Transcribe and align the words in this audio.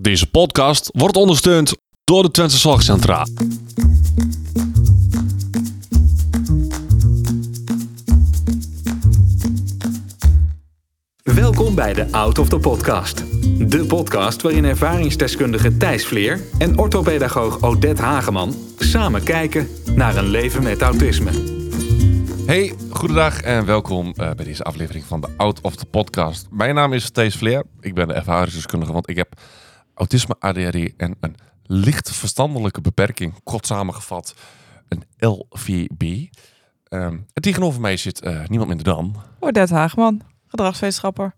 Deze 0.00 0.30
podcast 0.30 0.90
wordt 0.92 1.16
ondersteund 1.16 1.74
door 2.04 2.22
de 2.22 2.30
Twente 2.30 2.56
Zorgcentra. 2.56 3.26
Welkom 11.22 11.74
bij 11.74 11.94
de 11.94 12.12
Out 12.12 12.38
of 12.38 12.48
the 12.48 12.58
Podcast. 12.58 13.24
De 13.70 13.84
podcast 13.88 14.42
waarin 14.42 14.64
ervaringsdeskundige 14.64 15.76
Thijs 15.76 16.06
Vleer 16.06 16.40
en 16.58 16.78
orthopedagoog 16.78 17.62
Odette 17.62 18.02
Hageman 18.02 18.54
samen 18.78 19.22
kijken 19.22 19.68
naar 19.94 20.16
een 20.16 20.28
leven 20.28 20.62
met 20.62 20.82
autisme. 20.82 21.30
Hey, 22.46 22.72
goedendag 22.90 23.40
en 23.40 23.64
welkom 23.64 24.12
eh, 24.16 24.30
bij 24.30 24.44
deze 24.44 24.62
aflevering 24.62 25.04
van 25.04 25.20
de 25.20 25.28
Out 25.36 25.60
of 25.60 25.76
the 25.76 25.86
Podcast. 25.86 26.46
Mijn 26.50 26.74
naam 26.74 26.92
is 26.92 27.10
Thijs 27.10 27.36
Vleer. 27.36 27.64
Ik 27.80 27.94
ben 27.94 28.08
de 28.08 28.14
ervaringsdeskundige, 28.14 28.92
want 28.92 29.08
ik 29.08 29.16
heb 29.16 29.28
autisme, 29.96 30.36
ADHD 30.38 30.96
en 30.96 31.16
een 31.20 31.34
licht 31.62 32.10
verstandelijke 32.10 32.80
beperking, 32.80 33.42
kort 33.44 33.66
samengevat, 33.66 34.34
een 34.88 35.02
LVB. 35.18 36.26
Ehm, 36.88 37.18
en 37.32 37.42
tegenover 37.42 37.80
mij 37.80 37.96
zit 37.96 38.20
eh, 38.20 38.46
niemand 38.46 38.68
minder 38.68 38.86
dan. 38.86 39.22
Odette 39.40 39.74
Haagman, 39.74 40.22
gedragswetenschapper. 40.46 41.34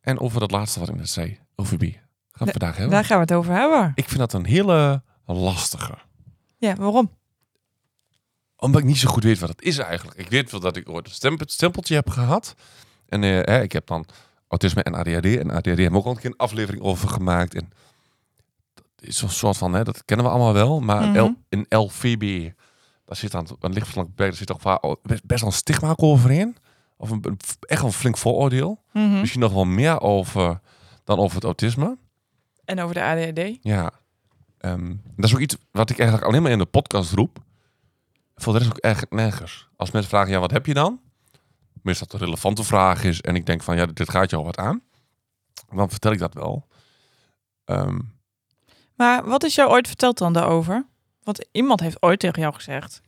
En 0.00 0.20
over 0.20 0.40
dat 0.40 0.50
laatste 0.50 0.80
wat 0.80 0.88
ik 0.88 0.94
net 0.96 1.08
zei, 1.10 1.38
LVB, 1.56 1.80
gaan 1.82 1.98
we 2.32 2.44
Nee, 2.44 2.52
vandaag 2.52 2.76
hebben. 2.76 2.90
Daar 2.90 3.04
gaan 3.04 3.16
we 3.16 3.22
het 3.22 3.32
over 3.32 3.52
hebben. 3.54 3.92
Ik 3.94 4.08
vind 4.08 4.18
dat 4.18 4.32
een 4.32 4.44
hele 4.46 5.02
lastige. 5.26 5.94
Ja, 6.56 6.74
waarom? 6.74 7.10
Omdat 8.56 8.80
ik 8.80 8.86
niet 8.86 8.98
zo 8.98 9.08
goed 9.10 9.24
weet 9.24 9.38
wat 9.38 9.48
het 9.48 9.62
is 9.62 9.78
eigenlijk. 9.78 10.18
Ik 10.18 10.28
weet 10.28 10.50
wel 10.50 10.60
dat 10.60 10.76
ik 10.76 10.88
ooit 10.88 11.06
een 11.06 11.12
stempel- 11.12 11.46
stempeltje 11.48 11.94
heb 11.94 12.10
gehad. 12.10 12.54
En 13.08 13.44
eh, 13.44 13.62
ik 13.62 13.72
heb 13.72 13.86
dan 13.86 14.06
autisme 14.52 14.82
en 14.82 14.94
ADHD. 14.94 15.36
En 15.38 15.50
ADHD 15.50 15.64
hebben 15.66 15.92
we 15.92 15.96
ook 15.98 16.04
al 16.04 16.10
een 16.10 16.18
keer 16.20 16.30
een 16.30 16.36
aflevering 16.36 16.82
over 16.82 17.08
gemaakt. 17.08 17.54
En 17.54 17.70
dat 18.74 18.84
is 19.00 19.22
een 19.22 19.28
soort 19.30 19.56
van, 19.56 19.72
hè, 19.72 19.84
dat 19.84 20.04
kennen 20.04 20.26
we 20.26 20.32
allemaal 20.32 20.52
wel. 20.52 20.80
Maar. 20.80 21.18
L, 21.22 21.34
in 21.48 21.66
LVB, 21.68 22.50
daar 23.04 23.16
zit 23.16 23.30
dan 23.30 23.40
een 23.60 23.72
lichtverstandelijk 23.72 24.08
beperkt, 24.16 24.38
daar 24.38 24.46
zit 24.46 24.46
toch 24.46 24.60
vaak 24.60 24.96
best, 25.02 25.26
best 25.26 25.40
wel 25.40 25.50
een 25.50 25.56
stigma 25.56 25.92
overheen. 25.96 26.56
Of 26.96 27.10
een, 27.10 27.18
een- 27.26 27.38
echt 27.60 27.80
wel 27.80 27.90
een 27.90 27.96
flink 27.96 28.16
vooroordeel. 28.16 28.82
Mhm. 28.92 29.20
Misschien 29.20 29.40
nog 29.40 29.52
wel 29.52 29.64
meer 29.64 30.00
over 30.00 30.60
dan 31.04 31.18
over 31.18 31.34
het 31.34 31.44
autisme. 31.44 31.98
En 32.64 32.80
over 32.80 32.94
de 32.94 33.02
ADHD. 33.02 33.58
Ja. 33.62 33.90
Ehm, 34.58 34.94
dat 35.16 35.24
is 35.24 35.34
ook 35.34 35.40
iets 35.40 35.56
wat 35.70 35.90
ik 35.90 35.98
eigenlijk 35.98 36.28
alleen 36.28 36.42
maar 36.42 36.50
in 36.52 36.58
de 36.58 36.66
podcast 36.66 37.12
roep. 37.12 37.38
Voor 38.34 38.52
de 38.52 38.58
rest 38.58 38.70
ook 38.70 38.78
eigenlijk 38.78 39.14
nergens. 39.14 39.68
Als 39.76 39.90
mensen 39.90 40.10
vragen, 40.10 40.30
ja, 40.32 40.38
wat 40.40 40.50
heb 40.50 40.66
je 40.66 40.74
dan? 40.74 41.00
Meestal 41.82 42.06
dat 42.06 42.20
een 42.20 42.26
relevante 42.26 42.64
vraag 42.64 43.04
is. 43.04 43.20
En 43.20 43.34
ik 43.36 43.46
denk 43.46 43.62
van, 43.62 43.76
ja, 43.76 43.86
dit 43.86 44.10
gaat 44.10 44.30
jou 44.30 44.44
wat 44.44 44.56
aan. 44.58 44.82
Dan 45.74 45.90
vertel 45.90 46.12
ik 46.12 46.18
dat 46.18 46.34
wel. 46.34 46.66
Ehm, 47.64 47.98
Maar 48.96 49.24
wat 49.24 49.44
is 49.44 49.54
jou 49.54 49.70
ooit 49.70 49.86
verteld 49.86 50.18
dan 50.18 50.32
daarover? 50.32 50.86
Want 51.22 51.46
iemand 51.52 51.80
heeft 51.80 52.02
ooit 52.02 52.20
tegen 52.20 52.40
jou 52.40 52.54
gezegd... 52.54 53.00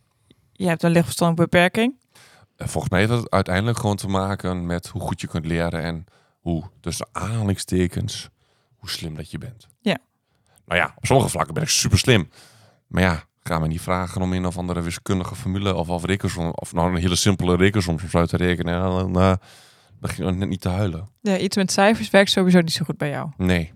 je 0.52 0.66
hebt 0.68 0.82
een 0.82 0.90
lichtverstandelijke 0.90 1.50
beperking. 1.56 1.94
en 2.56 2.68
volgens 2.68 2.92
mij 2.92 3.00
heeft 3.00 3.12
het 3.12 3.30
uiteindelijk 3.30 3.78
gewoon 3.78 3.96
te 3.96 4.08
maken 4.08 4.66
met 4.66 4.86
hoe 4.88 5.00
goed 5.00 5.20
je 5.20 5.26
kunt 5.26 5.46
leren. 5.46 5.82
En 5.82 6.04
hoe, 6.40 6.64
tussen 6.80 7.08
aanhalingstekens, 7.12 8.28
hoe 8.76 8.90
slim 8.90 9.14
dat 9.14 9.30
je 9.30 9.38
bent. 9.38 9.66
Ja. 9.80 9.98
Nou 10.66 10.80
ja, 10.80 10.92
op 10.96 11.06
sommige 11.06 11.28
vlakken 11.28 11.54
ben 11.54 11.62
ik 11.62 11.68
super 11.68 11.98
slim. 11.98 12.30
Maar 12.86 13.02
ja, 13.02 13.24
ga 13.48 13.58
me 13.58 13.66
niet 13.66 13.80
vragen 13.80 14.22
om 14.22 14.32
een 14.32 14.46
of 14.46 14.58
andere 14.58 14.82
wiskundige 14.82 15.34
formule 15.34 15.74
of, 15.74 15.88
of 15.88 16.04
rekensom, 16.04 16.52
of 16.54 16.72
nou 16.72 16.90
een 16.90 17.00
hele 17.00 17.16
simpele 17.16 17.56
rekensom 17.56 17.98
uit 18.12 18.28
te 18.28 18.36
rekenen. 18.36 18.74
En 18.74 18.80
dan 18.80 19.20
eh, 19.20 19.34
begin 20.00 20.26
je 20.26 20.32
net 20.32 20.48
niet 20.48 20.60
te 20.60 20.68
huilen. 20.68 21.08
Ja, 21.20 21.38
iets 21.38 21.56
met 21.56 21.72
cijfers 21.72 22.10
werkt 22.10 22.30
sowieso 22.30 22.60
niet 22.60 22.72
zo 22.72 22.84
goed 22.84 22.96
bij 22.96 23.08
jou. 23.08 23.30
Nee. 23.36 23.72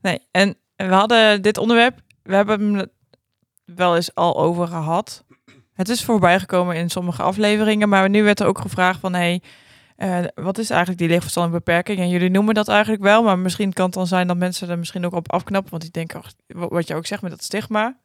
Nee, 0.00 0.18
en 0.30 0.56
we 0.76 0.84
hadden 0.84 1.42
dit 1.42 1.58
onderwerp... 1.58 2.00
we 2.22 2.34
hebben 2.34 2.74
hem 2.74 2.86
wel 3.64 3.96
eens 3.96 4.14
al 4.14 4.36
over 4.36 4.66
gehad. 4.66 5.24
Het 5.72 5.88
is 5.88 6.04
voorbijgekomen 6.04 6.76
in 6.76 6.90
sommige 6.90 7.22
afleveringen... 7.22 7.88
maar 7.88 8.10
nu 8.10 8.22
werd 8.22 8.40
er 8.40 8.46
ook 8.46 8.58
gevraagd 8.58 9.00
van... 9.00 9.14
Hey, 9.14 9.42
eh, 10.04 10.24
wat 10.34 10.58
is 10.58 10.70
eigenlijk 10.70 10.98
die 11.00 11.08
lichtverstandelijke 11.08 11.64
beperking? 11.64 11.98
En 11.98 12.08
jullie 12.08 12.30
noemen 12.30 12.54
dat 12.54 12.68
eigenlijk 12.68 13.02
wel... 13.02 13.22
maar 13.22 13.38
misschien 13.38 13.72
kan 13.72 13.84
het 13.84 13.94
dan 13.94 14.06
zijn 14.06 14.26
dat 14.26 14.36
mensen 14.36 14.68
er 14.68 14.78
misschien 14.78 15.04
ook 15.06 15.12
op 15.12 15.32
afknappen... 15.32 15.70
want 15.70 15.82
die 15.82 15.90
denken, 15.90 16.22
ach, 16.22 16.32
wat 16.46 16.88
je 16.88 16.94
ook 16.94 17.06
zegt 17.06 17.22
met 17.22 17.30
dat 17.30 17.42
stigma... 17.42 17.96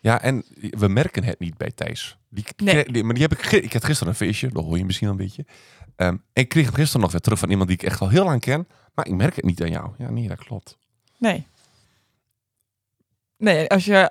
Ja, 0.00 0.22
en 0.22 0.44
we 0.58 0.88
merken 0.88 1.24
het 1.24 1.38
niet 1.38 1.56
bij 1.56 1.70
Thijs. 1.70 2.16
Die, 2.28 2.44
Nee. 2.56 2.84
die- 2.84 3.04
maar 3.04 3.14
die 3.14 3.22
heb 3.22 3.32
ik, 3.32 3.52
ik 3.52 3.72
had 3.72 3.84
gisteren 3.84 4.12
een 4.12 4.18
feestje, 4.18 4.48
dat 4.48 4.64
hoor 4.64 4.78
je 4.78 4.84
misschien 4.84 5.08
een 5.08 5.16
beetje. 5.16 5.44
Ehm, 5.96 6.08
en 6.08 6.22
ik 6.32 6.48
kreeg 6.48 6.64
hem 6.64 6.74
gisteren 6.74 7.00
nog 7.00 7.10
weer 7.12 7.20
terug 7.20 7.38
van 7.38 7.50
iemand 7.50 7.68
die 7.68 7.78
ik 7.78 7.84
echt 7.84 8.00
al 8.00 8.08
heel 8.08 8.24
lang 8.24 8.40
ken. 8.40 8.68
Maar 8.94 9.06
ik 9.06 9.12
merk 9.14 9.36
het 9.36 9.44
niet 9.44 9.62
aan 9.62 9.70
jou. 9.70 9.90
Ja, 9.98 10.10
nee, 10.10 10.28
dat 10.28 10.38
klopt. 10.44 10.78
Nee. 11.18 11.46
Nee, 13.36 13.68
als 13.68 13.84
je, 13.84 14.10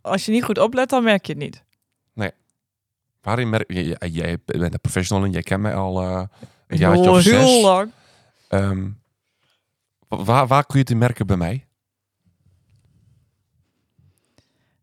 als 0.00 0.24
je 0.24 0.32
niet 0.32 0.44
goed 0.44 0.58
oplet, 0.58 0.88
dan 0.90 1.04
merk 1.04 1.26
je 1.26 1.32
het 1.32 1.42
niet. 1.42 1.62
Waarin 3.22 3.48
merk 3.50 3.72
je, 3.72 3.84
jij- 3.84 4.08
jij 4.10 4.38
bent 4.44 4.72
een 4.72 4.80
professional 4.80 5.24
en 5.24 5.30
jij 5.30 5.42
kent 5.42 5.62
mij 5.62 5.74
al 5.74 6.00
eh, 6.02 6.22
een 6.66 6.78
jaartje 6.78 7.02
Heel- 7.02 7.12
of 7.12 7.22
zes. 7.22 7.32
heel 7.50 7.62
lang. 7.62 7.90
Ehm, 8.48 8.88
wa- 10.08 10.24
waar, 10.24 10.46
waar 10.46 10.64
kun 10.66 10.74
je 10.74 10.80
het 10.80 10.90
in 10.90 10.98
merken 10.98 11.26
bij 11.26 11.36
mij? 11.36 11.66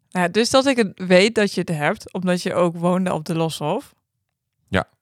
Ja, 0.10 0.28
dus 0.28 0.50
dat 0.50 0.66
ik 0.66 0.78
het 0.78 0.92
weet 1.08 1.36
dat 1.36 1.54
je 1.54 1.60
het 1.60 1.70
hebt, 1.70 2.14
omdat 2.14 2.42
je 2.42 2.54
ook 2.54 2.76
woonde 2.78 3.14
op 3.14 3.26
de 3.26 3.36
Loshof. 3.36 3.94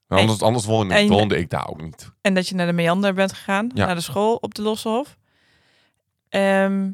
Nou, 0.07 0.21
anders 0.21 0.41
anders 0.41 0.65
woonde, 0.65 0.93
en- 0.93 1.07
woonde 1.07 1.37
ik 1.37 1.49
daar 1.49 1.67
ook 1.67 1.81
niet. 1.81 2.11
En 2.21 2.33
dat 2.33 2.47
je 2.47 2.55
naar 2.55 2.65
de 2.65 2.73
Meander 2.73 3.13
bent 3.13 3.33
gegaan, 3.33 3.71
Ja. 3.73 3.85
naar 3.85 3.95
de 3.95 4.01
school 4.01 4.35
op 4.35 4.55
de 4.55 4.61
Loshof. 4.61 5.17
Ehm, 6.29 6.89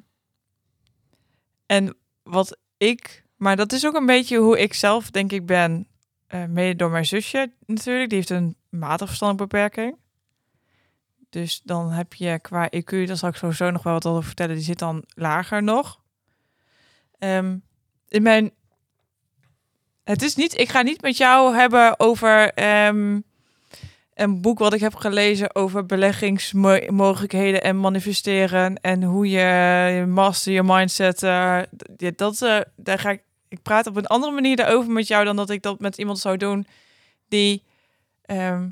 en 1.66 1.96
wat 2.23 2.57
ik, 2.78 3.23
maar 3.35 3.56
dat 3.56 3.72
is 3.72 3.85
ook 3.85 3.96
een 3.96 4.06
beetje 4.06 4.38
hoe 4.38 4.59
ik 4.59 4.73
zelf 4.73 5.12
denk 5.12 5.31
ik 5.31 5.46
ben, 5.46 5.88
eh, 6.28 6.46
mede 6.46 6.75
door 6.75 6.90
mijn 6.90 7.06
zusje 7.06 7.52
natuurlijk. 7.66 8.09
Die 8.09 8.17
heeft 8.17 8.29
een 8.29 8.56
matig 8.75 9.36
beperking. 9.36 9.97
Dus 11.30 11.62
dan 11.63 11.91
heb 11.91 12.13
je 12.13 12.40
qua 12.40 12.69
EQ, 12.69 13.06
daar 13.08 13.18
zal 13.18 13.30
ik 13.30 13.36
sowieso 13.36 13.72
nog 13.72 13.84
wel 13.84 13.94
wat 13.94 14.06
over 14.06 14.24
vertellen, 14.24 14.56
die 14.56 14.63
zit 14.63 14.80
dan 14.80 15.03
lager 15.08 15.63
nog. 15.63 16.00
Ehm, 17.19 17.58
in 18.08 18.22
mijn, 18.22 18.52
het 20.03 20.22
is 20.22 20.35
niet, 20.35 20.58
ik 20.59 20.69
ga 20.69 20.81
niet 20.81 21.02
met 21.02 21.18
jou 21.18 21.56
hebben 21.56 22.00
over 22.00 22.53
ehm, 22.53 23.19
een 24.14 24.41
boek 24.41 24.59
wat 24.59 24.74
ik 24.74 24.80
heb 24.80 24.96
gelezen 24.96 25.56
over 25.56 25.85
beleggingsmogelijkheden 25.85 27.64
en 27.64 27.80
manifesteren 27.80 28.81
en 28.81 29.03
hoe 29.03 29.30
je 29.30 30.06
master 30.08 30.53
je 30.53 30.64
mindset. 30.64 31.18
d- 31.18 32.18
dat, 32.18 32.41
eh, 32.41 32.59
daar 32.75 33.00
ga 33.00 33.09
ik, 33.09 33.22
ik 33.47 33.62
praat 33.62 33.88
op 33.88 33.96
een 33.96 34.06
andere 34.08 34.31
manier 34.31 34.56
daarover 34.56 34.91
met 34.91 35.08
jou 35.08 35.25
dan 35.25 35.35
dat 35.35 35.50
ik 35.50 35.62
dat 35.62 35.80
met 35.80 35.97
iemand 35.97 36.19
zou 36.19 36.38
doen 36.38 36.68
die 37.28 37.64
ehm 38.25 38.69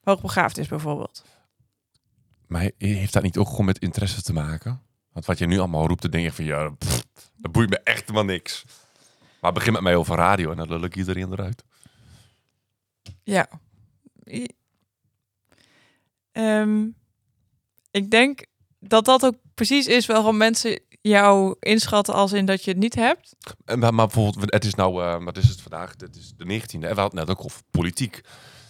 hoogbegaafd 0.00 0.58
is 0.58 0.68
bijvoorbeeld. 0.68 1.24
Maar 2.46 2.62
he- 2.62 2.86
heeft 2.86 3.12
dat 3.12 3.22
niet 3.22 3.36
ook 3.36 3.48
gewoon 3.48 3.64
met 3.64 3.78
interesse 3.78 4.22
te 4.22 4.32
maken? 4.32 4.82
Want 5.12 5.26
wat 5.26 5.38
je 5.38 5.46
nu 5.46 5.58
allemaal 5.58 5.86
roept, 5.86 6.02
dan 6.02 6.10
denk 6.10 6.24
je 6.24 6.32
van 6.32 6.44
ja, 6.44 6.70
pff, 6.70 7.06
dat 7.36 7.52
boeit 7.52 7.70
me 7.70 7.80
echt 7.80 8.00
helemaal 8.00 8.24
niks. 8.24 8.64
Maar 9.40 9.52
begin 9.52 9.72
met 9.72 9.82
mij 9.82 9.96
over 9.96 10.16
radio 10.16 10.50
en 10.50 10.56
dan 10.56 10.68
lul 10.68 10.84
ik 10.84 10.96
iedereen 10.96 11.32
eruit. 11.32 11.64
Ja. 13.22 13.48
Ehm, 16.32 16.86
ik 17.90 18.10
denk 18.10 18.44
dat 18.78 19.04
dat 19.04 19.24
ook 19.24 19.34
precies 19.54 19.86
is 19.86 20.06
waarom 20.06 20.36
mensen 20.36 20.80
jou 21.08 21.56
inschatten 21.60 22.14
als 22.14 22.32
in 22.32 22.46
dat 22.46 22.64
je 22.64 22.70
het 22.70 22.78
niet 22.80 22.94
hebt. 22.94 23.36
En, 23.64 23.78
maar, 23.78 23.94
maar 23.94 24.06
bijvoorbeeld, 24.06 24.52
het 24.52 24.64
is 24.64 24.74
nou, 24.74 25.02
eh, 25.02 25.24
wat 25.24 25.36
is 25.36 25.48
het 25.48 25.60
vandaag? 25.60 25.94
Het 25.96 26.16
is 26.16 26.32
de 26.36 26.44
19e. 26.44 26.88
En 26.88 26.94
we 26.94 27.00
hadden 27.00 27.18
net 27.18 27.30
ook 27.30 27.44
over 27.44 27.60
politiek. 27.70 28.20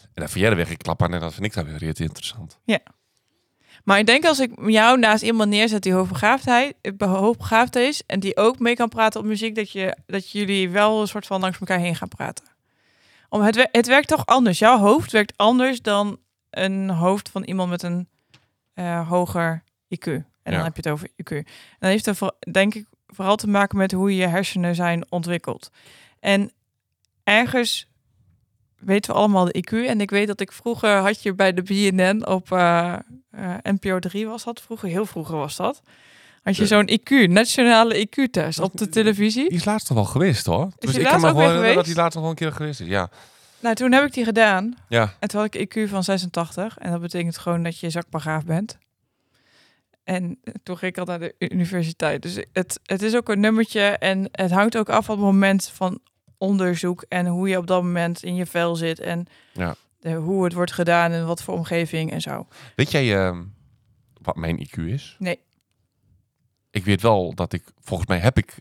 En 0.03 0.23
dan 0.23 0.29
vind 0.29 0.45
jij 0.45 0.51
er 0.51 0.57
weer 0.57 0.77
klap 0.77 1.03
aan 1.03 1.15
en 1.15 1.21
dat 1.21 1.35
vind 1.35 1.47
ik 1.47 1.55
dan 1.55 1.65
weer 1.65 1.81
heel 1.81 2.07
interessant. 2.07 2.59
Maar 3.85 3.99
ik 3.99 4.07
denk 4.07 4.25
als 4.25 4.41
ik 4.41 4.51
jou 4.67 4.99
naast 4.99 5.23
iemand 5.23 5.51
neerzet 5.51 5.83
die 5.83 5.93
hoogbegaafdheid, 5.93 6.75
hoogbegaafd 6.99 7.77
is 7.77 8.03
en 8.07 8.21
die 8.21 8.37
ook 8.37 8.59
mee 8.59 8.75
kan 8.75 8.89
praten 8.89 9.21
op 9.21 9.27
muziek, 9.27 9.55
dat, 9.55 9.71
je, 9.71 9.97
dat 10.07 10.31
jullie 10.31 10.71
wel 10.71 11.01
een 11.01 11.09
soort 11.09 11.27
van 11.27 11.41
langs 11.41 11.59
elkaar 11.59 11.79
heen 11.79 11.97
gaan 11.97 12.09
praten. 12.09 12.45
Om 13.29 13.41
het, 13.41 13.69
het 13.73 13.87
werkt 13.87 14.09
toch 14.09 14.27
anders. 14.27 14.59
Jouw 14.59 14.79
hoofd 14.79 15.13
werkt 15.13 15.37
anders 15.37 15.83
dan 15.83 16.19
een 16.51 16.91
hoofd 16.91 17.29
van 17.29 17.43
iemand 17.43 17.71
met 17.71 17.83
een 17.83 18.09
eh, 18.75 19.09
hoger 19.09 19.63
IQ. 19.95 20.25
En 20.47 20.53
dan 20.53 20.61
Ja. 20.61 20.67
heb 20.67 20.77
je 20.77 20.83
het 20.83 20.93
over 20.93 21.09
IQ. 21.09 21.31
En 21.31 21.45
dan 21.79 21.91
heeft 21.91 22.09
voor- 22.13 22.35
denk 22.53 22.75
ik 22.75 22.87
vooral 23.07 23.37
te 23.37 23.49
maken 23.49 23.79
met 23.79 23.93
hoe 23.93 24.17
je 24.17 24.27
hersenen 24.27 24.75
zijn 24.75 25.07
ontwikkeld. 25.09 25.71
En 26.21 26.53
ergens 27.25 27.87
weten 28.79 29.13
we 29.13 29.19
allemaal 29.19 29.45
de 29.45 29.57
IQ. 29.59 29.87
En 29.89 30.01
ik 30.01 30.11
weet 30.11 30.27
dat 30.27 30.41
ik 30.41 30.53
vroeger 30.53 30.97
had 30.97 31.23
je 31.23 31.35
bij 31.35 31.53
de 31.55 31.63
BNN 31.63 32.27
op 32.27 32.53
eh, 32.53 32.93
eh, 33.31 33.55
NPO 33.63 33.99
3 33.99 34.27
was 34.27 34.45
dat. 34.45 34.61
Vroeger, 34.61 34.89
heel 34.89 35.07
vroeger 35.07 35.37
was 35.37 35.57
dat. 35.57 35.83
Had 36.43 36.57
je 36.57 36.67
zo'n 36.67 36.89
IQ, 36.91 37.29
nationale 37.31 37.99
IQ-test 38.09 38.59
op 38.61 38.77
de 38.77 38.89
televisie. 38.89 39.49
Die 39.49 39.59
is 39.59 39.65
laatst 39.65 39.87
toch 39.87 39.97
wel 39.97 40.05
geweest 40.07 40.47
hoor. 40.47 40.69
Dus 40.79 40.95
ik 40.97 41.05
kan 41.05 41.21
me 41.21 41.27
gewoon 41.29 41.75
dat 41.75 41.85
die 41.85 41.95
laatst 41.95 42.15
nog 42.15 42.23
wel 42.23 42.31
een 42.31 42.37
keer 42.39 42.53
geweest 42.53 42.81
is. 42.81 42.87
Ja. 42.87 43.11
Nou, 43.61 43.75
toen 43.75 43.93
heb 43.93 44.05
ik 44.05 44.13
die 44.13 44.25
gedaan. 44.25 44.75
Ja. 44.89 45.15
En 45.19 45.29
toen 45.29 45.41
had 45.41 45.55
ik 45.55 45.77
IQ 45.77 45.89
van 45.89 46.05
86. 46.05 46.79
En 46.79 46.91
dat 46.91 47.01
betekent 47.01 47.39
gewoon 47.39 47.63
dat 47.63 47.79
je 47.79 47.91
zakbagaaf 47.91 48.45
bent. 48.45 48.79
En 50.07 50.41
toen 50.63 50.79
ging 50.79 50.93
ik 50.93 50.99
al 50.99 51.05
naar 51.05 51.19
de 51.19 51.35
universiteit. 51.39 52.23
Dus 52.23 52.39
het, 52.53 52.81
het 52.83 53.03
is 53.03 53.17
ook 53.17 53.29
een 53.29 53.41
nummertje 53.41 53.81
en 53.81 54.29
het 54.33 54.51
hangt 54.51 54.77
ook 54.77 54.89
af 54.89 55.05
van 55.05 55.15
het 55.17 55.25
moment 55.25 55.69
van 55.69 56.01
onderzoek 56.39 57.05
en 57.09 57.27
hoe 57.27 57.49
je 57.49 57.57
op 57.59 57.67
dat 57.67 57.83
moment 57.83 58.23
in 58.23 58.35
je 58.35 58.47
vel 58.47 58.77
zit 58.77 59.01
en 59.01 59.27
Ja. 59.53 59.75
de, 60.01 60.13
hoe 60.15 60.45
het 60.45 60.53
wordt 60.53 60.73
gedaan 60.73 61.13
en 61.13 61.27
wat 61.27 61.43
voor 61.43 61.55
omgeving 61.55 62.11
en 62.13 62.21
zo. 62.21 62.47
Weet 62.77 62.91
jij 62.91 63.17
ehm, 63.27 63.45
wat 64.23 64.37
mijn 64.37 64.67
IQ 64.67 64.79
is? 64.83 65.17
Nee. 65.19 65.41
Ik 66.71 66.85
weet 66.85 67.03
wel 67.03 67.35
dat 67.35 67.53
ik, 67.53 67.65
volgens 67.81 68.09
mij 68.09 68.19
heb 68.19 68.37
ik, 68.39 68.55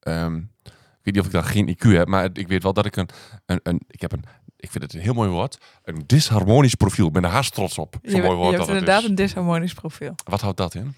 ehm, 0.00 0.36
ik 0.36 0.72
weet 1.04 1.14
niet 1.14 1.18
of 1.20 1.26
ik 1.26 1.32
dan 1.32 1.44
geen 1.44 1.68
IQ 1.76 1.88
heb, 1.96 2.08
maar 2.08 2.28
ik 2.32 2.48
weet 2.48 2.62
wel 2.62 2.72
dat 2.72 2.86
ik 2.86 2.96
een, 2.96 3.08
een, 3.46 3.60
een 3.62 3.80
ik 3.88 4.00
heb 4.00 4.12
een, 4.12 4.24
ik 4.56 4.70
vind 4.70 4.84
het 4.84 4.94
een 4.94 5.00
heel 5.00 5.14
mooi 5.14 5.28
woord, 5.30 5.58
een 5.84 6.02
disharmonisch 6.06 6.74
profiel. 6.74 7.06
Ik 7.06 7.12
ben 7.12 7.24
er 7.24 7.30
haast 7.30 7.54
trots 7.54 7.78
op. 7.78 7.96
Zo'n 8.02 8.14
je, 8.14 8.22
mooi 8.22 8.30
je 8.30 8.36
woord 8.36 8.46
hebt 8.46 8.58
dat 8.58 8.66
het 8.68 8.76
inderdaad 8.78 9.02
is. 9.02 9.08
een 9.08 9.14
disharmonisch 9.14 9.74
profiel. 9.74 10.14
Wat 10.24 10.40
houdt 10.40 10.56
dat 10.56 10.74
in? 10.74 10.94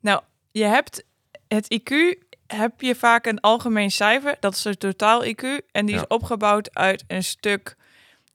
Nou, 0.00 0.20
je 0.50 0.64
hebt 0.64 1.04
het 1.48 1.80
IQ, 1.80 2.18
heb 2.46 2.80
je 2.80 2.94
vaak 2.94 3.26
een 3.26 3.40
algemeen 3.40 3.90
cijfer. 3.90 4.36
Dat 4.40 4.54
is 4.54 4.64
het 4.64 4.80
totaal 4.80 5.24
IQ. 5.24 5.42
En 5.72 5.86
die 5.86 5.94
Ja. 5.94 6.00
is 6.00 6.06
opgebouwd 6.06 6.74
uit 6.74 7.04
een 7.06 7.24
stuk 7.24 7.76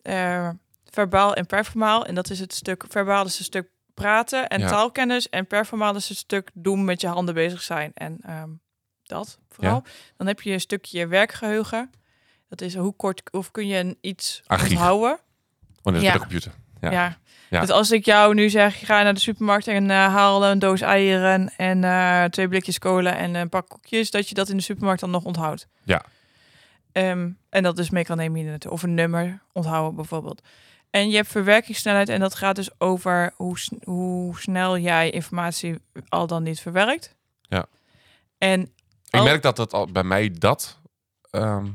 eh, 0.02 0.50
verbaal 0.90 1.34
en 1.36 1.46
performaal. 1.46 2.06
En 2.06 2.16
dat 2.16 2.30
is 2.30 2.40
het 2.40 2.54
stuk 2.54 2.84
verbaal 2.90 3.26
is 3.26 3.40
een 3.40 3.46
stuk 3.46 3.68
praten 3.94 4.48
en 4.48 4.60
Ja. 4.60 4.68
taalkennis. 4.68 5.30
En 5.30 5.48
performaal 5.48 5.96
is 5.96 6.10
het 6.10 6.18
stuk 6.18 6.50
doen 6.54 6.86
met 6.86 7.02
je 7.02 7.08
handen 7.08 7.34
bezig 7.34 7.62
zijn. 7.62 7.92
En 7.94 8.18
ehm, 8.22 8.50
dat 9.04 9.40
vooral. 9.50 9.84
Dan 10.18 10.28
heb 10.28 10.42
je 10.42 10.52
een 10.52 10.60
stukje 10.60 11.08
werkgeheugen. 11.08 11.92
Dat 12.50 12.62
is 12.62 12.76
hoe 12.76 12.94
kort 12.96 13.22
of 13.32 13.52
kun 13.52 13.68
je 13.68 13.98
iets 14.02 14.42
Archief. 14.48 14.70
onthouden. 14.70 15.12
Oh, 15.12 15.20
dat 15.84 15.96
is 15.96 16.02
Ja. 16.02 16.14
de 16.14 16.20
computer. 16.20 16.52
Ja. 16.82 16.92
Ja. 16.92 17.18
Ja. 17.50 17.60
Dus 17.60 17.70
als 17.70 17.92
ik 17.92 18.06
jou 18.06 18.34
nu 18.34 18.50
zeg, 18.50 18.86
ga 18.86 19.04
naar 19.04 19.14
de 19.14 19.20
supermarkt 19.20 19.68
en 19.68 19.90
eh, 19.92 19.98
haal 20.14 20.46
een 20.46 20.60
doos 20.60 20.82
eieren 20.82 21.54
en 21.58 21.84
eh, 21.84 22.24
twee 22.24 22.48
blikjes 22.48 22.80
cola 22.80 23.16
en 23.16 23.36
een 23.36 23.50
pak 23.50 23.70
koekjes, 23.70 24.12
dat 24.12 24.30
je 24.30 24.36
dat 24.36 24.50
in 24.50 24.58
de 24.58 24.64
supermarkt 24.64 25.00
dan 25.02 25.10
nog 25.12 25.24
onthoudt. 25.24 25.68
Ja. 25.84 26.06
Ehm, 26.92 27.30
en 27.50 27.64
dat 27.64 27.78
is 27.80 27.90
mee 27.90 28.04
kan 28.04 28.18
nemen 28.18 28.40
in 28.42 28.48
het 28.48 28.68
of 28.68 28.84
een 28.84 28.94
nummer 28.94 29.42
onthouden 29.52 29.96
bijvoorbeeld. 29.96 30.42
En 30.90 31.10
je 31.10 31.16
hebt 31.16 31.28
verwerkingssnelheid 31.28 32.10
en 32.10 32.20
dat 32.20 32.36
gaat 32.36 32.56
dus 32.56 32.80
over 32.80 33.34
hoe, 33.36 33.58
hoe 33.84 34.40
snel 34.40 34.78
jij 34.78 35.10
informatie 35.10 35.80
al 36.10 36.28
dan 36.28 36.44
niet 36.44 36.60
verwerkt. 36.60 37.16
Ja. 37.42 37.66
En 38.38 38.74
Ik 39.14 39.20
al- 39.20 39.26
merk 39.26 39.42
dat 39.42 39.58
het 39.58 39.74
al 39.74 39.92
bij 39.92 40.04
mij 40.04 40.30
dat 40.32 40.80
ehm, 41.30 41.72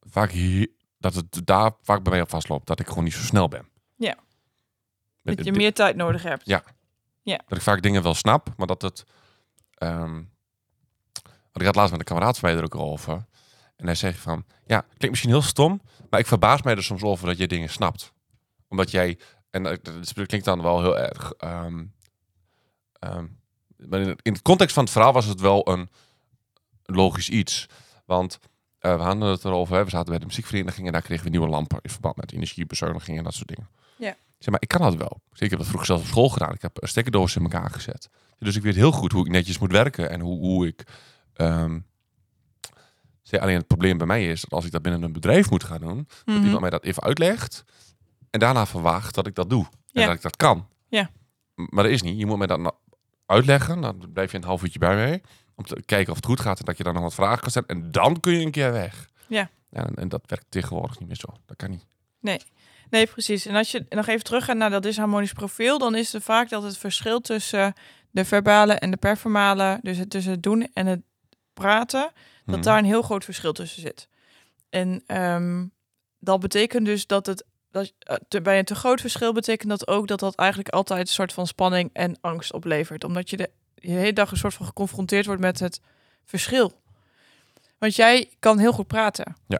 vaak 0.00 0.30
hier, 0.30 0.68
dat 0.98 1.14
het 1.14 1.40
daar 1.46 1.72
vaak 1.82 2.02
bij 2.02 2.12
mij 2.12 2.22
op 2.22 2.28
vastloopt. 2.30 2.66
Dat 2.66 2.80
ik 2.80 2.86
gewoon 2.88 3.04
niet 3.04 3.12
zo 3.12 3.20
snel 3.22 3.48
ben. 3.48 3.68
Ja. 3.96 4.16
Met- 5.20 5.36
dat 5.36 5.44
je 5.46 5.52
meer 5.52 5.74
tijd 5.74 5.96
nodig 5.96 6.22
hebt. 6.22 6.42
Ja. 6.44 6.62
Dat 7.48 7.58
ik 7.58 7.64
vaak 7.64 7.82
dingen 7.82 8.02
wel 8.02 8.14
snap, 8.14 8.48
maar 8.56 8.66
dat 8.66 8.82
het. 8.82 9.04
ehm 9.74 10.22
want 11.22 11.60
ik 11.60 11.64
had 11.64 11.74
laatst 11.74 11.90
met 11.90 12.00
een 12.00 12.06
kameraad 12.06 12.38
van 12.38 12.48
mij 12.48 12.58
er 12.58 12.64
ook 12.64 12.74
over. 12.74 13.24
En 13.76 13.86
hij 13.86 13.94
zegt 13.94 14.18
van, 14.18 14.44
ja, 14.66 14.80
klinkt 14.80 15.08
misschien 15.10 15.30
heel 15.30 15.42
stom, 15.42 15.82
maar 16.10 16.20
ik 16.20 16.26
verbaas 16.26 16.62
mij 16.62 16.76
er 16.76 16.82
soms 16.82 17.02
over 17.02 17.26
dat 17.26 17.38
je 17.38 17.46
dingen 17.46 17.68
snapt. 17.68 18.12
Omdat 18.68 18.90
jij, 18.90 19.18
en 19.50 19.66
eh, 19.66 19.76
dat 19.82 20.12
klinkt 20.26 20.44
dan 20.44 20.62
wel 20.62 20.80
heel 20.80 20.98
erg. 20.98 21.32
het- 24.08 24.20
in 24.22 24.32
het 24.32 24.42
context 24.42 24.74
van 24.74 24.82
het 24.84 24.92
verhaal 24.92 25.12
was 25.12 25.24
het 25.26 25.40
wel 25.40 25.68
een 25.68 25.90
logisch 26.94 27.28
iets. 27.28 27.66
Want 28.04 28.38
eh, 28.78 28.96
we 28.96 29.02
hadden 29.02 29.28
het 29.28 29.44
erover, 29.44 29.76
hè, 29.76 29.84
we 29.84 29.90
zaten 29.90 30.10
bij 30.10 30.18
de 30.18 30.26
muziekvereniging 30.26 30.86
en 30.86 30.92
daar 30.92 31.02
kregen 31.02 31.24
we 31.24 31.30
nieuwe 31.30 31.48
lampen 31.48 31.78
in 31.82 31.90
verband 31.90 32.16
met 32.16 32.32
energiebezuiniging 32.32 33.18
en 33.18 33.24
dat 33.24 33.34
soort 33.34 33.48
dingen. 33.48 33.68
Ja. 33.96 34.16
Zeg 34.38 34.50
maar, 34.50 34.60
ik 34.62 34.68
kan 34.68 34.80
dat 34.80 34.94
wel. 34.94 35.20
Dus 35.30 35.40
ik 35.40 35.50
heb 35.50 35.58
dat 35.58 35.68
vroeger 35.68 35.86
zelf 35.88 36.00
op 36.00 36.06
school 36.06 36.28
gedaan. 36.28 36.52
Ik 36.52 36.62
heb 36.62 36.82
een 36.82 36.88
stekkerdoos 36.88 37.36
in 37.36 37.42
elkaar 37.42 37.70
gezet. 37.70 38.08
Dus 38.38 38.56
ik 38.56 38.62
weet 38.62 38.74
heel 38.74 38.92
goed 38.92 39.12
hoe 39.12 39.24
ik 39.26 39.32
netjes 39.32 39.58
moet 39.58 39.70
werken 39.72 40.10
en 40.10 40.20
hoe, 40.20 40.38
hoe 40.38 40.66
ik. 40.66 40.84
ehm, 41.32 41.78
zeg, 43.22 43.40
alleen 43.40 43.56
het 43.56 43.66
probleem 43.66 43.98
bij 43.98 44.06
mij 44.06 44.28
is 44.28 44.40
dat 44.40 44.50
als 44.52 44.64
ik 44.64 44.70
dat 44.72 44.82
binnen 44.82 45.02
een 45.02 45.12
bedrijf 45.12 45.50
moet 45.50 45.64
gaan 45.64 45.80
doen, 45.80 45.96
dat 46.24 46.34
Mhm. 46.34 46.42
iemand 46.44 46.60
mij 46.60 46.70
dat 46.70 46.84
even 46.84 47.02
uitlegt 47.02 47.64
en 48.30 48.40
daarna 48.40 48.66
verwacht 48.66 49.14
dat 49.14 49.26
ik 49.26 49.34
dat 49.34 49.50
doe 49.50 49.64
en 49.64 50.00
Ja. 50.00 50.06
dat 50.06 50.14
ik 50.14 50.22
dat 50.22 50.36
kan. 50.36 50.66
Ja. 50.88 51.10
Maar 51.54 51.84
dat 51.84 51.92
is 51.92 52.02
niet. 52.02 52.18
Je 52.18 52.26
moet 52.26 52.38
mij 52.38 52.46
dat 52.46 52.74
uitleggen. 53.26 53.80
Dan 53.80 54.10
blijf 54.12 54.30
je 54.30 54.36
een 54.36 54.44
half 54.44 54.62
uurtje 54.62 54.78
bij 54.78 54.94
mij 54.94 55.22
om 55.70 55.76
te 55.76 55.82
kijken 55.86 56.10
of 56.10 56.16
het 56.16 56.26
goed 56.26 56.40
gaat 56.40 56.58
en 56.58 56.64
dat 56.64 56.76
je 56.76 56.82
dan 56.84 56.94
nog 56.94 57.02
wat 57.02 57.14
vragen 57.14 57.40
kan 57.40 57.50
stellen 57.50 57.68
en 57.68 57.90
dan 57.90 58.20
kun 58.20 58.32
je 58.38 58.44
een 58.44 58.50
keer 58.50 58.72
weg. 58.72 59.08
Ja. 59.26 59.50
en, 59.70 59.94
en 59.94 60.08
dat 60.08 60.22
werkt 60.26 60.46
tegenwoordig 60.48 60.98
niet 60.98 61.08
meer 61.08 61.16
zo. 61.16 61.28
Dat 61.46 61.56
kan 61.56 61.70
niet. 61.70 61.86
Nee, 62.90 63.06
precies. 63.06 63.46
En 63.46 63.54
als 63.54 63.70
je 63.70 63.86
nog 63.88 64.06
even 64.06 64.24
terug 64.24 64.44
gaat 64.44 64.56
naar 64.56 64.70
dat 64.70 64.82
disharmonisch 64.82 65.32
profiel, 65.32 65.78
dan 65.78 65.94
is 65.94 66.12
het 66.12 66.22
vaak 66.22 66.48
dat 66.48 66.62
het 66.62 66.78
verschil 66.78 67.20
tussen 67.20 67.72
de 68.10 68.24
verbale 68.24 68.72
en 68.72 68.90
de 68.90 68.96
performale, 68.96 69.78
dus 69.82 69.96
het 69.98 70.10
tussen 70.10 70.32
het 70.32 70.42
doen 70.42 70.68
en 70.72 70.86
het 70.86 71.00
praten, 71.54 72.10
dat 72.44 72.54
Mhm. 72.54 72.62
daar 72.62 72.78
een 72.78 72.84
heel 72.84 73.02
groot 73.02 73.24
verschil 73.24 73.52
tussen 73.52 73.82
zit. 73.82 74.08
En 74.70 75.02
ehm, 75.06 75.66
dat 76.18 76.40
betekent 76.40 76.86
dus 76.86 77.06
dat 77.06 77.26
het 77.26 77.44
dat, 77.70 77.92
eh, 77.98 78.16
te, 78.28 78.40
bij 78.42 78.58
een 78.58 78.64
te 78.64 78.74
groot 78.74 79.00
verschil 79.00 79.32
betekent 79.32 79.70
dat 79.70 79.88
ook 79.88 80.06
dat 80.08 80.20
dat 80.20 80.34
eigenlijk 80.34 80.68
altijd 80.68 81.00
een 81.00 81.06
soort 81.14 81.32
van 81.32 81.46
spanning 81.46 81.90
en 81.92 82.16
angst 82.20 82.52
oplevert, 82.52 83.04
omdat 83.04 83.30
je 83.30 83.36
de, 83.36 83.50
de 83.82 83.90
hele 83.90 84.12
dag 84.12 84.30
een 84.30 84.36
soort 84.36 84.54
van 84.54 84.66
geconfronteerd 84.66 85.26
wordt 85.26 85.40
met 85.40 85.58
het 85.58 85.80
verschil. 86.24 86.80
Want 87.78 87.96
jij 87.96 88.30
kan 88.38 88.58
heel 88.58 88.72
goed 88.72 88.86
praten. 88.86 89.36
Ja. 89.46 89.58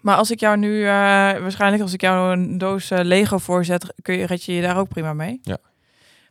Maar 0.00 0.16
als 0.16 0.30
ik 0.30 0.40
jou 0.40 0.56
nu, 0.56 0.80
eh, 0.82 0.88
waarschijnlijk 0.88 1.82
als 1.82 1.92
ik 1.92 2.00
jou 2.00 2.32
een 2.32 2.58
doos 2.58 2.90
eh, 2.90 2.98
Lego 3.02 3.38
voorzet, 3.38 3.94
kun 4.02 4.14
je, 4.18 4.26
red 4.26 4.44
je 4.44 4.52
je 4.54 4.62
daar 4.62 4.78
ook 4.78 4.88
prima 4.88 5.12
mee. 5.12 5.38
Ja. 5.42 5.58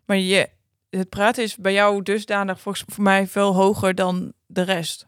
Maar 0.05 0.17
je, 0.17 0.49
het 0.89 1.09
praten 1.09 1.43
is 1.43 1.55
bij 1.55 1.73
jou 1.73 2.03
dusdanig 2.03 2.59
volgens 2.61 2.83
voor 2.87 3.03
mij 3.03 3.27
veel 3.27 3.53
hoger 3.55 3.95
dan 3.95 4.33
de 4.45 4.61
rest. 4.61 5.07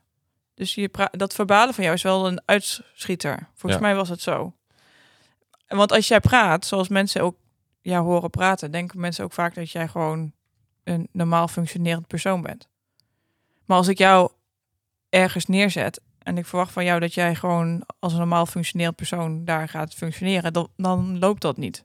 Dus 0.53 0.75
je 0.75 0.89
pra- 0.89 1.11
dat 1.11 1.33
verbalen 1.33 1.73
van 1.73 1.83
jou 1.83 1.95
is 1.95 2.01
wel 2.03 2.27
een 2.27 2.41
uitschieter. 2.45 3.47
Volgens 3.55 3.81
Ja. 3.81 3.87
mij 3.87 3.95
was 3.95 4.09
het 4.09 4.21
zo. 4.21 4.53
Want 5.67 5.91
als 5.91 6.07
jij 6.07 6.19
praat, 6.19 6.65
zoals 6.65 6.87
mensen 6.87 7.21
ook 7.21 7.35
jou 7.81 8.03
horen 8.05 8.29
praten, 8.29 8.71
denken 8.71 8.99
mensen 8.99 9.23
ook 9.23 9.33
vaak 9.33 9.55
dat 9.55 9.71
jij 9.71 9.87
gewoon 9.87 10.31
een 10.83 11.07
normaal 11.11 11.47
functionerend 11.47 12.07
persoon 12.07 12.41
bent. 12.41 12.67
Maar 13.65 13.77
als 13.77 13.87
ik 13.87 13.97
jou 13.97 14.31
ergens 15.09 15.45
neerzet 15.45 16.01
en 16.19 16.37
ik 16.37 16.45
verwacht 16.45 16.71
van 16.71 16.85
jou 16.85 16.99
dat 16.99 17.13
jij 17.13 17.35
gewoon 17.35 17.83
als 17.99 18.11
een 18.13 18.19
normaal 18.19 18.45
functionerend 18.45 18.95
persoon 18.95 19.45
daar 19.45 19.69
gaat 19.69 19.93
functioneren, 19.93 20.53
dan, 20.53 20.69
dan 20.75 21.19
loopt 21.19 21.41
dat 21.41 21.57
niet. 21.57 21.83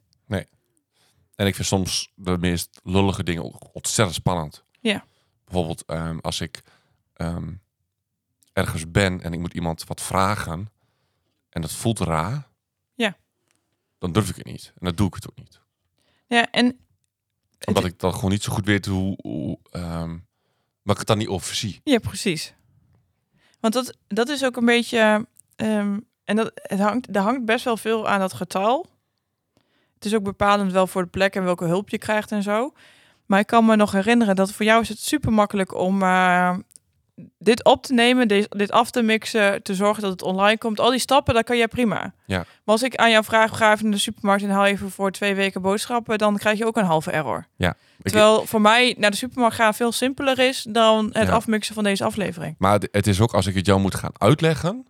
En 1.37 1.47
ik 1.47 1.55
vind 1.55 1.67
soms 1.67 2.11
de 2.15 2.37
meest 2.37 2.79
lullige 2.83 3.23
dingen 3.23 3.43
ook 3.43 3.69
ontzettend 3.73 4.17
spannend. 4.17 4.63
Ja. 4.79 5.05
Bijvoorbeeld 5.45 5.85
ehm, 5.85 6.17
als 6.17 6.41
ik 6.41 6.61
ehm, 7.13 7.53
ergens 8.53 8.91
ben 8.91 9.21
en 9.21 9.33
ik 9.33 9.39
moet 9.39 9.53
iemand 9.53 9.83
wat 9.83 10.01
vragen 10.01 10.69
en 11.49 11.61
dat 11.61 11.71
voelt 11.71 11.99
raar. 11.99 12.47
Ja. 12.93 13.17
Dan 13.97 14.11
durf 14.11 14.29
ik 14.29 14.35
het 14.35 14.45
niet. 14.45 14.71
En 14.75 14.85
dan 14.85 14.95
doe 14.95 15.07
ik 15.07 15.13
het 15.13 15.29
ook 15.29 15.37
niet. 15.37 15.61
Ja, 16.27 16.51
en 16.51 16.79
Omdat 17.65 17.85
ik 17.85 17.99
dan 17.99 18.13
gewoon 18.13 18.31
niet 18.31 18.43
zo 18.43 18.53
goed 18.53 18.65
weet 18.65 18.85
hoe... 18.85 19.17
hoe 19.21 19.57
ehm, 19.71 20.17
maar 20.81 20.95
ik 20.95 20.97
het 20.97 21.07
dan 21.07 21.17
niet 21.17 21.27
overzie. 21.27 21.81
Ja, 21.83 21.99
precies. 21.99 22.53
Want 23.59 23.73
dat, 23.73 23.97
dat 24.07 24.29
is 24.29 24.43
ook 24.45 24.57
een 24.57 24.65
beetje. 24.65 25.27
ehm, 25.55 25.99
en 26.23 26.35
dat, 26.35 26.51
het 26.53 26.79
hangt, 26.79 27.15
er 27.15 27.21
hangt 27.21 27.45
best 27.45 27.65
wel 27.65 27.77
veel 27.77 28.07
aan 28.07 28.19
dat 28.19 28.33
getal. 28.33 28.85
Het 29.93 30.05
is 30.05 30.15
ook 30.15 30.23
bepalend 30.23 30.71
wel 30.71 30.87
voor 30.87 31.03
de 31.03 31.09
plek 31.09 31.35
en 31.35 31.43
welke 31.43 31.65
hulp 31.65 31.89
je 31.89 31.97
krijgt 31.97 32.31
en 32.31 32.43
zo. 32.43 32.73
Maar 33.25 33.39
ik 33.39 33.47
kan 33.47 33.65
me 33.65 33.75
nog 33.75 33.91
herinneren 33.91 34.35
dat 34.35 34.51
voor 34.51 34.65
jou 34.65 34.81
is 34.81 34.89
het 34.89 34.99
super 34.99 35.33
makkelijk 35.33 35.75
om 35.75 36.01
eh, 36.01 36.57
dit 37.37 37.63
op 37.63 37.83
te 37.83 37.93
nemen, 37.93 38.27
dit, 38.27 38.71
af 38.71 38.91
te 38.91 39.01
mixen, 39.01 39.63
te 39.63 39.75
zorgen 39.75 40.01
dat 40.01 40.11
het 40.11 40.21
online 40.21 40.57
komt. 40.57 40.79
Al 40.79 40.89
die 40.89 40.99
stappen, 40.99 41.33
dat 41.33 41.43
kan 41.43 41.57
jij 41.57 41.67
prima. 41.67 42.13
Ja. 42.25 42.37
Maar 42.37 42.45
als 42.63 42.83
ik 42.83 42.95
aan 42.95 43.11
jou 43.11 43.23
vraag, 43.23 43.57
ga 43.57 43.71
even 43.71 43.83
naar 43.83 43.93
de 43.93 43.99
supermarkt 43.99 44.43
en 44.43 44.49
haal 44.49 44.65
even 44.65 44.91
voor 44.91 45.11
twee 45.11 45.35
weken 45.35 45.61
boodschappen, 45.61 46.17
dan 46.17 46.37
krijg 46.37 46.57
je 46.57 46.65
ook 46.65 46.77
een 46.77 46.85
halve 46.85 47.11
error. 47.11 47.47
Ik- 47.57 47.73
Terwijl 48.01 48.45
voor 48.45 48.61
mij 48.61 48.95
naar 48.97 49.11
de 49.11 49.17
supermarkt 49.17 49.55
gaan 49.55 49.73
veel 49.73 49.91
simpeler 49.91 50.39
is 50.39 50.65
dan 50.69 51.09
het 51.11 51.27
Ja. 51.27 51.33
afmixen 51.33 51.75
van 51.75 51.83
deze 51.83 52.03
aflevering. 52.03 52.55
Maar 52.57 52.73
het- 52.73 52.87
het 52.91 53.07
is 53.07 53.21
ook 53.21 53.33
als 53.33 53.45
ik 53.45 53.55
het 53.55 53.65
jou 53.65 53.79
moet 53.79 53.95
gaan 53.95 54.11
uitleggen, 54.17 54.87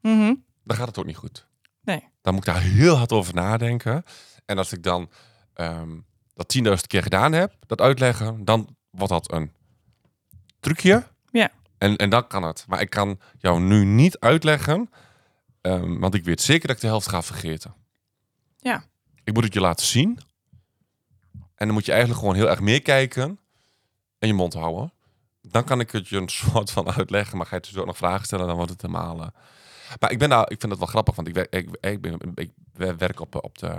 Mhm. 0.00 0.34
dan 0.64 0.76
gaat 0.76 0.86
het 0.86 0.98
ook 0.98 1.06
niet 1.06 1.16
goed. 1.16 1.46
Nee. 1.82 2.04
Dan 2.22 2.34
moet 2.34 2.46
ik 2.46 2.52
daar 2.54 2.62
heel 2.62 2.94
hard 2.96 3.12
over 3.12 3.34
nadenken. 3.34 4.02
En 4.46 4.58
als 4.58 4.72
ik 4.72 4.82
dan 4.82 5.10
ehm, 5.54 5.88
dat 6.34 6.48
10.000 6.48 6.86
keer 6.86 7.02
gedaan 7.02 7.32
heb, 7.32 7.52
dat 7.66 7.80
uitleggen, 7.80 8.44
dan 8.44 8.76
wordt 8.90 9.12
dat 9.12 9.32
een 9.32 9.52
trucje. 10.60 11.06
Ja. 11.30 11.50
En, 11.78 11.96
en 11.96 12.10
dan 12.10 12.26
kan 12.26 12.42
het. 12.42 12.64
Maar 12.68 12.80
ik 12.80 12.90
kan 12.90 13.20
jou 13.38 13.60
nu 13.60 13.84
niet 13.84 14.18
uitleggen, 14.18 14.90
ehm, 15.60 15.98
want 15.98 16.14
ik 16.14 16.24
weet 16.24 16.40
zeker 16.40 16.66
dat 16.66 16.76
ik 16.76 16.82
de 16.82 16.88
helft 16.88 17.08
ga 17.08 17.22
vergeten. 17.22 17.74
Ja. 18.58 18.84
Ik 19.24 19.34
moet 19.34 19.44
het 19.44 19.52
je 19.54 19.60
laten 19.60 19.86
zien. 19.86 20.18
En 21.54 21.66
dan 21.66 21.72
moet 21.72 21.84
je 21.84 21.90
eigenlijk 21.92 22.20
gewoon 22.20 22.36
heel 22.36 22.48
erg 22.48 22.60
meekijken 22.60 23.38
en 24.18 24.28
je 24.28 24.34
mond 24.34 24.54
houden. 24.54 24.92
Dan 25.42 25.64
kan 25.64 25.80
ik 25.80 25.90
het 25.90 26.08
je 26.08 26.16
een 26.16 26.28
soort 26.52 26.70
van 26.70 26.90
uitleggen. 26.90 27.36
Maar 27.36 27.46
ga 27.46 27.54
je 27.54 27.60
dus 27.62 27.76
ook 27.76 27.86
nog 27.86 27.96
vragen 27.96 28.24
stellen, 28.24 28.46
dan 28.46 28.56
wordt 28.56 28.70
het 28.70 28.82
helemaal... 28.82 29.20
eh, 29.22 29.28
Maar 30.00 30.10
ik, 30.10 30.18
ben 30.18 30.28
daar, 30.28 30.50
ik 30.50 30.60
vind 30.60 30.70
het 30.72 30.78
wel 30.80 30.88
grappig, 30.88 31.14
want 31.14 31.28
ik, 31.28 31.34
werk, 31.34 31.52
ik, 31.54 31.76
ik, 31.80 32.00
ben, 32.00 32.18
ik 32.34 32.50
werk 32.74 33.20
op, 33.20 33.44
op 33.44 33.58
de, 33.58 33.74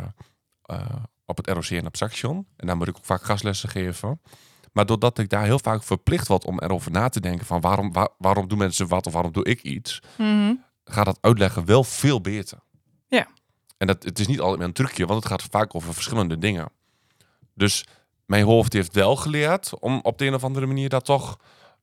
eh, 0.61 0.95
op 1.25 1.37
het 1.37 1.47
ROC 1.49 1.65
en 1.69 1.85
op 1.85 1.95
Saxion. 1.95 2.47
En 2.55 2.67
daar 2.67 2.77
moet 2.77 2.87
ik 2.87 2.97
ook 2.97 3.05
vaak 3.05 3.23
gastlessen 3.23 3.69
geven. 3.69 4.21
Maar 4.73 4.85
doordat 4.85 5.17
ik 5.17 5.29
daar 5.29 5.43
heel 5.43 5.59
vaak 5.59 5.83
verplicht 5.83 6.27
word 6.27 6.45
om 6.45 6.59
erover 6.59 6.91
na 6.91 7.09
te 7.09 7.19
denken 7.19 7.45
van 7.45 7.61
waarom, 7.61 7.93
waar- 7.93 8.09
waarom 8.17 8.47
doen 8.47 8.57
mensen 8.57 8.87
wat 8.87 9.07
of 9.07 9.13
waarom 9.13 9.31
doe 9.31 9.43
ik 9.43 9.61
iets, 9.61 9.99
Mhm. 10.17 10.53
gaat 10.83 11.05
dat 11.05 11.17
uitleggen 11.21 11.65
wel 11.65 11.83
veel 11.83 12.21
beter. 12.21 12.59
Ja. 13.07 13.27
En 13.77 13.87
dat, 13.87 14.03
het 14.03 14.19
is 14.19 14.27
niet 14.27 14.39
altijd 14.39 14.61
een 14.61 14.73
trucje, 14.73 15.05
want 15.05 15.23
het 15.23 15.31
gaat 15.31 15.47
vaak 15.51 15.75
over 15.75 15.93
verschillende 15.93 16.37
dingen. 16.37 16.69
Dus 17.53 17.85
mijn 18.25 18.43
hoofd 18.45 18.73
heeft 18.73 18.93
wel 18.93 19.15
geleerd 19.15 19.79
om 19.79 19.99
op 20.03 20.17
de 20.17 20.25
een 20.25 20.33
of 20.33 20.43
andere 20.43 20.65
manier 20.65 20.89
daar 20.89 21.01
toch 21.01 21.37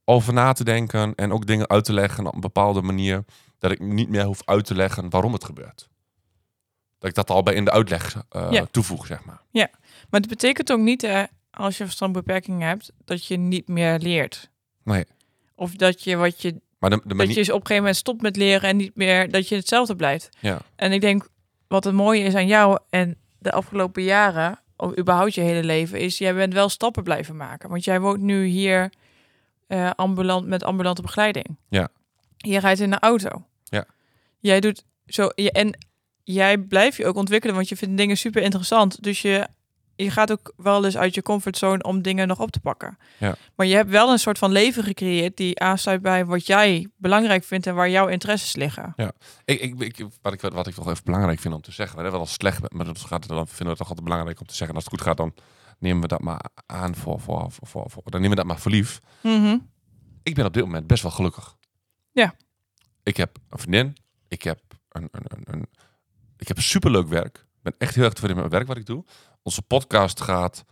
over 0.05 0.33
na 0.33 0.53
te 0.53 0.65
denken 0.65 1.15
en 1.15 1.33
ook 1.33 1.47
dingen 1.47 1.69
uit 1.69 1.85
te 1.85 1.93
leggen 1.93 2.27
op 2.27 2.35
een 2.35 2.41
bepaalde 2.41 2.83
manier, 2.83 3.25
dat 3.59 3.71
ik 3.71 3.81
niet 3.81 4.09
meer 4.09 4.25
hoef 4.25 4.43
uit 4.45 4.65
te 4.65 4.75
leggen 4.75 5.11
waarom 5.11 5.33
het 5.33 5.45
gebeurt. 5.45 5.89
Dat 6.99 7.09
ik 7.09 7.15
dat 7.15 7.31
al 7.31 7.43
bij 7.43 7.55
in 7.55 7.65
de 7.65 7.71
uitleg 7.71 8.23
eh, 8.29 8.51
Ja. 8.51 8.67
toevoeg, 8.71 9.07
zeg 9.07 9.25
maar. 9.25 9.43
Maar 10.11 10.21
het 10.21 10.29
betekent 10.29 10.73
ook 10.73 10.81
niet, 10.81 11.03
hè, 11.03 11.25
als 11.57 11.79
je 11.79 11.85
verstandbeperkingen 11.85 12.69
hebt, 12.69 12.93
dat 13.05 13.27
je 13.27 13.37
niet 13.37 13.69
meer 13.69 13.99
leert. 13.99 14.51
Nee. 14.83 15.05
Of 15.55 15.75
dat 15.75 16.03
je 16.03 16.17
wat 16.17 16.43
je 16.43 16.61
Maar 16.79 16.91
de, 16.91 17.01
de 17.05 17.15
dat 17.15 17.29
je 17.29 17.35
dus 17.35 17.49
op 17.49 17.55
een 17.55 17.61
gegeven 17.61 17.77
moment 17.77 17.97
stopt 17.97 18.23
met 18.23 18.37
leren 18.37 18.69
en 18.69 18.77
niet 18.77 18.97
meer 18.97 19.31
dat 19.31 19.49
je 19.49 19.55
hetzelfde 19.55 19.97
blijft. 19.97 20.29
Ja. 20.41 20.61
En 20.77 20.93
ik 20.93 21.01
denk 21.01 21.29
wat 21.69 21.85
het 21.85 21.95
mooie 21.95 22.23
is 22.23 22.35
aan 22.35 22.47
jou 22.47 22.79
en 22.91 23.17
de 23.39 23.53
afgelopen 23.53 24.03
jaren, 24.03 24.61
of 24.77 24.99
überhaupt 24.99 25.35
je 25.35 25.41
hele 25.41 25.65
leven, 25.65 26.01
is 26.01 26.19
jij 26.19 26.35
bent 26.35 26.53
wel 26.53 26.69
stappen 26.69 27.03
blijven 27.03 27.37
maken. 27.37 27.69
Want 27.69 27.85
jij 27.85 28.01
woont 28.01 28.21
nu 28.21 28.45
hier 28.45 28.93
eh, 29.67 29.91
ambulant 29.91 30.47
met 30.47 30.65
ambulante 30.65 31.03
begeleiding. 31.03 31.57
Ja. 31.69 31.89
Je 32.37 32.59
rijdt 32.59 32.81
in 32.81 32.91
de 32.91 32.99
auto. 32.99 33.47
Ja. 33.65 33.85
Jij 34.41 34.61
doet 34.61 34.85
zo 35.07 35.31
je, 35.35 35.53
en 35.53 35.79
jij 36.23 36.59
blijft 36.59 36.97
je 36.97 37.07
ook 37.07 37.17
ontwikkelen, 37.17 37.55
want 37.55 37.69
je 37.69 37.77
vindt 37.77 37.97
dingen 37.97 38.17
super 38.17 38.43
interessant. 38.43 39.03
Dus 39.03 39.23
je 39.23 39.49
je 39.97 40.11
gaat 40.11 40.33
ook 40.33 40.53
wel 40.57 40.85
eens 40.85 40.97
uit 40.97 41.15
je 41.15 41.23
comfortzone 41.23 41.83
om 41.83 42.03
dingen 42.03 42.29
nog 42.29 42.41
op 42.41 42.51
te 42.51 42.61
pakken. 42.61 42.99
Ja. 43.19 43.35
Maar 43.55 43.67
je 43.67 43.75
hebt 43.75 43.91
wel 43.91 44.11
een 44.11 44.19
soort 44.19 44.39
van 44.39 44.53
leven 44.53 44.85
gecreëerd 44.85 45.37
die 45.37 45.61
aansluit 45.61 46.03
bij 46.03 46.25
wat 46.25 46.47
jij 46.47 46.89
belangrijk 46.97 47.45
vindt 47.45 47.67
en 47.67 47.75
waar 47.75 47.91
jouw 47.91 48.09
interesses 48.09 48.55
liggen. 48.55 48.93
Ik, 49.45 49.61
ik, 49.61 49.81
ik, 49.81 50.07
wat, 50.23 50.33
ik, 50.33 50.41
wat 50.41 50.67
ik 50.67 50.75
toch 50.75 50.89
even 50.89 51.05
belangrijk 51.05 51.39
vind 51.39 51.55
om 51.55 51.61
te 51.63 51.73
zeggen, 51.73 51.97
we 51.97 52.03
hebben 52.03 52.21
wel 52.21 52.29
als 52.29 52.37
slecht, 52.39 52.73
maar 52.73 52.85
dat 52.85 52.99
gaat, 52.99 53.29
dan 53.29 53.47
vinden 53.47 53.57
we 53.59 53.69
het 53.69 53.79
toch 53.79 53.89
altijd 53.89 54.07
belangrijk 54.07 54.41
om 54.41 54.47
te 54.47 54.55
zeggen. 54.55 54.69
En 54.69 54.75
als 54.75 54.85
het 54.85 54.95
goed 54.95 55.03
gaat, 55.07 55.17
dan 55.17 55.35
nemen 55.79 56.03
we 56.03 56.09
dat 56.09 56.21
maar 56.21 56.41
aan 56.67 56.95
voor, 56.95 57.21
voor, 57.21 57.51
voor, 57.51 57.69
voor, 57.69 57.91
voor- 57.91 58.03
dan 58.11 58.21
nemen 58.21 58.37
we 58.37 58.43
dat 58.43 58.47
maar 58.53 58.59
voor 58.61 58.71
lief. 58.71 59.01
Mhm. 59.23 59.59
Ik 60.23 60.35
ben 60.35 60.45
op 60.45 60.53
dit 60.53 60.65
moment 60.65 60.87
best 60.87 61.03
wel 61.03 61.13
gelukkig. 61.13 61.57
Ja. 62.13 62.35
Ik 63.03 63.17
heb 63.17 63.37
een 63.51 63.59
vriendin. 63.59 63.97
Ik 64.29 64.43
heb 64.43 64.61
een, 64.89 65.09
een, 65.11 65.23
een, 65.25 65.55
een, 65.55 65.67
ik 66.37 66.49
heb 66.49 66.61
superleuk 66.61 67.09
werk. 67.09 67.37
Ik 67.37 67.63
ben 67.63 67.75
echt 67.79 67.95
heel 67.95 68.05
erg 68.05 68.13
tevreden 68.13 68.37
met 68.37 68.51
mijn 68.51 68.57
werk 68.65 68.75
wat 68.75 68.77
ik 68.77 68.87
doe. 68.87 69.05
Onze 69.47 69.63
podcast 69.63 70.21
gaat 70.21 70.65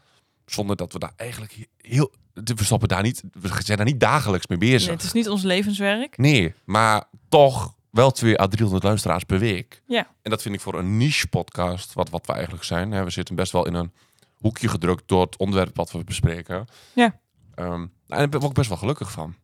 zonder 0.47 0.77
dat 0.77 0.93
we 0.93 0.99
daar 0.99 1.13
eigenlijk 1.17 1.69
heel... 1.77 2.13
We 2.33 2.65
stoppen 2.65 2.89
daar 2.89 3.03
niet... 3.03 3.23
We 3.33 3.49
zijn 3.59 3.77
daar 3.77 3.87
niet 3.87 4.01
dagelijks 4.01 4.47
mee 4.47 4.59
bezig. 4.59 4.87
Nee, 4.87 4.97
het 4.97 5.05
is 5.05 5.13
niet 5.13 5.29
ons 5.29 5.43
levenswerk. 5.43 6.17
Nee, 6.17 6.55
maar 6.65 7.05
toch 7.29 7.75
wel 7.91 8.11
2 8.11 8.41
à 8.41 8.47
300 8.47 8.85
luisteraars 8.85 9.25
per 9.25 9.39
week. 9.39 9.83
Ja. 9.87 10.09
En 10.23 10.31
dat 10.31 10.43
vind 10.43 10.55
ik 10.55 10.61
voor 10.61 10.79
een 10.79 10.97
niche 10.97 11.29
podcast, 11.29 11.93
wat, 11.93 12.11
wat 12.11 12.27
we 12.27 12.33
eigenlijk 12.33 12.65
zijn. 12.65 12.91
Hè. 12.91 13.05
We 13.05 13.11
zitten 13.11 13.35
best 13.35 13.53
wel 13.53 13.67
in 13.67 13.75
een 13.75 13.93
hoekje 14.35 14.69
gedrukt 14.69 15.09
door 15.09 15.21
het 15.21 15.37
onderwerp 15.37 15.77
wat 15.77 15.91
we 15.91 16.05
bespreken. 16.05 16.67
Ja. 16.95 17.21
Ehm, 17.55 17.69
nou, 17.69 17.81
en 17.81 17.89
daar 18.07 18.29
ben 18.29 18.41
ik 18.41 18.47
ook 18.47 18.55
best 18.55 18.69
wel 18.69 18.79
gelukkig 18.79 19.11
van. 19.11 19.35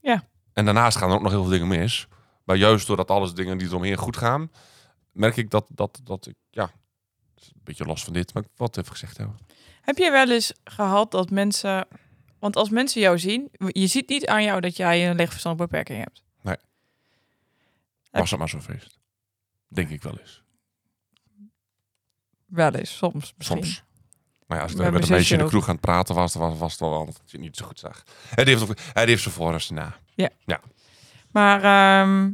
Ja. 0.00 0.24
En 0.52 0.64
daarnaast 0.64 0.96
gaan 0.96 1.08
er 1.08 1.14
ook 1.14 1.22
nog 1.22 1.32
heel 1.32 1.42
veel 1.42 1.50
dingen 1.50 1.68
mis. 1.68 2.08
Maar 2.44 2.56
juist 2.56 2.86
doordat 2.86 3.10
alles 3.10 3.34
dingen 3.34 3.58
die 3.58 3.68
eromheen 3.68 3.96
goed 3.96 4.16
gaan, 4.16 4.50
merk 5.12 5.36
ik 5.36 5.50
dat, 5.50 5.66
dat, 5.68 6.00
dat 6.04 6.26
ik, 6.26 6.34
ja, 6.50 6.70
een 7.36 7.60
beetje 7.64 7.84
los 7.84 8.04
van 8.04 8.12
dit, 8.12 8.34
maar 8.34 8.42
het 8.56 8.76
even 8.76 8.92
gezegd 8.92 9.16
hebben. 9.16 9.38
Heb 9.80 9.96
je 9.96 10.10
wel 10.10 10.30
eens 10.30 10.52
gehad 10.64 11.10
dat 11.10 11.30
mensen... 11.30 11.86
Want 12.38 12.56
als 12.56 12.70
mensen 12.70 13.00
jou 13.00 13.18
zien, 13.18 13.50
je 13.68 13.86
ziet 13.86 14.08
niet 14.08 14.26
aan 14.26 14.42
jou 14.42 14.60
dat 14.60 14.76
jij 14.76 15.10
een 15.10 15.16
lichtverstandelijke 15.16 15.76
beperking 15.76 16.04
hebt. 16.04 16.24
Was 18.20 18.30
het 18.30 18.38
maar 18.38 18.48
zo'n 18.48 18.62
feest. 18.62 18.98
Denk 19.68 19.88
ik 19.88 20.02
wel 20.02 20.18
eens. 20.18 20.42
Wel 22.46 22.72
eens, 22.72 22.96
soms 22.96 23.34
misschien. 23.36 23.64
Soms. 23.64 23.84
Maar 24.46 24.56
ja, 24.56 24.62
als 24.62 24.72
ik 24.72 24.78
Met 24.78 24.92
met 24.92 25.02
een 25.02 25.08
meisje 25.10 25.34
in 25.34 25.40
de 25.40 25.46
kroeg 25.46 25.68
aan 25.68 25.74
het 25.74 25.80
praten 25.80 26.14
was, 26.14 26.32
dan 26.32 26.42
was, 26.42 26.58
was 26.58 26.70
het 26.70 26.80
wel 26.80 27.04
dat 27.04 27.20
je 27.26 27.38
niet 27.38 27.56
zo 27.56 27.66
goed 27.66 27.78
zag. 27.78 28.02
Het 28.28 28.46
heeft, 28.46 28.68
het 28.68 29.08
heeft 29.08 29.22
zijn 29.22 29.34
voor 29.34 29.52
en 29.52 29.60
zijn 29.60 29.78
na. 29.78 30.60
Maar 31.30 31.56
ehm, 31.56 32.30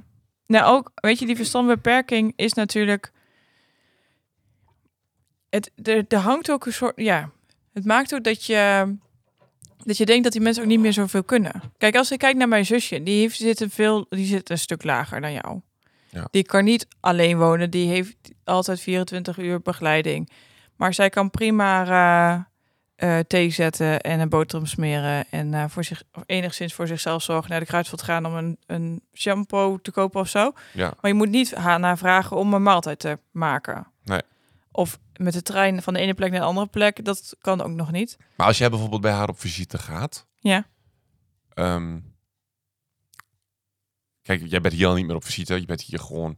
nou 0.47 0.65
ook, 0.77 0.91
weet 0.95 1.19
je, 1.19 1.27
die 1.27 1.37
verstandbeperking 1.37 2.33
is 2.37 2.53
natuurlijk. 2.53 3.13
Het, 5.53 5.71
er, 5.83 6.05
er 6.09 6.19
hangt 6.19 6.51
ook 6.51 6.67
een 6.67 6.73
soort. 6.73 6.93
Ja, 6.97 7.31
het 7.73 7.85
maakt 7.85 8.15
ook 8.15 8.25
dat 8.25 8.45
je. 8.45 8.95
Dat 9.85 9.97
je 9.97 10.07
denkt 10.07 10.23
dat 10.23 10.33
die 10.33 10.41
mensen 10.41 10.63
ook 10.63 10.69
niet 10.69 10.81
meer 10.81 10.93
zoveel 10.93 11.25
kunnen. 11.25 11.63
Kijk, 11.79 11.97
als 11.97 12.11
ik 12.11 12.19
kijk 12.19 12.37
naar 12.37 12.49
mijn 12.49 12.67
zusje, 12.67 13.03
die 13.03 13.21
heeft, 13.21 13.37
zit, 13.37 13.61
een 13.61 13.71
veel, 13.71 14.07
die 14.09 14.27
zit 14.27 14.51
een 14.51 14.59
stuk 14.59 14.85
lager 14.85 15.21
dan 15.21 15.33
jou. 15.33 15.61
Ja. 16.11 16.29
Die 16.31 16.43
kan 16.43 16.65
niet 16.65 16.87
alleen 17.01 17.39
wonen, 17.39 17.71
die 17.71 17.89
heeft 17.89 18.17
altijd 18.45 18.81
24 18.81 19.39
uur 19.39 19.61
begeleiding. 19.61 20.31
Maar 20.77 20.95
zij 20.95 21.11
kan 21.11 21.31
prima 21.31 21.87
eh, 22.97 23.19
eh, 23.19 23.25
thee 23.27 23.51
zetten 23.51 24.01
en 24.01 24.21
een 24.21 24.29
boterham 24.29 24.67
smeren. 24.67 25.25
En 25.31 25.55
eh, 25.55 25.65
voor 25.69 25.85
zich, 25.85 26.03
of 26.13 26.23
enigszins 26.27 26.75
voor 26.75 26.87
zichzelf 26.87 27.23
zorgen 27.23 27.51
naar 27.51 27.61
de 27.61 27.67
kruidvat 27.67 28.03
gaan 28.03 28.27
om 28.27 28.35
een, 28.35 28.59
een 28.67 29.03
shampoo 29.15 29.79
te 29.79 29.91
kopen 29.91 30.21
of 30.21 30.29
zo. 30.29 30.53
Ja, 30.73 30.95
Maar 31.01 31.11
je 31.11 31.17
moet 31.17 31.31
niet 31.31 31.55
haar 31.55 31.81
naar 31.81 31.99
vragen 31.99 32.37
om 32.37 32.55
een 32.55 32.63
maaltijd 32.63 32.99
te 32.99 33.19
maken. 33.31 33.87
Nee. 34.05 34.21
Of 34.73 34.99
met 35.17 35.33
de 35.33 35.43
trein 35.43 35.83
van 35.83 35.95
de 35.95 36.01
ene 36.01 36.15
plek 36.15 36.31
naar 36.31 36.41
de 36.41 36.47
andere 36.47 36.67
plek. 36.67 37.05
Dat 37.05 37.35
kan 37.41 37.61
ook 37.61 37.71
nog 37.71 37.91
niet. 37.93 38.17
maar 38.37 38.47
als 38.47 38.59
jij 38.59 38.71
bijvoorbeeld 38.71 39.01
bij 39.01 39.13
haar 39.13 39.29
op 39.29 39.41
visite 39.41 39.79
gaat, 39.79 40.27
Ja. 40.39 40.67
Ehm, 41.55 41.99
kijk, 44.23 44.43
jij 44.47 44.61
bent 44.61 44.75
hier 44.75 44.87
al 44.87 44.95
niet 44.95 45.07
meer 45.07 45.17
op 45.17 45.25
visite. 45.25 45.61
Je 45.61 45.67
bent 45.67 45.81
hier 45.81 45.99
gewoon 45.99 46.37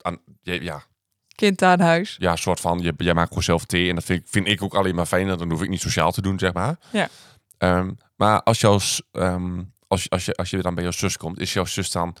aan, 0.00 0.18
ja, 0.42 0.82
Kind 1.34 1.62
aan 1.62 1.80
huis. 1.80 2.16
ja, 2.18 2.36
soort 2.36 2.60
van, 2.60 2.78
je, 2.78 2.94
jij 2.96 3.14
maakt 3.14 3.28
gewoon 3.28 3.42
zelf 3.42 3.64
thee. 3.64 3.88
En 3.88 3.94
dat 3.94 4.04
vind 4.04 4.20
ik, 4.22 4.28
vind 4.28 4.46
ik 4.48 4.62
ook 4.62 4.74
alleen 4.74 4.94
maar 4.94 5.06
fijn. 5.06 5.26
Dan 5.26 5.50
hoef 5.50 5.62
ik 5.62 5.68
niet 5.68 5.80
sociaal 5.80 6.12
te 6.12 6.22
doen, 6.22 6.38
zeg 6.38 6.52
maar. 6.52 6.78
Ja. 6.92 7.08
Ehm, 7.58 7.92
maar 8.16 8.42
als, 8.42 8.60
jouw, 8.60 8.78
s- 8.78 9.02
ehm, 9.12 9.62
als, 9.88 10.02
je- 10.02 10.08
als, 10.10 10.24
je, 10.24 10.34
als 10.34 10.50
je 10.50 10.62
dan 10.62 10.74
bij 10.74 10.82
jouw 10.82 10.92
zus 10.92 11.16
komt, 11.16 11.38
is 11.38 11.52
jouw 11.52 11.64
zus 11.64 11.90
dan 11.90 12.16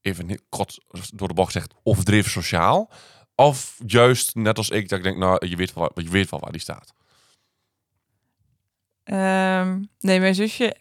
even 0.00 0.48
kort 0.48 0.78
door 1.14 1.28
de 1.28 1.34
bocht 1.34 1.52
zegt 1.52 1.74
overdreven 1.82 2.30
sociaal? 2.30 2.90
Of 3.40 3.80
juist 3.86 4.34
net 4.34 4.56
als 4.56 4.70
ik, 4.70 4.88
dat 4.88 4.98
ik 4.98 5.04
denk, 5.04 5.16
nou, 5.16 5.46
je 5.46 5.56
weet 5.56 5.72
wel, 5.72 5.90
je 5.94 6.08
weet 6.08 6.30
wel 6.30 6.40
waar 6.40 6.52
die 6.52 6.60
staat. 6.60 6.94
Ehm, 9.04 9.82
nee, 10.00 10.20
mijn 10.20 10.34
zusje 10.34 10.76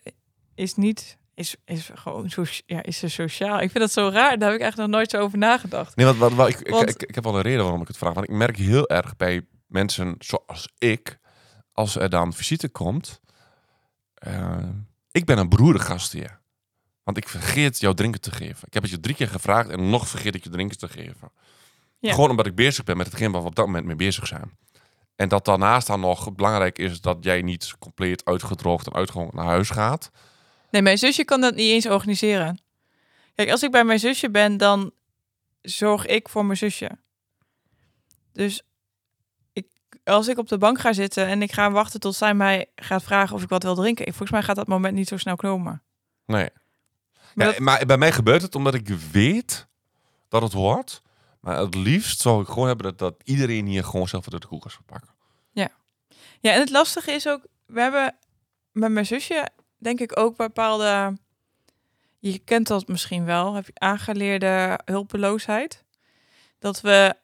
is 0.56 0.76
niet... 0.76 1.18
Is, 1.34 1.56
is 1.66 1.90
gewoon 1.94 2.30
zo, 2.30 2.44
ja, 2.66 2.84
is 2.84 2.98
ze 2.98 3.08
sociaal. 3.08 3.60
Ik 3.60 3.72
vind 3.72 3.84
dat 3.84 3.92
zo 3.92 4.10
raar. 4.10 4.38
Daar 4.38 4.50
heb 4.50 4.58
ik 4.58 4.62
eigenlijk 4.62 4.78
nog 4.78 4.88
nooit 4.88 5.10
zo 5.10 5.18
over 5.18 5.38
nagedacht. 5.38 5.96
Nee, 5.96 6.06
wat, 6.06 6.16
wat, 6.18 6.34
wat, 6.34 6.50
ik, 6.50 6.70
Want- 6.70 6.90
ik, 6.90 7.02
ik, 7.02 7.10
ik 7.10 7.16
heb 7.16 7.24
wel 7.24 7.36
een 7.36 7.42
reden 7.42 7.62
waarom 7.62 7.82
ik 7.82 7.88
het 7.88 7.98
vraag. 7.98 8.14
Want 8.14 8.30
ik 8.30 8.36
merk 8.36 8.58
heel 8.58 8.90
erg 8.90 9.16
bij 9.18 9.46
mensen 9.68 10.16
zoals 10.20 10.70
ik, 10.78 11.20
als 11.72 11.96
er 11.96 12.10
dan 12.10 12.34
visite 12.34 12.70
komt, 12.70 13.22
eh, 14.14 14.70
ik 15.12 15.26
ben 15.26 15.38
een 15.38 15.50
beroerde 15.50 15.80
gast 15.80 16.12
hier. 16.12 16.40
Want 17.04 17.18
ik 17.18 17.30
vergeet 17.30 17.80
jou 17.80 17.96
drinken 17.96 18.22
te 18.22 18.32
geven. 18.32 18.68
Ik 18.68 18.74
heb 18.74 18.84
het 18.84 18.92
je 18.92 19.00
drie 19.00 19.16
keer 19.16 19.28
gevraagd 19.28 19.70
en 19.70 19.90
nog 19.90 20.08
vergeet 20.08 20.36
ik 20.36 20.44
je 20.44 20.50
drinken 20.50 20.78
te 20.78 20.88
geven. 20.88 21.32
Ja. 22.00 22.14
Gewoon 22.14 22.30
omdat 22.30 22.46
ik 22.46 22.56
bezig 22.56 22.84
ben 22.84 22.98
met 22.98 23.06
hetgeen 23.08 23.32
waar 23.32 23.42
we 23.42 23.48
op 23.48 23.56
dat 23.56 23.66
moment 23.66 23.86
mee 23.86 23.96
bezig 23.96 24.28
zijn. 24.28 24.58
En 25.16 25.30
dat 25.30 25.46
daarnaast 25.46 25.88
dan 25.88 26.00
nog 26.00 26.34
belangrijk 26.34 26.78
is 26.80 27.02
dat 27.02 27.18
jij 27.22 27.42
niet 27.42 27.74
compleet 27.80 28.26
uitgedroogd 28.26 28.88
en 28.88 28.94
uitgehongerd 28.94 29.36
naar 29.36 29.46
huis 29.46 29.70
gaat. 29.70 30.12
Nee, 30.72 30.82
mijn 30.82 30.98
zusje 30.98 31.24
kan 31.26 31.42
dat 31.42 31.56
niet 31.56 31.72
eens 31.72 31.86
organiseren. 31.86 32.60
Kijk, 33.36 33.50
als 33.52 33.64
ik 33.64 33.72
bij 33.72 33.84
mijn 33.84 34.00
zusje 34.00 34.30
ben, 34.30 34.58
dan 34.58 34.92
zorg 35.62 36.06
ik 36.06 36.30
voor 36.30 36.46
mijn 36.46 36.58
zusje. 36.58 36.90
Dus 38.34 38.62
ik, 39.54 39.68
als 40.04 40.28
ik 40.28 40.38
op 40.38 40.48
de 40.48 40.58
bank 40.58 40.80
ga 40.80 40.94
zitten 40.94 41.28
en 41.28 41.42
ik 41.42 41.52
ga 41.52 41.72
wachten 41.72 42.00
tot 42.00 42.16
zij 42.16 42.34
mij 42.34 42.66
gaat 42.76 43.04
vragen 43.04 43.36
of 43.36 43.44
ik 43.44 43.50
wat 43.50 43.64
wil 43.64 43.76
drinken, 43.76 44.06
volgens 44.06 44.32
mij 44.32 44.44
gaat 44.44 44.56
dat 44.56 44.68
moment 44.68 44.96
niet 44.96 45.08
zo 45.08 45.18
snel 45.18 45.36
komen. 45.36 45.82
Nee. 46.26 46.50
Maar 47.34 47.46
Ja, 47.46 47.52
dat- 47.52 47.60
maar 47.62 47.86
bij 47.86 47.98
mij 47.98 48.12
gebeurt 48.12 48.42
het 48.42 48.56
omdat 48.56 48.74
ik 48.74 48.88
weet 49.12 49.68
dat 50.30 50.42
het 50.42 50.54
hoort. 50.54 51.02
Maar 51.40 51.58
het 51.58 51.76
liefst 51.76 52.22
zou 52.22 52.42
ik 52.42 52.48
gewoon 52.48 52.68
hebben 52.68 52.86
dat, 52.86 52.98
dat 52.98 53.16
iedereen 53.24 53.66
hier 53.66 53.84
gewoon 53.84 54.08
zelf 54.08 54.32
uit 54.32 54.42
de 54.42 54.48
koelkast 54.48 54.76
gaat 54.76 54.86
pakken. 54.86 55.10
Ja, 56.40 56.54
en 56.54 56.60
het 56.60 56.70
lastige 56.70 57.12
is 57.12 57.28
ook, 57.28 57.42
we 57.66 57.82
hebben 57.82 58.16
met 58.72 58.92
mijn 58.92 59.06
zusje, 59.06 59.50
denk 59.78 60.00
ik 60.00 60.20
ook 60.20 60.38
bepaalde, 60.38 61.18
je 62.20 62.40
kent 62.40 62.68
dat 62.68 62.88
misschien 62.88 63.26
wel, 63.26 63.54
heb 63.54 63.66
je 63.66 63.72
aangeleerde 63.74 64.80
hulpeloosheid. 64.86 65.86
Dat 66.60 66.82
we 66.82 67.16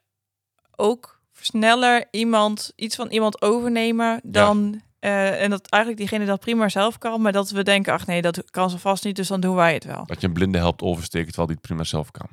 ook 0.76 1.22
sneller 1.32 2.08
iemand, 2.12 2.72
iets 2.76 2.96
van 2.96 3.10
iemand 3.10 3.42
overnemen 3.42 4.20
dan, 4.24 4.82
eh, 5.00 5.42
en 5.42 5.50
dat 5.50 5.70
eigenlijk 5.70 6.02
diegene 6.02 6.26
dat 6.26 6.40
prima 6.40 6.70
zelf 6.70 6.98
kan, 6.98 7.22
maar 7.22 7.32
dat 7.32 7.50
we 7.50 7.64
denken, 7.64 7.94
ach 7.94 8.06
nee, 8.06 8.22
dat 8.22 8.52
kan 8.52 8.70
ze 8.70 8.80
vast 8.80 9.04
niet, 9.04 9.16
dus 9.16 9.28
dan 9.28 9.40
doen 9.40 9.56
wij 9.56 9.74
het 9.74 9.84
wel. 9.84 10.06
Dat 10.06 10.22
je 10.22 10.28
een 10.28 10.34
blinde 10.34 10.58
helpt 10.58 10.82
oversteken 10.82 11.28
terwijl 11.28 11.48
die 11.48 11.58
het 11.58 11.66
prima 11.66 11.84
zelf 11.84 12.12
kan. 12.12 12.28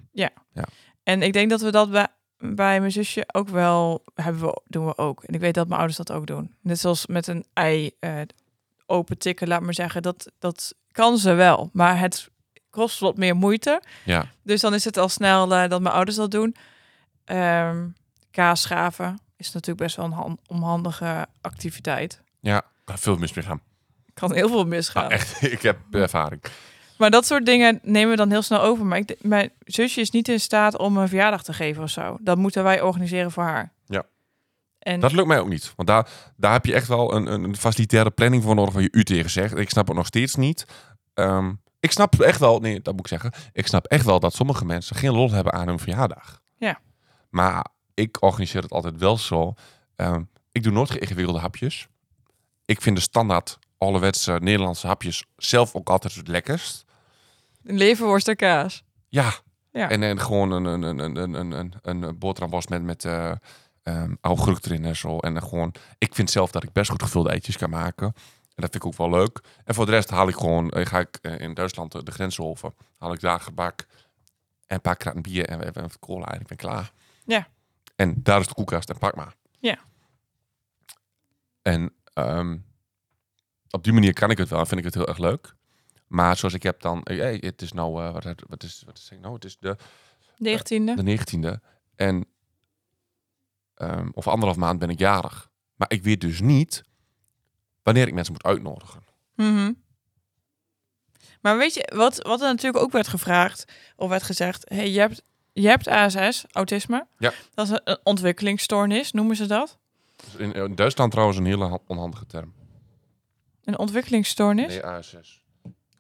En 1.11 1.23
ik 1.23 1.33
denk 1.33 1.51
dat 1.51 1.61
we 1.61 1.71
dat 1.71 1.91
bij 1.91 2.07
bij 2.39 2.81
mijn 2.81 2.93
zusje 2.93 3.25
ook 3.33 3.49
wel, 3.49 4.05
hebben 4.15 4.43
we, 4.43 4.61
doen 4.67 4.87
we 4.87 4.99
ook. 4.99 5.23
En 5.25 5.35
ik 5.35 5.41
weet 5.41 5.55
dat 5.55 5.67
mijn 5.67 5.79
ouders 5.79 5.99
dat 5.99 6.13
ook 6.13 6.27
doen. 6.27 6.55
Net 6.61 6.79
zoals 6.79 7.07
met 7.07 7.27
een 7.27 7.45
ei 7.53 7.91
eh, 8.01 8.21
open 8.87 9.19
tikken, 9.19 9.49
laat 9.49 9.61
maar 9.61 9.75
zeggen. 9.75 10.03
Dat, 10.03 10.31
dat 10.39 10.75
kan 10.93 11.19
ze 11.19 11.33
wel, 11.35 11.71
maar 11.73 11.99
het 11.99 12.31
kost 12.71 12.99
wat 13.01 13.17
meer 13.17 13.37
moeite. 13.37 13.83
Ja, 14.05 14.25
Dus 14.43 14.61
dan 14.61 14.75
is 14.75 14.85
het 14.85 14.97
al 14.97 15.09
snel 15.09 15.55
eh, 15.55 15.69
dat 15.69 15.81
mijn 15.81 15.95
ouders 15.95 16.17
dat 16.17 16.31
doen. 16.31 16.57
Ehm 17.25 17.87
kaas 18.31 18.61
schaven 18.61 19.19
is 19.37 19.53
natuurlijk 19.53 19.81
best 19.81 19.97
wel 19.97 20.05
een 20.05 20.13
han- 20.13 20.39
onhandige 20.47 21.27
activiteit. 21.41 22.23
ja. 22.41 22.63
Kan 22.85 22.99
veel 22.99 23.17
mis 23.17 23.33
mee 23.33 23.45
gaan. 23.45 23.61
Kan 24.15 24.33
heel 24.35 24.49
veel 24.49 24.65
misgaan. 24.65 25.05
Ah, 25.05 25.11
echt, 25.13 25.43
ik 25.53 25.63
heb 25.63 25.79
ervaring. 25.91 26.43
Maar 27.01 27.11
dat 27.11 27.27
soort 27.27 27.47
dingen 27.47 27.81
nemen 27.83 28.11
we 28.11 28.17
dan 28.17 28.31
heel 28.31 28.43
snel 28.43 28.61
over. 28.61 28.87
Maar 28.87 28.99
ik, 28.99 29.17
mijn 29.21 29.51
zusje 29.65 30.01
is 30.01 30.11
niet 30.11 30.29
in 30.29 30.41
staat 30.41 30.79
om 30.79 30.97
een 30.97 31.09
verjaardag 31.09 31.43
te 31.43 31.53
geven 31.53 31.83
of 31.83 31.91
zo. 31.91 32.17
Dat 32.21 32.39
moeten 32.39 32.63
wij 32.65 32.81
organiseren 32.81 33.31
voor 33.31 33.43
haar. 33.43 33.73
Ja. 33.87 34.05
En 34.79 35.01
Dat 35.01 35.13
lukt 35.13 35.29
mij 35.29 35.41
ook 35.41 35.49
niet. 35.49 35.73
Want 35.77 35.89
daar, 35.89 36.09
daar 36.37 36.53
heb 36.53 36.67
je 36.67 36.75
echt 36.75 36.89
wel 36.89 37.15
een, 37.15 37.27
een, 37.27 37.57
facilitaire 37.57 38.11
planning 38.11 38.43
voor 38.43 38.55
nodig 38.55 38.75
waar 38.75 38.83
je 38.83 38.93
u 38.93 39.05
tegen 39.05 39.31
zegt. 39.31 39.57
Ik 39.57 39.71
snap 39.71 39.87
het 39.87 39.97
nog 39.97 40.07
steeds 40.07 40.35
niet. 40.35 40.67
Ehm, 41.15 41.53
ik 41.81 41.91
snap 41.91 42.21
echt 42.21 42.41
wel, 42.41 42.59
nee, 42.59 42.81
dat 42.81 42.93
moet 42.93 43.03
ik 43.03 43.21
zeggen. 43.21 43.33
Ik 43.53 43.67
snap 43.67 43.87
echt 43.87 44.05
wel 44.05 44.21
dat 44.21 44.35
sommige 44.35 44.65
mensen 44.65 44.97
geen 44.97 45.13
lol 45.13 45.31
hebben 45.31 45.53
aan 45.53 45.69
hun 45.69 45.79
verjaardag. 45.79 46.41
Ja. 46.57 46.81
Maar 47.31 47.67
ik 47.95 48.23
organiseer 48.23 48.63
het 48.63 48.73
altijd 48.73 48.97
wel 48.99 49.19
zo. 49.19 49.55
Ehm, 49.97 50.23
ik 50.53 50.63
doe 50.63 50.73
nooit 50.73 50.97
ingewikkelde 50.97 51.41
hapjes. 51.41 51.89
Ik 52.65 52.83
vind 52.83 52.97
de 52.97 53.03
standaard 53.03 53.59
ouderwetse 53.79 54.39
Nederlandse 54.43 54.87
hapjes 54.87 55.25
zelf 55.37 55.75
ook 55.75 55.89
altijd 55.89 56.15
het 56.15 56.29
lekkerst. 56.29 56.89
Een 57.65 57.77
leverworst 57.77 58.29
en 58.29 58.37
kaas. 58.37 58.85
Ja. 59.09 59.33
Ja. 59.73 59.91
En, 59.91 60.03
en 60.03 60.21
gewoon 60.21 60.51
een, 60.51 60.65
een, 60.65 60.83
een, 60.83 61.17
een, 61.17 61.35
een, 61.35 61.75
een, 61.83 62.03
een, 62.03 62.19
boterhamworst 62.19 62.69
met, 62.69 62.83
met 62.83 63.05
eh 63.05 63.33
ehm 63.83 64.15
augurk 64.21 64.65
erin 64.65 64.85
en 64.85 64.97
zo. 64.97 65.19
En 65.19 65.43
gewoon, 65.43 65.75
ik 65.99 66.15
vind 66.15 66.31
zelf 66.31 66.51
dat 66.51 66.63
ik 66.63 66.73
best 66.73 66.91
goed 66.91 67.03
gevulde 67.03 67.31
eitjes 67.31 67.57
kan 67.57 67.71
maken. 67.71 68.07
En 68.07 68.67
dat 68.67 68.71
vind 68.71 68.75
ik 68.75 68.87
ook 68.87 68.97
wel 68.97 69.11
leuk. 69.11 69.41
En 69.65 69.75
voor 69.75 69.87
de 69.87 69.91
rest 69.91 70.11
haal 70.11 70.29
ik 70.29 70.35
gewoon, 70.35 70.71
eh, 70.71 70.87
ga 70.87 70.99
ik 70.99 71.19
eh, 71.23 71.39
in 71.39 71.55
Duitsland 71.55 72.07
de, 72.07 72.13
grens 72.13 72.41
over. 72.41 72.73
Haal 72.99 73.13
ik 73.13 73.21
daar 73.21 73.41
gebak 73.41 73.87
en 74.67 74.77
een 74.77 74.81
paar 74.81 74.97
kratten 74.97 75.23
bier 75.23 75.49
en, 75.49 75.65
en, 75.65 75.73
en 75.73 75.91
cola 76.01 76.27
en 76.27 76.41
ik 76.41 76.47
ben 76.47 76.57
klaar. 76.57 76.93
Ja. 77.25 77.49
En 77.97 78.15
daar 78.23 78.41
is 78.41 78.47
de 78.47 78.55
koelkast 78.55 78.91
en 78.91 78.99
pak 78.99 79.17
maar. 79.17 79.35
Ja. 79.59 79.79
En 81.63 81.93
ehm, 82.13 82.57
op 83.71 83.85
die 83.85 83.93
manier 83.93 84.13
kan 84.13 84.31
ik 84.31 84.39
het 84.39 84.49
wel 84.49 84.61
en 84.61 84.67
vind 84.67 84.81
ik 84.81 84.87
het 84.87 84.95
heel 84.95 85.09
erg 85.09 85.19
leuk. 85.19 85.55
Maar 86.11 86.37
zoals 86.37 86.55
ik 86.55 86.63
heb 86.63 86.81
dan, 86.81 87.03
eh, 87.03 87.19
hey, 87.19 87.37
het 87.41 87.63
is 87.63 87.73
nou, 87.73 88.05
eh, 88.05 88.13
wat, 88.13 88.25
wat 88.49 88.63
is, 88.63 88.83
wat 88.87 88.99
is 88.99 89.09
het 89.11 89.21
nou? 89.21 89.35
Het 89.35 89.45
is 89.45 89.57
de 89.59 89.77
19e. 90.37 90.95
de 90.95 91.03
19e. 91.03 91.61
En 91.97 92.27
ehm 93.75 94.09
over 94.15 94.31
anderhalf 94.33 94.59
maand 94.59 94.79
ben 94.79 94.91
ik 94.91 94.99
jarig. 94.99 95.51
Maar 95.75 95.91
ik 95.93 96.03
weet 96.03 96.21
dus 96.21 96.41
niet 96.41 96.85
wanneer 97.83 98.07
ik 98.09 98.15
mensen 98.15 98.33
moet 98.33 98.43
uitnodigen. 98.45 99.05
Mhm. 99.35 99.73
Maar 101.41 101.57
weet 101.59 101.75
je, 101.75 101.93
wat, 101.95 102.17
wat 102.27 102.41
er 102.41 102.47
natuurlijk 102.47 102.85
ook 102.85 102.93
werd 102.93 103.09
gevraagd, 103.09 103.65
of 103.97 104.09
werd 104.09 104.23
gezegd, 104.23 104.69
hey, 104.69 104.91
je, 104.91 104.99
hebt, 104.99 105.23
je 105.53 105.69
hebt 105.69 105.89
ASS, 105.89 106.45
autisme. 106.51 107.07
Ja. 107.19 107.33
Dat 107.55 107.69
is 107.71 107.81
een- 107.85 107.99
ontwikkelingsstoornis, 108.03 109.13
noemen 109.13 109.37
ze 109.37 109.47
dat. 109.47 109.79
Dus 110.25 110.35
in, 110.35 110.53
in 110.53 110.75
Duitsland 110.75 111.11
trouwens 111.11 111.39
een 111.39 111.45
hele 111.47 111.65
han- 111.65 111.83
onhandige 111.87 112.27
term. 112.27 112.55
Een 113.65 113.79
ontwikkelingsstoornis. 113.79 114.67
Nee, 114.67 114.85
ASS. 114.85 115.43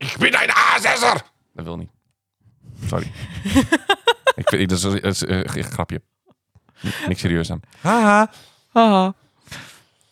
Ik 0.00 0.16
ben 0.18 0.42
een 0.42 0.50
ASS'er! 0.50 1.22
Dat 1.54 1.64
wil 1.64 1.76
niet. 1.76 1.90
Sorry. 2.86 3.06
ik 4.40 4.48
vind, 4.48 4.68
dat 4.68 4.78
is, 4.78 4.82
dat 4.82 5.04
is 5.04 5.24
eh, 5.24 5.38
een 5.38 5.64
grapje. 5.64 6.02
Niks 7.06 7.20
serieus 7.20 7.50
aan. 7.50 7.60
Haha. 7.80 8.30
Haha. 8.68 9.14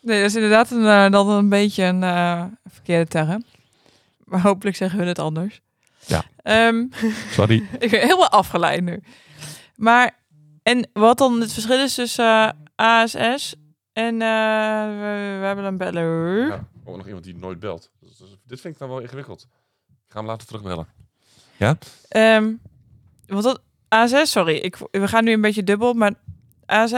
Nee, 0.01 0.19
dat 0.21 0.29
is 0.29 0.35
inderdaad 0.35 0.71
een, 0.71 0.85
eh, 0.85 1.11
dan 1.11 1.29
een 1.29 1.49
beetje 1.49 1.83
een 1.83 2.03
eh, 2.03 2.43
verkeerde 2.65 3.07
term. 3.09 3.43
Maar 4.23 4.41
hopelijk 4.41 4.75
zeggen 4.77 4.99
we 4.99 5.05
het 5.05 5.19
anders. 5.19 5.61
Ja. 6.05 6.23
Ehm, 6.43 6.85
Sorry. 7.37 7.67
ik 7.79 7.89
ben 7.91 7.99
helemaal 8.01 8.29
afgeleid 8.29 8.83
nu. 8.83 9.03
Maar, 9.75 10.19
en 10.63 10.89
wat 10.93 11.17
dan 11.17 11.41
het 11.41 11.53
verschil 11.53 11.79
is 11.83 11.93
tussen 11.95 12.25
eh, 12.25 12.49
ASS 12.75 13.55
en 13.93 14.21
eh, 14.21 14.87
we, 14.87 15.37
we 15.39 15.45
hebben 15.45 15.65
een 15.65 15.77
beller. 15.77 16.47
Ja, 16.47 16.67
ook 16.85 16.97
nog 16.97 17.05
iemand 17.05 17.23
die 17.23 17.35
nooit 17.35 17.59
belt. 17.59 17.91
Dus- 17.99 18.17
dus 18.17 18.29
dit 18.45 18.61
vind 18.61 18.73
ik 18.73 18.79
dan 18.79 18.89
wel 18.89 18.99
ingewikkeld. 18.99 19.47
Ik 20.09 20.15
ga 20.15 20.21
hem 20.21 20.27
later 20.27 20.47
terugbellen. 20.47 20.87
Ehm, 22.07 22.51
wat 23.27 23.43
dat, 23.43 23.61
ASS, 23.87 24.31
sorry, 24.31 24.55
ik, 24.55 24.77
we 24.91 25.07
gaan 25.07 25.23
nu 25.23 25.31
een 25.31 25.41
beetje 25.41 25.63
dubbel, 25.63 25.93
maar 25.93 26.13
ASS, 26.65 26.93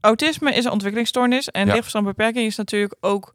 autisme 0.00 0.54
is 0.54 0.64
een 0.64 0.70
ontwikkelingsstoornis 0.70 1.48
en 1.50 1.60
Ja. 1.60 1.66
lichtverstandbeperking 1.66 2.46
is 2.46 2.56
natuurlijk 2.56 2.94
ook, 3.00 3.34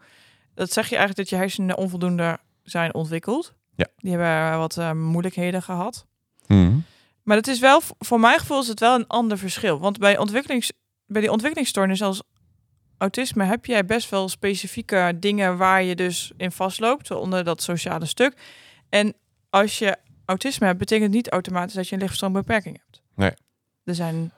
dat 0.55 0.71
zeg 0.71 0.89
je 0.89 0.95
eigenlijk 0.95 1.29
dat 1.29 1.29
je 1.29 1.35
hersenen 1.45 1.77
onvoldoende 1.77 2.39
zijn 2.63 2.93
ontwikkeld. 2.93 3.53
Ja. 3.75 3.87
Die 3.97 4.11
hebben 4.17 4.57
wat 4.57 4.77
eh, 4.77 4.91
moeilijkheden 4.91 5.61
gehad. 5.61 6.05
Mhm. 6.47 6.77
Maar 7.23 7.37
het 7.37 7.47
is 7.47 7.59
wel, 7.59 7.81
voor 7.99 8.19
mijn 8.19 8.39
gevoel 8.39 8.59
is 8.61 8.67
het 8.67 8.79
wel 8.79 8.95
een 8.95 9.07
ander 9.07 9.37
verschil. 9.37 9.79
Want 9.79 9.97
bij, 9.97 10.17
ontwikkelings, 10.17 10.71
bij 11.05 11.21
die 11.21 11.31
ontwikkelingsstoornis 11.31 12.01
als 12.01 12.21
autisme 12.97 13.43
heb 13.43 13.65
jij 13.65 13.85
best 13.85 14.09
wel 14.09 14.29
specifieke 14.29 15.17
dingen 15.19 15.57
waar 15.57 15.83
je 15.83 15.95
dus 15.95 16.31
in 16.37 16.51
vastloopt, 16.51 17.11
onder 17.11 17.43
dat 17.43 17.61
sociale 17.61 18.05
stuk. 18.05 18.33
En 18.89 19.13
als 19.49 19.79
je 19.79 19.97
autisme 20.25 20.65
hebt, 20.65 20.79
betekent 20.79 21.11
niet 21.11 21.29
automatisch 21.29 21.73
dat 21.73 21.85
je 21.85 21.91
een 21.93 21.97
lichtverstandbeperking 21.99 22.77
hebt. 22.77 23.01
Nee. 23.15 23.31
Er 23.83 23.95
zijn 23.95 24.31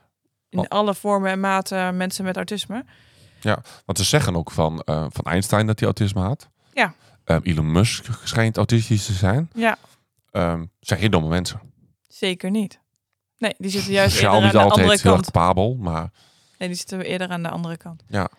in 0.50 0.60
Oh. 0.60 0.66
alle 0.68 0.96
vormen 0.96 1.32
en 1.32 1.40
maten 1.40 1.98
mensen 1.98 2.24
met 2.26 2.36
autisme. 2.36 2.86
Want 3.86 3.98
ze 3.98 4.04
zeggen 4.04 4.36
ook 4.36 4.52
van, 4.52 4.82
eh, 4.82 5.06
van 5.10 5.26
Einstein 5.26 5.66
dat 5.68 5.80
hij 5.80 5.88
autisme 5.88 6.22
had. 6.22 6.50
Ja. 6.74 6.94
Ehm, 7.24 7.40
Elon 7.44 7.72
Musk 7.72 8.06
schijnt 8.24 8.58
autistisch 8.58 9.06
te 9.06 9.14
zijn. 9.14 9.50
Ja, 9.54 9.78
Ehm 10.32 10.66
zijn 10.80 11.00
geen 11.00 11.12
domme 11.12 11.30
mensen. 11.30 11.60
zeker 12.08 12.50
niet. 12.52 12.80
Nee, 13.38 13.54
die 13.58 13.70
zitten 13.72 13.92
juist 13.92 14.16
eerder 14.16 14.30
aan 14.30 14.42
de 14.52 14.60
andere 14.60 15.00
kant. 15.00 15.26
capabel, 15.26 15.76
maar 15.76 16.12
Nee, 16.58 16.68
die 16.68 16.78
zitten 16.78 16.98
we 16.98 17.04
eerder 17.06 17.30
aan 17.30 17.44
de 17.44 17.50
andere 17.50 17.78
kant. 17.78 18.04
Ja. 18.08 18.30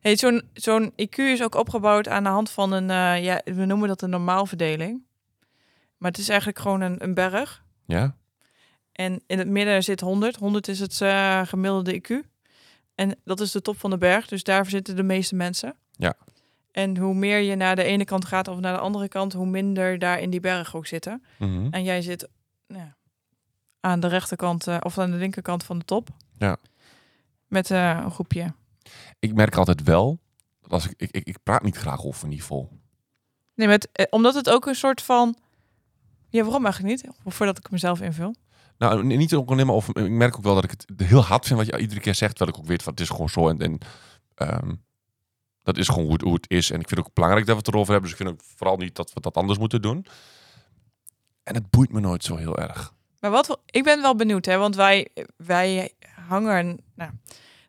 Hey, 0.00 0.16
zo'n 0.16 0.42
zo'n 0.54 0.92
IQ 0.96 1.16
is 1.16 1.42
ook 1.42 1.54
opgebouwd 1.54 2.08
aan 2.08 2.22
de 2.22 2.28
hand 2.28 2.50
van 2.50 2.72
een, 2.72 2.90
eh, 2.90 3.24
ja, 3.24 3.40
we 3.44 3.64
noemen 3.64 3.88
dat 3.88 4.02
een 4.02 4.10
normaalverdeling. 4.10 5.02
Maar 5.98 6.10
het 6.10 6.20
is 6.20 6.28
eigenlijk 6.28 6.58
gewoon 6.58 6.80
een, 6.80 7.02
een 7.02 7.14
berg. 7.14 7.64
ja. 7.86 8.16
En 8.92 9.22
in 9.26 9.38
het 9.38 9.48
midden 9.48 9.82
zit 9.82 10.00
100. 10.00 10.36
100 10.36 10.68
is 10.68 10.80
het 10.80 11.00
eh, 11.00 11.46
gemiddelde 11.46 12.00
IQ. 12.00 12.28
En 12.94 13.18
dat 13.24 13.40
is 13.40 13.50
de 13.52 13.62
top 13.62 13.78
van 13.78 13.90
de 13.90 13.98
berg. 13.98 14.26
Dus 14.26 14.42
daar 14.42 14.66
zitten 14.66 14.96
de 14.96 15.02
meeste 15.02 15.34
mensen. 15.34 15.76
Ja. 15.92 16.14
En 16.70 16.96
hoe 16.96 17.14
meer 17.14 17.38
je 17.38 17.54
naar 17.54 17.76
de 17.76 17.82
ene 17.82 18.04
kant 18.04 18.24
gaat 18.24 18.48
of 18.48 18.60
naar 18.60 18.72
de 18.72 18.80
andere 18.80 19.08
kant, 19.08 19.32
hoe 19.32 19.46
minder 19.46 19.98
daar 19.98 20.20
in 20.20 20.30
die 20.30 20.40
berg 20.40 20.76
ook 20.76 20.86
zitten. 20.86 21.22
Mhm. 21.38 21.68
En 21.70 21.84
jij 21.84 22.02
zit 22.02 22.28
nou 22.66 22.82
ja, 22.82 22.96
aan 23.80 24.00
de 24.00 24.06
rechterkant 24.06 24.66
eh, 24.66 24.76
of 24.80 24.98
aan 24.98 25.10
de 25.10 25.16
linkerkant 25.16 25.64
van 25.64 25.78
de 25.78 25.84
top. 25.84 26.08
Ja. 26.38 26.56
Met 27.46 27.70
eh, 27.70 28.00
een 28.04 28.10
groepje. 28.10 28.52
Ik 29.18 29.34
merk 29.34 29.56
altijd 29.56 29.82
wel, 29.82 30.18
als 30.68 30.88
ik, 30.88 30.94
ik, 30.96 31.10
ik, 31.10 31.26
ik 31.26 31.38
praat 31.42 31.62
niet 31.62 31.76
graag 31.76 32.04
over 32.04 32.28
niveau. 32.28 32.66
Nee, 33.54 33.68
met, 33.68 33.88
omdat 34.10 34.34
het 34.34 34.50
ook 34.50 34.66
een 34.66 34.74
soort 34.74 35.02
van. 35.02 35.36
Ja, 36.28 36.42
waarom 36.42 36.64
eigenlijk 36.64 37.02
niet? 37.02 37.14
Voordat 37.26 37.58
ik 37.58 37.70
mezelf 37.70 38.00
invul. 38.00 38.34
Nou, 38.78 39.04
niet 39.04 39.30
maar 39.48 39.68
over. 39.70 39.96
Ik 39.96 40.10
merk 40.10 40.36
ook 40.36 40.42
wel 40.42 40.54
dat 40.54 40.64
ik 40.64 40.70
het 40.70 40.86
heel 40.96 41.22
hard 41.24 41.46
vind 41.46 41.58
wat 41.58 41.68
je 41.68 41.78
iedere 41.78 42.00
keer 42.00 42.14
zegt. 42.14 42.36
Terwijl 42.36 42.56
ik 42.56 42.62
ook 42.62 42.68
weet 42.70 42.82
van 42.82 42.92
het 42.92 43.00
is 43.02 43.08
gewoon 43.08 43.28
zo. 43.28 43.48
En, 43.48 43.58
en 43.58 43.78
ehm, 44.34 44.74
dat 45.62 45.76
is 45.78 45.88
gewoon 45.88 46.04
hoe 46.04 46.12
het, 46.12 46.22
hoe 46.22 46.34
het 46.34 46.50
is. 46.50 46.70
En 46.70 46.80
ik 46.80 46.86
vind 46.88 46.98
het 47.00 47.08
ook 47.08 47.14
belangrijk 47.14 47.46
dat 47.46 47.54
we 47.56 47.60
het 47.64 47.74
erover 47.74 47.92
hebben. 47.92 48.10
Dus 48.10 48.18
ik 48.20 48.26
vind 48.26 48.38
ook 48.38 48.46
vooral 48.56 48.76
niet 48.76 48.94
dat 48.94 49.12
we 49.12 49.20
dat 49.20 49.34
anders 49.34 49.58
moeten 49.58 49.82
doen. 49.82 50.06
En 51.42 51.54
het 51.54 51.70
boeit 51.70 51.92
me 51.92 52.00
nooit 52.00 52.24
zo 52.24 52.36
heel 52.36 52.58
erg. 52.58 52.92
Maar 53.20 53.30
wat 53.30 53.58
ik 53.66 53.84
ben 53.84 54.02
wel 54.02 54.14
benieuwd, 54.16 54.44
hè? 54.44 54.56
Want 54.56 54.76
wij, 54.76 55.08
wij 55.36 55.92
hangen. 56.28 56.78
Nou, 56.94 57.10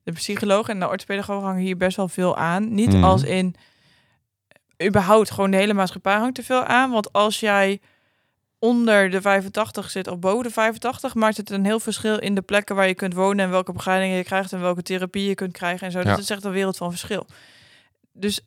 de 0.03 0.11
psycholoog 0.11 0.67
en 0.67 0.79
de 0.79 0.87
orthopedagoog 0.87 1.43
hangen 1.43 1.61
hier 1.61 1.77
best 1.77 1.97
wel 1.97 2.07
veel 2.07 2.37
aan. 2.37 2.73
Niet 2.73 2.93
Mhm. 2.93 3.03
als 3.03 3.23
in. 3.23 3.55
überhaupt 4.85 5.31
gewoon 5.31 5.51
de 5.51 5.57
hele 5.57 5.73
maatschappij 5.73 6.15
hangt 6.17 6.35
te 6.35 6.43
veel 6.43 6.63
aan. 6.63 6.91
Want 6.91 7.13
als 7.13 7.39
jij 7.39 7.81
onder 8.59 9.09
de 9.09 9.21
85 9.21 9.89
zit 9.89 10.07
of 10.07 10.19
boven 10.19 10.43
de 10.43 10.49
85, 10.49 11.15
maakt 11.15 11.37
het 11.37 11.49
een 11.49 11.65
heel 11.65 11.79
verschil 11.79 12.19
in 12.19 12.35
de 12.35 12.41
plekken 12.41 12.75
waar 12.75 12.87
je 12.87 12.95
kunt 12.95 13.13
wonen 13.13 13.45
en 13.45 13.51
welke 13.51 13.71
begeleiding 13.71 14.15
je 14.15 14.23
krijgt 14.23 14.53
en 14.53 14.61
welke 14.61 14.81
therapie 14.81 15.27
je 15.27 15.35
kunt 15.35 15.53
krijgen 15.53 15.85
en 15.85 15.91
zo. 15.91 15.99
Ja. 15.99 16.03
Dat 16.03 16.19
is 16.19 16.29
echt 16.29 16.43
een 16.43 16.51
wereld 16.51 16.77
van 16.77 16.89
verschil. 16.89 17.25
Dus 18.11 18.41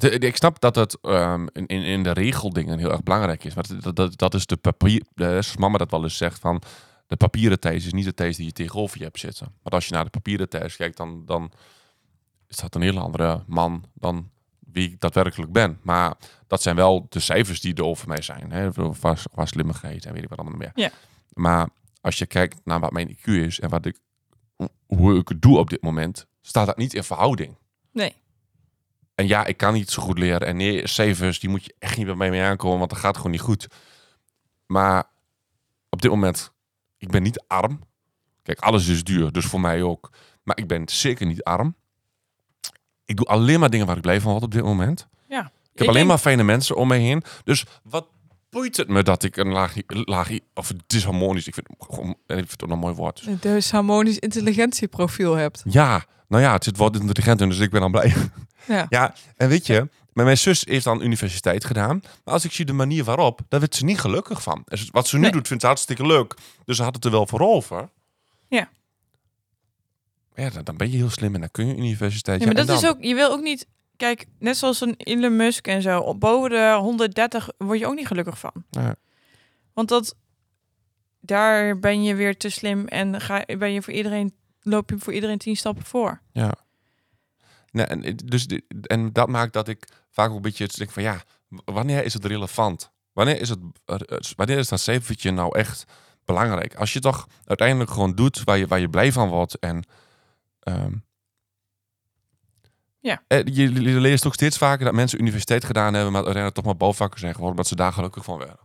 Ik 0.00 0.36
snap 0.36 0.60
dat 0.60 0.74
het 0.74 1.00
ehm, 1.00 1.46
in, 1.52 1.66
in, 1.66 2.02
de 2.02 2.12
regeldingen 2.12 2.78
heel 2.78 2.90
erg 2.90 3.02
belangrijk 3.02 3.44
is. 3.44 3.54
Maar 3.54 3.64
dat, 3.80 3.96
dat, 3.96 4.18
dat 4.18 4.34
is 4.34 4.46
de 4.46 4.56
papier. 4.56 5.02
Zoals 5.14 5.56
mama 5.56 5.78
dat 5.78 5.90
wel 5.90 6.02
eens 6.02 6.16
zegt 6.16 6.38
van. 6.38 6.62
De 7.06 7.16
papieren 7.16 7.60
these 7.60 7.86
is 7.86 7.92
niet 7.92 8.04
de 8.04 8.14
these 8.14 8.36
die 8.36 8.46
je 8.46 8.52
tegenover 8.52 8.98
je 8.98 9.04
hebt 9.04 9.18
zitten. 9.18 9.46
Maar 9.62 9.72
als 9.72 9.86
je 9.86 9.94
naar 9.94 10.04
de 10.04 10.10
papieren 10.10 10.48
these 10.48 10.76
kijkt, 10.76 10.96
dan, 10.96 11.22
dan 11.26 11.52
is 12.48 12.56
dat 12.56 12.74
een 12.74 12.82
hele 12.82 13.00
andere 13.00 13.42
man 13.46 13.84
dan 13.94 14.30
wie 14.74 14.90
ik 14.90 15.00
daadwerkelijk 15.00 15.52
ben. 15.52 15.78
Maar 15.82 16.14
dat 16.46 16.62
zijn 16.62 16.76
wel 16.76 17.06
de 17.08 17.20
cijfers 17.20 17.60
die 17.60 17.74
er 17.74 17.84
over 17.84 18.08
mij 18.08 18.22
zijn. 18.22 18.50
Hè? 18.52 18.70
Qua, 18.72 19.14
qua 19.32 19.44
slimmigheid 19.46 20.06
en 20.06 20.12
weet 20.12 20.22
ik 20.22 20.28
wat 20.28 20.38
allemaal 20.38 20.58
meer. 20.58 20.72
Ja. 20.74 20.90
Maar 21.32 21.68
als 22.00 22.18
je 22.18 22.26
kijkt 22.26 22.60
naar 22.64 22.80
wat 22.80 22.92
mijn 22.92 23.08
IQ 23.16 23.24
is 23.24 23.60
en 23.60 23.68
wat 23.68 23.86
ik 23.86 23.98
hoe- 24.86 25.18
ik 25.18 25.28
het 25.28 25.42
doe 25.42 25.58
op 25.58 25.70
dit 25.70 25.82
moment, 25.82 26.26
staat 26.40 26.66
dat 26.66 26.76
niet 26.76 26.94
in 26.94 27.04
verhouding. 27.04 27.56
Nee. 27.92 28.14
En 29.14 29.26
ja, 29.26 29.44
ik 29.44 29.56
kan 29.56 29.72
niet 29.72 29.90
zo 29.90 30.02
goed 30.02 30.18
leren. 30.18 30.46
En 30.46 30.56
nee, 30.56 30.86
cijfers, 30.86 31.40
die 31.40 31.50
moet 31.50 31.64
je 31.64 31.74
echt 31.78 31.96
niet 31.96 32.06
bij 32.06 32.14
mij 32.30 32.44
aankomen, 32.48 32.78
want 32.78 32.90
dat 32.90 32.98
gaat 32.98 33.16
gewoon 33.16 33.30
niet 33.30 33.40
goed. 33.40 33.66
Maar 34.66 35.04
op 35.90 36.02
dit 36.02 36.10
moment, 36.10 36.52
ik 36.96 37.10
ben 37.10 37.22
niet 37.22 37.44
arm. 37.46 37.80
Kijk, 38.42 38.58
alles 38.60 38.86
is 38.88 39.04
duur, 39.04 39.32
dus 39.32 39.44
voor 39.44 39.60
mij 39.60 39.82
ook. 39.82 40.10
Maar 40.42 40.58
ik 40.58 40.66
ben 40.66 40.88
zeker 40.88 41.26
niet 41.26 41.42
arm. 41.44 41.76
Ik 43.04 43.16
doe 43.16 43.26
alleen 43.26 43.60
maar 43.60 43.70
dingen 43.70 43.86
waar 43.86 43.96
ik 43.96 44.02
blij 44.02 44.20
van 44.20 44.30
word 44.30 44.44
op 44.44 44.52
dit 44.52 44.62
moment. 44.62 45.08
Ja. 45.28 45.50
Ik 45.72 45.78
heb 45.80 45.88
alleen 45.88 46.06
maar 46.06 46.18
fijne 46.18 46.42
mensen 46.42 46.76
om 46.76 46.88
me 46.88 46.96
heen. 46.96 47.22
Dus 47.44 47.64
wat 47.82 48.06
boeit 48.50 48.76
het 48.76 48.88
me 48.88 49.02
dat 49.02 49.22
ik 49.22 49.36
een 49.36 49.52
laag, 49.52 49.74
laag 49.86 50.30
of 50.54 50.72
disharmonisch, 50.86 51.46
ik 51.46 51.54
vind, 51.54 51.68
ik 51.70 51.86
vind 52.26 52.50
het 52.50 52.64
ook 52.64 52.70
een 52.70 52.78
mooi 52.78 52.94
woord. 52.94 53.42
Dus 53.42 53.70
harmonisch 53.70 54.18
intelligentieprofiel 54.18 55.34
hebt. 55.34 55.62
Ja, 55.64 56.04
nou 56.28 56.42
ja, 56.42 56.52
het 56.52 56.64
zit 56.64 56.80
intelligent 56.80 57.40
in, 57.40 57.48
dus 57.48 57.58
ik 57.58 57.70
ben 57.70 57.80
dan 57.80 57.90
blij. 57.90 58.14
Ja. 58.66 58.86
Ja, 58.98 59.14
en 59.36 59.48
weet 59.48 59.66
je, 59.66 59.88
maar 60.12 60.24
mijn 60.24 60.38
zus 60.38 60.64
heeft 60.64 60.84
dan 60.84 61.02
universiteit 61.02 61.64
gedaan. 61.64 62.00
Maar 62.24 62.34
als 62.34 62.44
ik 62.44 62.52
zie 62.52 62.64
de 62.64 62.72
manier 62.72 63.04
waarop, 63.04 63.40
daar 63.48 63.60
werd 63.60 63.74
ze 63.74 63.84
niet 63.84 64.00
gelukkig 64.00 64.42
van. 64.42 64.64
Wat 64.90 65.06
ze 65.08 65.14
nu 65.16 65.22
Nee. 65.22 65.30
doet, 65.32 65.46
vindt 65.46 65.62
ze 65.62 65.68
hartstikke 65.68 66.06
leuk. 66.06 66.34
Dus 66.64 66.76
ze 66.76 66.82
had 66.82 66.94
het 66.94 67.04
er 67.04 67.10
wel 67.10 67.26
voor 67.26 67.40
over. 67.40 67.88
Ja. 68.48 68.68
Ja, 70.34 70.50
dan, 70.50 70.64
dan 70.64 70.76
ben 70.76 70.90
je 70.90 70.96
heel 70.96 71.10
slim 71.10 71.34
en 71.34 71.40
dan 71.40 71.50
kun 71.50 71.66
je 71.66 71.76
universiteit. 71.76 72.40
Ja, 72.40 72.46
maar 72.46 72.54
dat 72.54 72.68
is 72.68 72.86
ook, 72.86 73.02
je 73.02 73.14
wil 73.14 73.30
ook 73.30 73.42
niet, 73.42 73.66
kijk, 73.96 74.26
net 74.38 74.56
zoals 74.56 74.80
een 74.80 74.94
Elon 74.96 75.36
Musk 75.36 75.66
en 75.66 75.82
zo, 75.82 76.00
op 76.00 76.20
boven 76.20 76.50
de 76.50 76.76
130 76.78 77.48
word 77.58 77.78
je 77.78 77.86
ook 77.86 77.94
niet 77.94 78.06
gelukkig 78.06 78.38
van. 78.38 78.52
Ja. 78.70 78.94
Want 79.72 79.88
dat, 79.88 80.14
daar 81.20 81.78
ben 81.78 82.02
je 82.02 82.14
weer 82.14 82.36
te 82.36 82.48
slim 82.48 82.86
en 82.86 83.20
ga, 83.20 83.44
ben 83.58 83.72
je 83.72 83.82
voor 83.82 83.92
iedereen, 83.92 84.34
loop 84.62 84.90
je 84.90 84.98
voor 84.98 85.12
iedereen 85.12 85.38
tien 85.38 85.56
stappen 85.56 85.84
voor. 85.84 86.20
Ja. 86.32 86.54
Nee, 87.70 87.86
en, 87.86 88.02
het- 88.04 88.30
dus, 88.30 88.46
en 88.82 89.12
dat 89.12 89.28
maakt 89.28 89.52
dat 89.52 89.68
ik 89.68 89.88
vaak 90.10 90.30
ook 90.30 90.36
een 90.36 90.42
beetje 90.42 90.68
denk 90.76 90.90
van 90.90 91.02
ja, 91.02 91.22
wanneer 91.64 92.04
is 92.04 92.14
het 92.14 92.24
relevant? 92.24 92.90
Wanneer 93.12 93.40
is, 93.40 93.48
het, 93.48 93.58
eh, 93.84 93.96
eh, 94.06 94.18
wanneer 94.36 94.58
is 94.58 94.68
dat 94.68 94.80
cijfertje 94.80 95.30
nou 95.30 95.58
echt 95.58 95.84
belangrijk? 96.24 96.74
Als 96.74 96.92
je 96.92 97.00
toch 97.00 97.26
uiteindelijk 97.44 97.90
gewoon 97.90 98.14
doet 98.14 98.44
waar 98.44 98.58
je, 98.58 98.66
waar 98.66 98.80
je 98.80 98.88
blij 98.88 99.12
van 99.12 99.28
wordt 99.28 99.58
en 99.58 99.84
ehm, 100.64 100.92
Ja. 103.00 103.22
eh, 103.26 103.44
Je, 103.44 103.68
leest 104.00 104.26
ook 104.26 104.34
steeds 104.34 104.58
vaker 104.58 104.84
dat 104.84 104.94
mensen 104.94 105.20
universiteit 105.20 105.64
gedaan 105.64 105.94
hebben, 105.94 106.12
maar 106.12 106.24
uiteindelijk 106.24 106.54
toch 106.54 106.64
maar 106.64 106.76
bouwvakker 106.76 107.18
zijn 107.18 107.32
geworden, 107.32 107.56
omdat 107.56 107.70
ze 107.70 107.76
daar 107.76 107.92
gelukkig 107.92 108.24
van 108.24 108.38
werden. 108.38 108.58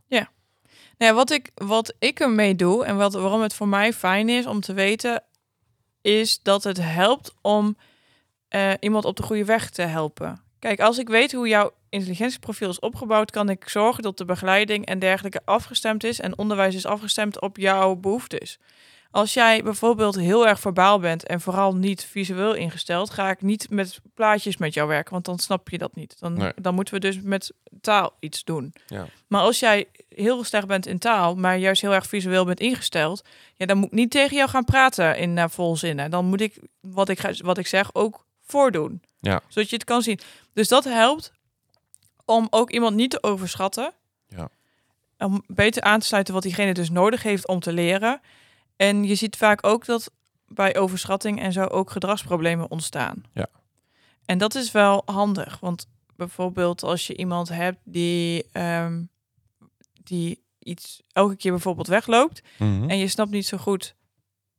Nou 0.99 1.11
ja, 1.11 1.17
wat 1.17 1.31
ik, 1.31 1.51
wat 1.55 1.93
ik 1.99 2.19
ermee 2.19 2.55
doe 2.55 2.85
en 2.85 2.97
wat, 2.97 3.13
waarom 3.13 3.41
het 3.41 3.53
voor 3.53 3.67
mij 3.67 3.93
fijn 3.93 4.29
is 4.29 4.45
om 4.45 4.59
te 4.59 4.73
weten, 4.73 5.23
is 6.01 6.39
dat 6.43 6.63
het 6.63 6.77
helpt 6.77 7.33
om 7.41 7.77
eh, 8.47 8.71
iemand 8.79 9.05
op 9.05 9.15
de 9.15 9.23
goede 9.23 9.45
weg 9.45 9.69
te 9.69 9.81
helpen. 9.81 10.41
Kijk, 10.59 10.79
als 10.79 10.97
ik 10.97 11.07
weet 11.09 11.31
hoe 11.31 11.47
jouw 11.47 11.71
intelligentieprofiel 11.89 12.69
is 12.69 12.79
opgebouwd, 12.79 13.31
kan 13.31 13.49
ik 13.49 13.69
zorgen 13.69 14.03
dat 14.03 14.17
de 14.17 14.25
begeleiding 14.25 14.85
en 14.85 14.99
dergelijke 14.99 15.41
afgestemd 15.45 16.03
is 16.03 16.19
en 16.19 16.37
onderwijs 16.37 16.75
is 16.75 16.85
afgestemd 16.85 17.41
op 17.41 17.57
jouw 17.57 17.95
behoeftes. 17.95 18.59
Als 19.11 19.33
jij 19.33 19.63
bijvoorbeeld 19.63 20.15
heel 20.15 20.47
erg 20.47 20.59
verbaal 20.59 20.99
bent 20.99 21.25
en 21.25 21.41
vooral 21.41 21.75
niet 21.75 22.03
visueel 22.03 22.53
ingesteld, 22.53 23.09
ga 23.09 23.29
ik 23.29 23.41
niet 23.41 23.69
met 23.69 23.99
plaatjes 24.13 24.57
met 24.57 24.73
jou 24.73 24.87
werken, 24.87 25.11
want 25.13 25.25
dan 25.25 25.39
snap 25.39 25.69
je 25.69 25.77
dat 25.77 25.95
niet. 25.95 26.19
Dan, 26.19 26.33
Nee. 26.33 26.51
dan 26.55 26.75
moeten 26.75 26.93
we 26.93 26.99
dus 26.99 27.21
met 27.21 27.53
taal 27.81 28.13
iets 28.19 28.43
doen. 28.43 28.73
Ja. 28.87 29.05
Maar 29.27 29.41
als 29.41 29.59
jij 29.59 29.87
heel 30.09 30.43
slecht 30.43 30.67
bent 30.67 30.85
in 30.87 30.99
taal, 30.99 31.35
maar 31.35 31.57
juist 31.57 31.81
heel 31.81 31.93
erg 31.93 32.07
visueel 32.07 32.45
bent 32.45 32.59
ingesteld, 32.59 33.23
ja, 33.55 33.65
dan 33.65 33.77
moet 33.77 33.85
ik 33.87 33.91
niet 33.91 34.11
tegen 34.11 34.35
jou 34.37 34.49
gaan 34.49 34.65
praten 34.65 35.17
in 35.17 35.37
uh, 35.37 35.43
volzinnen. 35.47 36.11
Dan 36.11 36.25
moet 36.25 36.41
ik 36.41 36.59
wat, 36.79 37.09
ik 37.09 37.19
ga, 37.19 37.31
wat 37.43 37.57
ik 37.57 37.67
zeg 37.67 37.93
ook 37.93 38.25
voordoen. 38.45 39.01
Ja. 39.19 39.41
Zodat 39.47 39.69
je 39.69 39.75
het 39.75 39.85
kan 39.85 40.01
zien. 40.01 40.19
Dus 40.53 40.67
dat 40.67 40.83
helpt 40.83 41.31
om 42.25 42.47
ook 42.49 42.71
iemand 42.71 42.95
niet 42.95 43.11
te 43.11 43.23
overschatten. 43.23 43.93
Ja. 44.27 44.49
Om 45.17 45.43
beter 45.47 45.81
aan 45.83 45.99
te 45.99 46.05
sluiten 46.05 46.33
wat 46.33 46.43
diegene 46.43 46.73
dus 46.73 46.89
nodig 46.89 47.23
heeft 47.23 47.47
om 47.47 47.59
te 47.59 47.73
leren. 47.73 48.21
En 48.79 49.03
je 49.03 49.15
ziet 49.15 49.35
vaak 49.37 49.65
ook 49.67 49.85
dat 49.85 50.11
bij 50.47 50.77
overschatting 50.77 51.41
en 51.41 51.51
zo 51.51 51.63
ook 51.63 51.89
gedragsproblemen 51.91 52.71
ontstaan. 52.71 53.23
Ja. 53.33 53.47
En 54.25 54.37
dat 54.37 54.55
is 54.55 54.71
wel 54.71 55.01
handig, 55.05 55.59
want 55.59 55.87
bijvoorbeeld 56.15 56.83
als 56.83 57.07
je 57.07 57.17
iemand 57.17 57.49
hebt 57.49 57.77
die, 57.83 58.45
ehm, 58.51 59.01
die 60.03 60.43
iets 60.59 61.01
elke 61.11 61.35
keer 61.35 61.51
bijvoorbeeld 61.51 61.87
wegloopt 61.87 62.41
Mhm. 62.59 62.89
en 62.89 62.97
je 62.97 63.07
snapt 63.07 63.31
niet 63.31 63.45
zo 63.45 63.57
goed. 63.57 63.95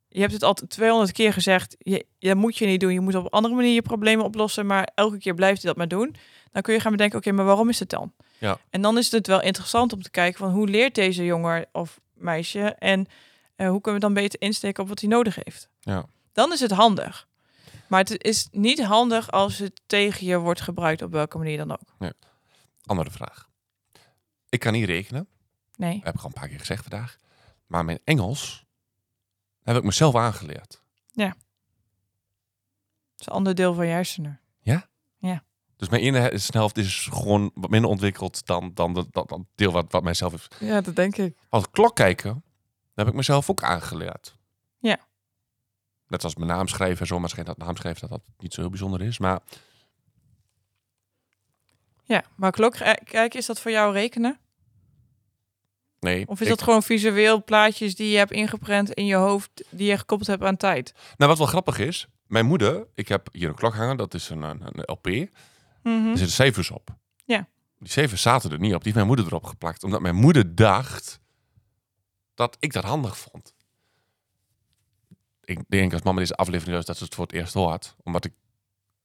Je 0.07 0.19
hebt 0.19 0.33
het 0.33 0.43
al 0.43 0.53
200 0.53 1.11
keer 1.11 1.33
gezegd. 1.33 1.75
Je, 1.79 2.05
dat 2.19 2.35
moet 2.35 2.57
je 2.57 2.65
niet 2.65 2.79
doen. 2.79 2.93
Je 2.93 2.99
moet 2.99 3.15
op 3.15 3.23
een 3.23 3.29
andere 3.29 3.55
manier 3.55 3.73
je 3.73 3.81
problemen 3.81 4.25
oplossen. 4.25 4.65
Maar 4.65 4.89
elke 4.95 5.17
keer 5.17 5.33
blijft 5.33 5.61
hij 5.61 5.67
dat 5.69 5.77
maar 5.77 5.87
doen. 5.87 6.15
Dan 6.51 6.61
kun 6.61 6.73
je 6.73 6.79
gaan 6.79 6.91
bedenken, 6.91 7.17
oké, 7.17 7.31
maar 7.31 7.45
waarom 7.45 7.69
is 7.69 7.79
het 7.79 7.89
dan? 7.89 8.13
Ja. 8.37 8.57
En 8.69 8.81
dan 8.81 8.97
is 8.97 9.11
het 9.11 9.27
wel 9.27 9.41
interessant 9.41 9.93
om 9.93 10.01
te 10.01 10.09
kijken 10.11 10.39
van 10.39 10.51
hoe 10.51 10.67
leert 10.67 10.95
deze 10.95 11.25
jongen 11.25 11.65
of 11.71 11.99
meisje 12.13 12.61
en 12.61 13.07
eh, 13.61 13.69
hoe 13.69 13.81
kunnen 13.81 14.01
we 14.01 14.07
dan 14.07 14.13
beter 14.13 14.41
insteken 14.41 14.83
op 14.83 14.89
wat 14.89 14.99
hij 14.99 15.09
nodig 15.09 15.35
heeft. 15.35 15.69
Ja. 15.79 16.05
Dan 16.31 16.51
is 16.51 16.59
het 16.59 16.71
handig. 16.71 17.27
Maar 17.87 17.99
het 17.99 18.23
is 18.23 18.47
niet 18.51 18.83
handig 18.83 19.31
als 19.31 19.57
het 19.57 19.81
tegen 19.85 20.25
je 20.25 20.37
wordt 20.37 20.61
gebruikt 20.61 21.01
op 21.01 21.11
welke 21.11 21.37
manier 21.37 21.57
dan 21.57 21.71
ook. 21.71 21.95
Andere 22.85 23.11
vraag. 23.11 23.49
Ik 24.49 24.59
kan 24.59 24.73
niet 24.73 24.85
rekenen. 24.85 25.27
Nee. 25.75 26.01
heb 26.03 26.13
ik 26.13 26.19
al 26.19 26.25
een 26.25 26.33
paar 26.33 26.47
keer 26.47 26.59
gezegd 26.59 26.81
vandaag. 26.81 27.17
Maar 27.65 27.85
mijn 27.85 27.99
Engels 28.03 28.65
heb 29.63 29.75
ik 29.75 29.83
mezelf 29.83 30.15
aangeleerd. 30.15 30.81
Dat 33.11 33.19
is 33.19 33.25
een 33.25 33.33
ander 33.33 33.55
deel 33.55 33.73
van 33.73 33.85
je 33.85 33.91
hersenen. 33.91 34.41
Dus 35.81 35.89
mijn 35.89 36.01
ene 36.01 36.39
helft 36.47 36.77
is 36.77 37.07
gewoon 37.11 37.51
wat 37.53 37.69
minder 37.69 37.89
ontwikkeld 37.89 38.45
dan, 38.45 38.71
dan, 38.73 38.93
de, 38.93 39.05
dan, 39.09 39.47
deel 39.55 39.71
wat, 39.71 39.91
wat 39.91 40.03
mijzelf 40.03 40.31
heeft. 40.31 40.55
Ja, 40.59 40.81
dat 40.81 40.95
denk 40.95 41.17
ik. 41.17 41.37
Als 41.49 41.69
klok 41.71 41.95
kijken, 41.95 42.43
heb 43.05 43.09
ik 43.13 43.19
mezelf 43.19 43.49
ook 43.49 43.63
aangeleerd. 43.63 44.35
Ja. 44.79 44.97
Net 46.07 46.23
als 46.23 46.35
mijn 46.35 46.47
naam 46.49 46.67
schrijven 46.67 46.99
en 46.99 47.07
zo, 47.07 47.19
maar 47.19 47.29
schijnt 47.29 47.47
dat 47.47 47.57
naamschrijven 47.57 48.01
dat 48.01 48.09
dat 48.09 48.21
niet 48.37 48.53
zo 48.53 48.61
heel 48.61 48.69
bijzonder 48.69 49.01
is. 49.01 49.17
Maar 49.19 49.39
Ja, 52.03 52.23
maar 52.35 52.51
klok 52.51 52.75
kijken, 53.03 53.39
is 53.39 53.45
dat 53.45 53.61
voor 53.61 53.71
jou 53.71 53.93
rekenen? 53.93 54.39
nee. 55.99 56.27
Of 56.27 56.35
is 56.39 56.47
ik- 56.47 56.53
dat 56.53 56.61
gewoon 56.63 56.83
visueel 56.83 57.43
plaatjes 57.43 57.95
die 57.95 58.09
je 58.11 58.17
hebt 58.17 58.31
ingeprent 58.31 58.91
in 58.93 59.05
je 59.05 59.15
hoofd, 59.15 59.63
die 59.69 59.87
je 59.89 59.97
gekoppeld 59.97 60.29
hebt 60.29 60.43
aan 60.43 60.57
tijd? 60.57 60.93
Nou, 61.17 61.29
wat 61.29 61.37
wel 61.37 61.47
grappig 61.47 61.77
is, 61.79 62.07
mijn 62.27 62.45
moeder, 62.45 62.87
ik 62.95 63.07
heb 63.07 63.27
hier 63.31 63.49
een 63.49 63.55
klok 63.55 63.75
hangen, 63.75 63.97
dat 63.97 64.13
is 64.13 64.29
een, 64.29 64.41
een, 64.41 64.61
een 64.61 64.83
LP. 64.85 65.05
Mhm. 65.07 65.27
Er 65.83 66.17
zitten 66.17 66.27
cijfers 66.35 66.71
op. 66.71 66.89
Ja. 67.25 67.47
Die 67.79 67.89
cijfers 67.89 68.21
zaten 68.21 68.51
er 68.51 68.59
niet 68.59 68.73
op. 68.73 68.83
Die 68.83 68.93
heeft 68.93 68.95
mijn 68.95 69.07
moeder 69.07 69.25
erop 69.25 69.43
geplakt. 69.43 69.83
Omdat 69.83 70.01
mijn 70.01 70.15
moeder 70.15 70.55
dacht 70.55 71.19
dat 72.41 72.57
ik 72.59 72.73
dat 72.73 72.83
handig 72.83 73.17
vond. 73.17 73.53
Ik 75.43 75.59
denk 75.67 75.93
als 75.93 76.01
mama 76.01 76.19
deze 76.19 76.35
aflevering 76.35 76.71
luistert 76.73 76.87
dat 76.87 76.97
ze 76.97 77.03
het 77.03 77.15
voor 77.15 77.25
het 77.25 77.33
eerst 77.33 77.53
hoort. 77.53 77.95
Omdat 78.03 78.25
ik 78.25 78.33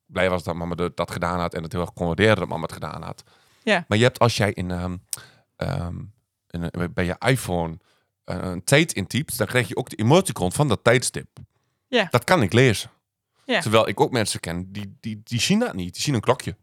blij 0.07 0.31
was 0.31 0.43
dat 0.43 0.55
mama 0.55 0.75
dat 0.95 1.11
gedaan 1.11 1.41
had. 1.41 1.55
En 1.55 1.63
het 1.63 1.73
heel 1.73 1.81
erg 1.81 1.93
kon 1.93 2.07
waarderen 2.07 2.37
dat 2.37 2.49
mama 2.49 2.63
het 2.63 2.73
gedaan 2.73 3.03
had. 3.03 3.23
Ja. 3.63 3.85
Maar 3.89 3.99
je 3.99 4.05
hebt 4.05 4.19
als 4.19 4.37
jij 4.37 4.53
in, 4.53 4.71
ehm, 4.71 4.97
ehm, 5.57 5.97
in 6.51 6.69
een- 6.71 6.93
bij 6.93 7.05
je 7.05 7.17
iPhone 7.19 7.79
eh, 8.25 8.39
een 8.41 8.65
tijd 8.65 8.93
intypt. 8.93 9.39
Dan 9.39 9.47
krijg 9.47 9.69
je 9.69 9.77
ook 9.77 9.89
de 9.91 9.97
emoticon 9.97 10.53
van 10.53 10.69
dat 10.69 10.85
tijdstip. 10.85 11.39
Ja. 11.89 12.07
Dat 12.11 12.25
kan 12.25 12.43
ik 12.43 12.53
lezen. 12.53 12.91
Ja. 13.45 13.61
Terwijl 13.61 13.89
ik 13.89 14.01
ook 14.01 14.11
mensen 14.11 14.41
ken 14.41 14.73
die, 14.73 14.97
die, 15.01 15.21
die 15.25 15.41
zien 15.41 15.59
dat 15.59 15.75
niet. 15.75 15.93
Die 15.95 16.03
zien 16.03 16.15
een 16.15 16.21
klokje. 16.21 16.57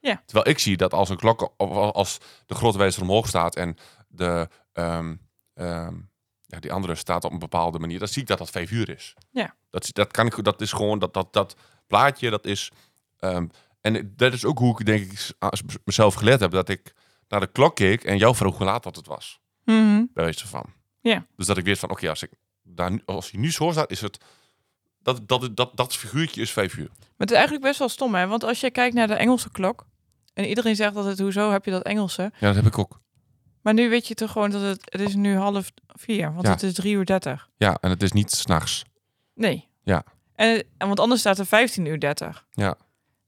Ja. 0.00 0.22
Terwijl 0.26 0.48
ik 0.48 0.58
zie 0.58 0.76
dat 0.76 0.92
als 0.94 1.08
een 1.08 1.16
klok, 1.16 1.52
of 1.56 1.70
als 1.94 2.18
de 2.46 2.54
grote 2.54 2.78
wijzer 2.78 3.02
omhoog 3.02 3.28
staat 3.28 3.56
en 3.56 3.76
de, 4.08 4.48
ehm, 4.72 5.14
ja, 6.50 6.58
die 6.60 6.72
andere 6.72 6.94
staat 6.94 7.24
op 7.24 7.32
een 7.32 7.38
bepaalde 7.38 7.78
manier, 7.78 7.98
dan 7.98 8.08
zie 8.08 8.22
ik 8.22 8.28
dat 8.28 8.38
dat 8.38 8.50
vijf 8.50 8.70
uur 8.70 8.88
is. 8.88 9.14
Ja. 9.30 9.54
Dat, 9.70 9.88
dat 9.92 10.10
kan 10.12 10.26
ik, 10.26 10.44
dat 10.44 10.60
is 10.60 10.72
gewoon 10.72 10.98
dat, 10.98 11.14
dat, 11.14 11.32
dat 11.32 11.56
plaatje, 11.86 12.30
dat 12.30 12.46
is. 12.46 12.70
ehm, 13.18 13.46
en 13.80 14.12
dat 14.16 14.32
is 14.32 14.44
ook 14.44 14.58
hoe 14.58 14.80
ik 14.80 14.86
denk 14.86 15.12
ik 15.12 15.32
mezelf 15.84 16.14
geleerd 16.14 16.40
heb, 16.40 16.50
dat 16.50 16.68
ik 16.68 16.94
naar 17.28 17.40
de 17.40 17.46
klok 17.46 17.76
keek 17.76 18.04
en 18.04 18.18
jou 18.18 18.34
vroeg 18.34 18.56
hoe 18.56 18.66
laat 18.66 18.84
wat 18.84 18.96
het 18.96 19.06
was. 19.06 19.40
Bij 20.14 20.24
wijze 20.24 20.46
van. 20.48 20.64
Ja. 21.00 21.26
Dus 21.36 21.46
dat 21.46 21.56
ik 21.56 21.64
wist 21.64 21.80
van, 21.80 21.90
oké, 21.90 22.08
als 22.08 22.22
ik 22.22 22.30
daar 22.62 22.90
nu- 22.90 23.02
als 23.04 23.30
hij 23.30 23.40
nu 23.40 23.52
zo 23.52 23.70
staat, 23.70 23.90
is 23.90 24.00
het 24.00 24.18
dat, 25.02 25.28
dat, 25.28 25.56
dat, 25.56 25.76
dat 25.76 25.96
figuurtje 25.96 26.40
is 26.40 26.50
vijf 26.50 26.76
uur. 26.76 26.88
Maar 26.88 26.98
het 27.16 27.30
is 27.30 27.36
eigenlijk 27.36 27.66
best 27.66 27.78
wel 27.78 27.88
stom, 27.88 28.14
hè? 28.14 28.26
Want 28.26 28.44
als 28.44 28.60
je 28.60 28.70
kijkt 28.70 28.94
naar 28.94 29.06
de 29.06 29.14
Engelse 29.14 29.50
klok, 29.50 29.86
en 30.34 30.44
iedereen 30.44 30.76
zegt 30.76 30.94
dat 30.94 31.04
het, 31.04 31.18
hoezo 31.18 31.50
heb 31.50 31.64
je 31.64 31.70
dat 31.70 31.82
Engelse? 31.82 32.22
Ja, 32.22 32.46
dat 32.46 32.54
heb 32.54 32.66
ik 32.66 32.78
ook. 32.78 33.00
Maar 33.62 33.74
nu 33.74 33.88
weet 33.88 34.06
je 34.08 34.14
toch 34.14 34.30
gewoon 34.32 34.50
dat 34.50 34.62
het, 34.62 34.80
het 34.84 35.00
is 35.00 35.14
nu 35.14 35.36
half 35.36 35.70
vier, 35.86 36.32
want 36.32 36.46
Ja. 36.46 36.52
het 36.52 36.62
is 36.62 36.74
drie 36.74 36.94
uur 36.94 37.04
dertig. 37.04 37.48
Ja, 37.56 37.76
en 37.80 37.90
het 37.90 38.02
is 38.02 38.12
niet 38.12 38.30
s'nachts. 38.30 38.84
Nee. 39.34 39.68
Ja. 39.82 40.04
En, 40.34 40.64
en 40.76 40.86
want 40.86 41.00
anders 41.00 41.20
staat 41.20 41.38
er 41.38 41.46
15 41.46 41.84
uur 41.86 42.00
30. 42.00 42.46
Ja. 42.50 42.76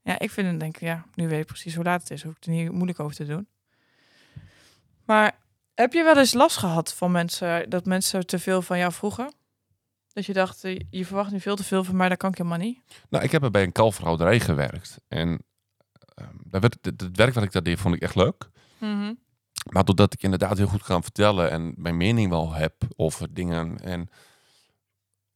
Ja, 0.02 0.18
ik 0.18 0.30
vind 0.30 0.46
het 0.50 0.60
denk 0.60 0.74
ik, 0.76 0.82
ja, 0.82 1.04
nu 1.14 1.28
weet 1.28 1.40
ik 1.40 1.46
precies 1.46 1.74
hoe 1.74 1.84
laat 1.84 2.00
het 2.00 2.10
is. 2.10 2.22
Hoef 2.22 2.36
ik 2.36 2.44
er 2.44 2.50
niet 2.50 2.72
moeilijk 2.72 3.00
over 3.00 3.16
te 3.16 3.24
doen. 3.26 3.48
Maar 5.04 5.38
heb 5.74 5.92
je 5.92 6.02
wel 6.02 6.16
eens 6.18 6.32
last 6.34 6.56
gehad 6.56 6.94
van 6.94 7.10
mensen, 7.10 7.70
dat 7.70 7.84
mensen 7.84 8.26
te 8.26 8.38
veel 8.38 8.62
van 8.62 8.78
jou 8.78 8.92
vroegen? 8.92 9.32
Dat 10.12 10.26
je 10.26 10.32
dacht, 10.32 10.64
eh, 10.64 10.80
je 10.90 11.06
verwacht 11.06 11.30
nu 11.30 11.40
veel 11.40 11.56
te 11.56 11.64
veel 11.64 11.84
van 11.84 11.96
mij, 11.96 12.08
dat 12.08 12.18
kan 12.18 12.30
ik 12.30 12.36
helemaal 12.38 12.58
niet. 12.58 12.78
Nou, 13.08 13.24
ik 13.24 13.32
heb 13.32 13.42
er 13.42 13.50
bij 13.50 13.62
een 13.62 13.72
kalverhouderij 13.72 14.40
gewerkt. 14.40 15.00
En 15.08 15.42
ehm, 16.14 16.34
daar 16.44 16.60
werd, 16.60 16.76
het, 16.80 17.00
het 17.00 17.16
werk 17.16 17.34
wat 17.34 17.44
ik 17.44 17.52
daar 17.52 17.62
deed, 17.62 17.78
vond 17.80 17.94
ik 17.94 18.02
echt 18.02 18.14
leuk. 18.14 18.48
Maar 19.70 19.84
doordat 19.84 20.12
ik 20.12 20.22
inderdaad 20.22 20.56
heel 20.56 20.66
goed 20.66 20.82
kan 20.82 21.02
vertellen 21.02 21.50
en 21.50 21.74
mijn 21.76 21.96
mening 21.96 22.30
wel 22.30 22.52
heb 22.52 22.74
over 22.96 23.34
dingen 23.34 23.80
en 23.80 24.10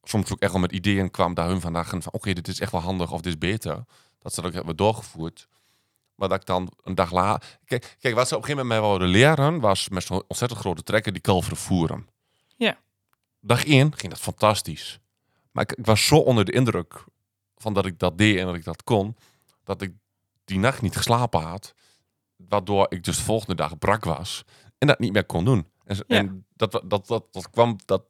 soms 0.02 0.32
ook 0.32 0.40
echt 0.40 0.52
wel 0.52 0.60
met 0.60 0.72
ideeën 0.72 1.10
kwam 1.10 1.34
daar 1.34 1.48
hun 1.48 1.60
vandaag 1.60 1.88
van 1.88 2.02
oké, 2.10 2.32
dit 2.32 2.48
is 2.48 2.60
echt 2.60 2.72
wel 2.72 2.80
handig 2.80 3.12
of 3.12 3.20
dit 3.20 3.32
is 3.32 3.38
beter. 3.38 3.84
Dat 4.18 4.34
ze 4.34 4.40
dat 4.40 4.50
ook 4.50 4.56
hebben 4.56 4.76
doorgevoerd. 4.76 5.48
Maar 6.14 6.28
dat 6.28 6.40
ik 6.40 6.46
dan 6.46 6.72
een 6.82 6.94
dag 6.94 7.12
later... 7.12 7.58
Kijk, 7.64 7.96
kijk, 8.00 8.14
wat 8.14 8.28
ze 8.28 8.36
op 8.36 8.40
een 8.40 8.46
gegeven 8.46 8.66
moment 8.66 8.80
mij 8.80 8.90
wilden 8.90 9.08
leren 9.08 9.60
was 9.60 9.88
met 9.88 10.02
zo'n 10.02 10.22
ontzettend 10.28 10.60
grote 10.60 10.82
trekker 10.82 11.12
die 11.12 11.22
kalveren 11.22 11.56
voeren. 11.56 12.08
Ja. 12.56 12.78
Dag 13.40 13.64
één 13.64 13.96
ging 13.96 14.12
dat 14.12 14.20
fantastisch. 14.20 15.00
Maar 15.50 15.62
ik, 15.62 15.72
ik 15.72 15.86
was 15.86 16.06
zo 16.06 16.16
onder 16.16 16.44
de 16.44 16.52
indruk 16.52 17.04
van 17.56 17.72
dat 17.72 17.86
ik 17.86 17.98
dat 17.98 18.18
deed 18.18 18.38
en 18.38 18.46
dat 18.46 18.54
ik 18.54 18.64
dat 18.64 18.84
kon, 18.84 19.16
dat 19.64 19.82
ik 19.82 19.92
die 20.44 20.58
nacht 20.58 20.82
niet 20.82 20.96
geslapen 20.96 21.40
had. 21.40 21.74
Waardoor 22.48 22.87
ik 22.88 23.04
dus 23.04 23.16
de 23.16 23.22
volgende 23.22 23.54
dag 23.54 23.78
brak 23.78 24.04
was 24.04 24.44
en 24.78 24.87
dat 24.87 24.98
niet 24.98 25.12
meer 25.12 25.24
kon 25.24 25.44
doen. 25.44 25.66
En, 25.85 25.96
Ja. 25.96 26.16
en 26.16 26.46
dat, 26.57 26.72
dat, 26.72 27.07
dat, 27.07 27.26
dat, 27.30 27.50
kwam, 27.50 27.78
dat, 27.85 28.02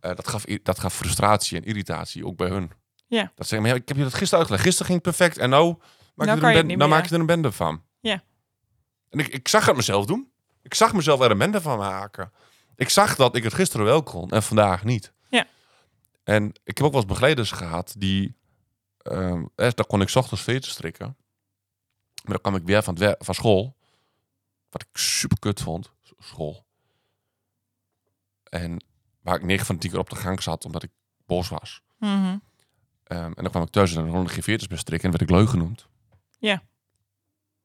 eh, 0.00 0.14
dat, 0.14 0.28
gaf, 0.28 0.44
dat 0.44 0.78
gaf 0.78 0.94
frustratie 0.94 1.56
en 1.56 1.64
irritatie, 1.64 2.26
ook 2.26 2.36
bij 2.36 2.48
hun. 2.48 2.70
Ja. 3.06 3.32
Dat 3.34 3.46
zeggen, 3.46 3.60
maar 3.62 3.76
ja, 3.76 3.82
ik 3.82 3.88
heb 3.88 3.96
je 3.96 4.02
dat 4.02 4.14
gisteren 4.14 4.38
uitgelegd. 4.38 4.64
Gisteren 4.64 4.86
ging 4.92 5.04
het 5.04 5.16
perfect 5.16 5.38
en 5.38 5.50
nou 5.50 5.76
maak, 6.14 6.26
Nou 6.26 6.40
je, 6.40 6.46
er 6.46 6.66
je 6.66 6.76
nou 6.76 6.90
maak 6.90 7.06
je 7.06 7.14
er 7.14 7.20
een 7.20 7.26
bende 7.26 7.52
van. 7.52 7.82
Ja. 8.00 8.22
En 9.10 9.18
ik, 9.18 9.26
ik 9.28 9.48
zag 9.48 9.66
het 9.66 9.76
mezelf 9.76 10.06
doen. 10.06 10.30
Ik 10.62 10.74
zag 10.74 10.92
mezelf 10.92 11.20
er 11.20 11.30
een 11.30 11.38
bende 11.38 11.60
van 11.60 11.78
maken. 11.78 12.32
Ik 12.76 12.88
zag 12.88 13.16
dat 13.16 13.36
ik 13.36 13.42
het 13.42 13.54
gisteren 13.54 13.86
wel 13.86 14.02
kon 14.02 14.30
en 14.30 14.42
vandaag 14.42 14.84
niet. 14.84 15.12
Ja. 15.28 15.46
En 16.24 16.48
ik 16.64 16.76
heb 16.76 16.86
ook 16.86 16.92
wel 16.92 17.00
eens 17.00 17.10
begeleiders 17.10 17.50
gehad 17.50 17.94
die... 17.98 18.36
ehm 19.02 19.44
eh, 19.54 19.70
daar 19.74 19.86
kon 19.86 20.00
ik 20.00 20.14
ochtends 20.14 20.42
veten 20.42 20.70
strikken. 20.70 21.16
Maar 22.28 22.38
dan 22.42 22.52
kwam 22.52 22.60
ik 22.60 22.66
weer 22.66 22.82
van, 22.82 22.94
het 22.94 23.02
wer- 23.02 23.16
van 23.18 23.34
school. 23.34 23.76
Wat 24.70 24.82
ik 24.82 24.88
super 24.98 25.38
kut 25.38 25.60
vond. 25.60 25.90
School. 26.18 26.64
En 28.44 28.84
waar 29.20 29.36
ik 29.36 29.42
9 29.44 29.66
van 29.66 29.74
de 29.74 29.80
10 29.80 29.90
keer 29.90 29.98
op 30.00 30.10
de 30.10 30.16
gang 30.16 30.42
zat 30.42 30.64
omdat 30.64 30.82
ik 30.82 30.90
boos 31.26 31.48
was. 31.48 31.82
Mhm. 31.98 32.36
Ehm, 33.04 33.24
en 33.24 33.34
dan 33.34 33.50
kwam 33.50 33.62
ik 33.62 33.70
thuis 33.70 33.94
en 33.94 34.02
dan 34.02 34.10
kon 34.12 34.22
ik 34.24 34.30
geen 34.30 34.42
veertjes 34.42 34.68
meer 34.68 34.78
strikken 34.78 35.10
en 35.12 35.18
werd 35.18 35.30
ik 35.30 35.36
leuk 35.36 35.48
genoemd. 35.48 35.86
Ja. 36.38 36.62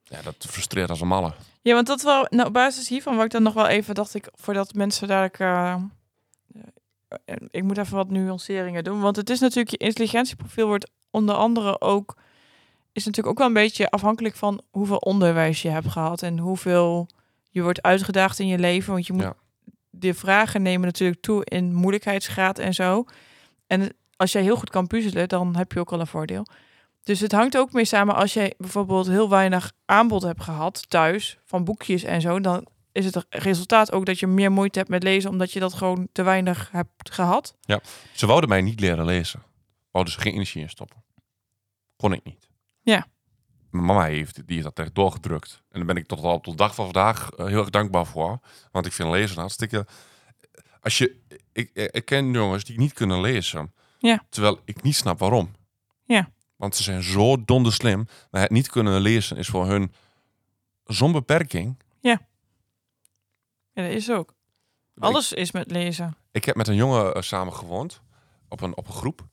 Ja, 0.04 0.22
dat 0.22 0.36
frustreert 0.50 0.90
als 0.90 1.02
een 1.02 1.08
malle. 1.08 1.34
Ja, 1.62 1.74
want 1.74 1.88
dat 1.88 2.02
wel, 2.02 2.26
nou, 2.30 2.48
op 2.48 2.54
basis 2.54 2.90
hiervan 2.90 3.16
wat 3.16 3.26
ik 3.26 3.32
dan 3.32 3.44
nog 3.44 3.54
wel 3.54 3.68
even, 3.68 3.96
dacht 3.96 4.14
ik, 4.14 4.30
voordat 4.34 4.74
mensen 4.74 5.08
dadelijk, 5.08 5.40
eh, 5.40 5.76
eh, 7.26 7.36
ik 7.50 7.64
moet 7.64 7.78
even 7.78 7.96
wat 7.96 8.10
nuanceringen 8.10 8.84
doen, 8.84 9.02
want 9.02 9.16
het 9.16 9.30
is 9.30 9.40
natuurlijk, 9.40 9.70
je 9.70 9.78
intelligentieprofiel 9.78 10.68
wordt 10.68 10.90
onder 11.10 11.36
andere 11.36 11.82
ook, 11.82 12.18
is 12.92 13.06
natuurlijk 13.06 13.28
ook 13.28 13.38
wel 13.38 13.48
een 13.48 13.64
beetje 13.64 13.90
afhankelijk 13.90 14.36
van 14.36 14.62
hoeveel 14.70 14.98
onderwijs 14.98 15.62
je 15.62 15.70
hebt 15.70 15.88
gehad 15.88 16.22
en 16.22 16.38
hoeveel 16.38 17.08
je 17.50 17.62
wordt 17.62 17.82
uitgedaagd 17.82 18.40
in 18.40 18.48
je 18.48 18.58
leven, 18.60 18.94
want 18.94 19.08
je 19.08 19.14
moet 19.14 19.22
Ja. 19.22 19.34
de 19.90 20.14
vragen 20.14 20.62
nemen 20.62 20.86
natuurlijk 20.86 21.22
toe 21.22 21.46
in 21.46 21.74
moeilijkheidsgraad 21.74 22.60
en 22.60 22.74
zo. 22.74 23.06
En 23.68 23.94
als 24.16 24.32
jij 24.32 24.42
heel 24.42 24.56
goed 24.56 24.70
kan 24.70 24.88
puzzelen, 24.88 25.30
dan 25.30 25.56
heb 25.56 25.72
je 25.72 25.80
ook 25.80 25.92
al 25.92 26.00
een 26.00 26.08
voordeel. 26.08 26.46
Dus 27.04 27.20
het 27.20 27.32
hangt 27.32 27.58
ook 27.58 27.72
mee 27.72 27.86
samen 27.86 28.16
als 28.16 28.34
jij 28.34 28.54
bijvoorbeeld 28.58 29.08
heel 29.08 29.30
weinig 29.30 29.72
aanbod 29.86 30.22
hebt 30.22 30.44
gehad 30.44 30.90
thuis 30.90 31.38
van 31.46 31.64
boekjes 31.64 32.04
en 32.04 32.22
zo, 32.22 32.40
dan 32.40 32.68
is 32.92 33.06
het 33.06 33.26
resultaat 33.30 33.92
ook 33.92 34.06
dat 34.06 34.20
je 34.20 34.28
meer 34.28 34.52
moeite 34.52 34.78
hebt 34.80 34.92
met 34.92 35.04
lezen 35.04 35.30
omdat 35.30 35.52
je 35.52 35.60
dat 35.60 35.74
gewoon 35.74 36.08
te 36.12 36.24
weinig 36.24 36.70
hebt 36.72 37.12
gehad. 37.12 37.56
Ze 38.14 38.26
wouden 38.26 38.50
mij 38.50 38.62
niet 38.62 38.80
leren 38.80 39.06
lezen. 39.06 39.44
Wouden 39.92 40.14
ze 40.14 40.20
geen 40.20 40.34
energie 40.34 40.62
in 40.62 40.70
stoppen. 40.70 41.04
Kon 41.96 42.14
ik 42.14 42.24
niet. 42.24 42.50
Ja. 42.82 43.08
Mijn 43.70 43.86
mama 43.86 44.04
heeft, 44.04 44.48
die 44.48 44.62
dat 44.62 44.80
echt 44.80 44.96
doorgedrukt. 44.96 45.64
En 45.70 45.78
daar 45.78 45.86
ben 45.86 45.96
ik 45.96 46.08
tot, 46.08 46.22
tot 46.22 46.44
de 46.44 46.56
dag 46.56 46.76
van 46.76 46.86
vandaag 46.86 47.32
eh, 47.32 47.46
heel 47.46 47.60
erg 47.60 47.70
dankbaar 47.70 48.06
voor. 48.06 48.40
Want 48.72 48.86
ik 48.86 48.94
vind 48.94 49.10
lezen 49.10 49.40
hartstikke... 49.40 49.88
Als 50.82 50.98
je, 50.98 51.20
ik, 51.52 51.70
ik 51.74 52.06
ken 52.06 52.32
jongens 52.32 52.64
die 52.64 52.78
niet 52.78 52.94
kunnen 52.94 53.22
lezen. 53.22 53.74
Ja. 54.00 54.26
Terwijl 54.30 54.60
ik 54.66 54.82
niet 54.82 54.96
snap 54.96 55.20
waarom. 55.20 55.52
Ja. 56.06 56.30
Want 56.56 56.76
ze 56.76 56.84
zijn 56.84 57.04
zo 57.04 57.44
donder 57.46 57.74
slim. 57.74 58.08
Maar 58.32 58.42
het 58.42 58.52
niet 58.52 58.70
kunnen 58.70 59.02
lezen 59.02 59.38
is 59.38 59.48
voor 59.48 59.68
hun 59.68 59.94
zo'n 60.86 61.12
beperking. 61.12 61.80
Ja, 62.00 62.22
dat 63.74 63.86
is 63.86 64.12
ook. 64.12 64.34
Alles 65.00 65.34
is 65.34 65.52
met 65.52 65.72
lezen. 65.72 66.16
Ik 66.32 66.46
heb 66.46 66.56
met 66.56 66.68
een 66.68 66.76
jongen 66.76 67.14
eh, 67.14 67.22
samen 67.22 67.54
gewoond 67.54 68.02
op 68.48 68.62
een, 68.62 68.78
op 68.78 68.88
een 68.88 68.94
groep. 68.94 69.28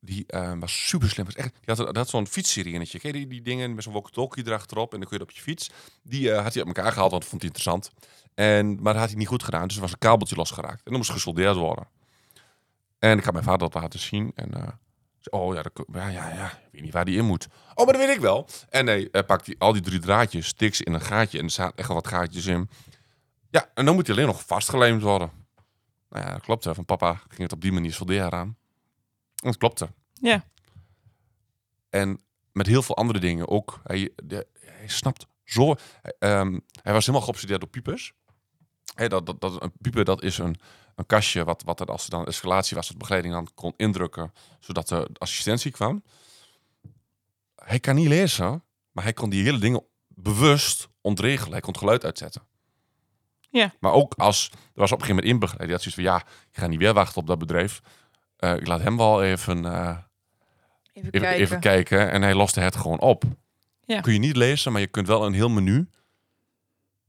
Die 0.00 0.24
eh, 0.26 0.52
was 0.58 0.88
super 0.88 1.08
slim. 1.08 1.24
Was 1.24 1.34
echt, 1.34 1.52
die 1.64 1.74
had, 1.74 1.96
had 1.96 2.08
zo'n 2.08 2.26
fietsseriennetje. 2.26 2.98
Ken 2.98 3.12
je 3.12 3.18
die, 3.18 3.26
die 3.26 3.42
dingen 3.42 3.74
met 3.74 3.84
zo'n 3.84 3.92
walkie-talkie 3.92 4.46
erachterop 4.46 4.92
en 4.92 4.98
dan 4.98 5.08
kun 5.08 5.18
je 5.18 5.24
op 5.24 5.30
je 5.30 5.40
fiets. 5.40 5.70
Die 6.02 6.30
eh, 6.30 6.42
had 6.42 6.54
hij 6.54 6.64
uit 6.64 6.76
elkaar 6.76 6.92
gehaald, 6.92 7.10
want 7.10 7.24
vond 7.24 7.42
hij 7.42 7.50
interessant. 7.50 7.90
En, 8.34 8.74
maar 8.74 8.92
dat 8.92 9.02
had 9.02 9.10
hij 9.10 9.18
niet 9.18 9.28
goed 9.28 9.42
gedaan, 9.42 9.66
dus 9.66 9.76
er 9.76 9.82
was 9.82 9.92
een 9.92 9.98
kabeltje 9.98 10.36
losgeraakt. 10.36 10.76
En 10.76 10.82
dan 10.84 10.96
moest 10.96 11.10
gesoldeerd 11.10 11.56
worden. 11.56 11.88
En 12.98 13.18
ik 13.18 13.24
had 13.24 13.32
mijn 13.32 13.44
vader 13.44 13.70
dat 13.70 13.82
laten 13.82 14.00
zien. 14.00 14.32
En 14.34 14.78
zei, 15.18 15.42
oh 15.42 15.54
ja, 15.54 15.62
ja, 15.92 16.08
ja, 16.08 16.34
ja, 16.34 16.46
ik 16.46 16.68
weet 16.72 16.82
niet 16.82 16.92
waar 16.92 17.04
die 17.04 17.16
in 17.16 17.24
moet. 17.24 17.46
Oh, 17.74 17.84
maar 17.84 17.94
dat 17.94 18.06
weet 18.06 18.14
ik 18.16 18.20
wel. 18.20 18.48
En 18.70 18.84
nee, 18.84 19.08
hij 19.12 19.24
pakt 19.24 19.44
die, 19.44 19.56
al 19.58 19.72
die 19.72 19.82
drie 19.82 19.98
draadjes, 19.98 20.46
stikt 20.46 20.76
ze 20.76 20.84
in 20.84 20.94
een 20.94 21.00
gaatje 21.00 21.38
en 21.38 21.44
er 21.44 21.50
zaten 21.50 21.76
echt 21.76 21.88
wel 21.88 21.96
wat 21.96 22.08
gaatjes 22.08 22.46
in. 22.46 22.68
Ja, 23.50 23.70
en 23.74 23.84
dan 23.84 23.94
moet 23.94 24.06
hij 24.06 24.16
alleen 24.16 24.28
nog 24.28 24.44
vastgelijmd 24.46 25.02
worden. 25.02 25.30
Nou 26.08 26.24
ja, 26.24 26.32
dat 26.32 26.42
klopte. 26.42 26.74
Van 26.74 26.84
papa 26.84 27.14
ging 27.28 27.42
het 27.42 27.52
op 27.52 27.60
die 27.60 27.72
manier 27.72 27.92
solderen 27.92 28.32
aan. 28.32 28.56
Het 29.44 29.56
klopte. 29.56 29.88
Ja. 30.12 30.44
En 31.90 32.20
met 32.52 32.66
heel 32.66 32.82
veel 32.82 32.96
andere 32.96 33.18
dingen 33.18 33.48
ook. 33.48 33.80
Hij, 33.84 34.12
de, 34.24 34.46
hij 34.60 34.88
snapt 34.88 35.26
zo... 35.44 35.76
hij, 36.02 36.14
ehm, 36.18 36.58
hij 36.82 36.92
was 36.92 37.06
helemaal 37.06 37.26
geobsedeerd 37.26 37.60
door 37.60 37.70
piepers. 37.70 38.12
Dat, 38.94 39.26
dat, 39.26 39.40
dat, 39.40 39.62
een 39.62 39.72
pieper 39.80 40.04
dat 40.04 40.22
is 40.22 40.38
een, 40.38 40.56
een 40.94 41.06
kastje 41.06 41.44
wat, 41.44 41.62
wat 41.62 41.80
er 41.80 41.86
als 41.86 42.04
er 42.04 42.10
dan 42.10 42.26
escalatie 42.26 42.76
was, 42.76 42.88
dat 42.88 42.98
begeleiding 42.98 43.34
dan 43.34 43.48
kon 43.54 43.74
indrukken, 43.76 44.32
zodat 44.60 44.88
de 44.88 45.08
assistentie 45.18 45.70
kwam. 45.70 46.02
Hij 47.54 47.80
kan 47.80 47.94
niet 47.94 48.08
lezen, 48.08 48.64
maar 48.92 49.04
hij 49.04 49.12
kon 49.12 49.30
die 49.30 49.42
hele 49.42 49.58
dingen 49.58 49.84
bewust 50.08 50.88
ontregelen. 51.00 51.52
Hij 51.52 51.60
kon 51.60 51.72
het 51.72 51.80
geluid 51.80 52.04
uitzetten. 52.04 52.42
Ja. 53.50 53.74
Maar 53.80 53.92
ook 53.92 54.14
als, 54.14 54.50
er 54.52 54.58
was 54.74 54.92
op 54.92 55.00
een 55.00 55.04
gegeven 55.04 55.14
moment 55.14 55.32
inbegeleid, 55.32 55.62
die 55.62 55.72
had 55.72 55.82
zoiets 55.82 56.00
van, 56.00 56.10
ja, 56.12 56.18
ik 56.50 56.58
ga 56.58 56.66
niet 56.66 56.78
weer 56.78 56.94
wachten 56.94 57.20
op 57.20 57.26
dat 57.26 57.38
bedrijf. 57.38 57.80
Eh, 58.38 58.56
ik 58.56 58.66
laat 58.66 58.80
hem 58.80 58.96
wel 58.96 59.22
even, 59.22 59.64
eh, 59.64 59.96
Even, 60.92 61.12
even, 61.12 61.30
even 61.30 61.60
kijken. 61.60 62.10
En 62.10 62.22
hij 62.22 62.34
loste 62.34 62.60
het 62.60 62.76
gewoon 62.76 63.00
op. 63.00 63.24
Ja. 63.84 64.00
Kun 64.00 64.12
je 64.12 64.18
niet 64.18 64.36
lezen, 64.36 64.72
maar 64.72 64.80
je 64.80 64.86
kunt 64.86 65.06
wel 65.06 65.26
een 65.26 65.32
heel 65.32 65.48
menu. 65.48 65.88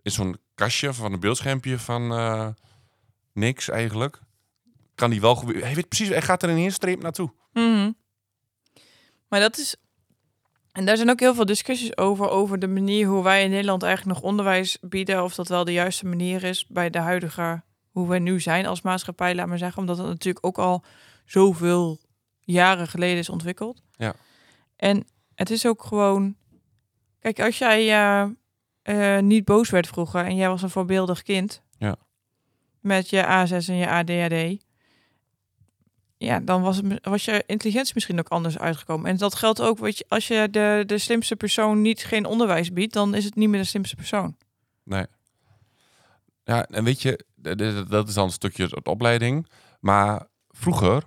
In 0.01 0.11
zo'n 0.11 0.37
kastje 0.55 0.93
van 0.93 1.13
een 1.13 1.19
beeldschermpje 1.19 1.79
van 1.79 2.11
eh, 2.11 2.47
niks 3.33 3.69
eigenlijk. 3.69 4.19
Kan 4.95 5.11
hij 5.11 5.19
wel 5.19 5.35
goed. 5.35 5.61
Hij 5.61 5.75
weet 5.75 5.87
precies, 5.87 6.09
hij 6.09 6.21
gaat 6.21 6.43
er 6.43 6.49
in 6.49 6.57
één 6.57 6.71
streep 6.71 7.01
naartoe. 7.01 7.31
Mhm. 7.53 7.91
Maar 9.27 9.39
dat 9.39 9.57
is. 9.57 9.75
En 10.71 10.85
daar 10.85 10.97
zijn 10.97 11.09
ook 11.09 11.19
heel 11.19 11.35
veel 11.35 11.45
discussies 11.45 11.97
over, 11.97 12.29
over 12.29 12.59
de 12.59 12.67
manier 12.67 13.07
hoe 13.07 13.23
wij 13.23 13.43
in 13.43 13.49
Nederland 13.49 13.83
eigenlijk 13.83 14.19
nog 14.19 14.29
onderwijs 14.29 14.77
bieden. 14.81 15.23
Of 15.23 15.35
dat 15.35 15.47
wel 15.47 15.63
de 15.63 15.73
juiste 15.73 16.05
manier 16.05 16.43
is 16.43 16.65
bij 16.67 16.89
de 16.89 16.99
huidige, 16.99 17.63
hoe 17.91 18.07
we 18.09 18.19
nu 18.19 18.39
zijn 18.39 18.65
als 18.65 18.81
maatschappij, 18.81 19.35
laat 19.35 19.47
maar 19.47 19.57
zeggen. 19.57 19.81
Omdat 19.81 19.97
het 19.97 20.07
natuurlijk 20.07 20.45
ook 20.45 20.57
al 20.57 20.83
zoveel 21.31 21.99
jaren 22.39 22.87
geleden 22.87 23.17
is 23.17 23.29
ontwikkeld. 23.29 23.81
Ja. 23.91 24.15
En 24.75 25.07
het 25.35 25.49
is 25.49 25.65
ook 25.65 25.83
gewoon. 25.83 26.35
Kijk, 27.19 27.39
als 27.39 27.57
jij 27.57 27.89
eh, 27.89 28.29
eh, 28.81 29.23
niet 29.23 29.45
boos 29.45 29.69
werd 29.69 29.87
vroeger 29.87 30.25
en 30.25 30.35
jij 30.35 30.49
was 30.49 30.61
een 30.61 30.69
voorbeeldig 30.69 31.21
kind. 31.21 31.61
Ja. 31.77 31.95
Met 32.79 33.09
je 33.09 33.23
A6 33.23 33.67
en 33.67 33.75
je 33.75 33.89
ADHD 33.89 34.67
ja, 36.19 36.39
dan 36.39 36.61
was, 36.61 36.77
het, 36.77 37.05
was 37.05 37.25
je 37.25 37.43
intelligentie 37.45 37.93
misschien 37.93 38.19
ook 38.19 38.27
anders 38.27 38.57
uitgekomen. 38.57 39.09
En 39.09 39.17
dat 39.17 39.35
geldt 39.35 39.61
ook, 39.61 39.79
weet 39.79 39.97
je, 39.97 40.05
als 40.07 40.27
je 40.27 40.47
de, 40.51 40.83
de 40.85 40.97
slimste 40.97 41.35
persoon 41.35 41.81
niet 41.81 42.03
geen 42.03 42.25
onderwijs 42.25 42.73
biedt, 42.73 42.93
dan 42.93 43.15
is 43.15 43.25
het 43.25 43.35
niet 43.35 43.49
meer 43.49 43.59
de 43.59 43.67
slimste 43.67 43.95
persoon. 43.95 44.37
Nee. 44.83 45.05
Ja, 46.43 46.65
en 46.65 46.83
weet 46.83 47.01
je, 47.01 47.25
dat 47.87 48.07
is 48.07 48.13
dan 48.13 48.25
een 48.25 48.31
stukje 48.31 48.67
de 48.67 48.83
opleiding. 48.83 49.47
Maar 49.79 50.27
vroeger, 50.47 51.03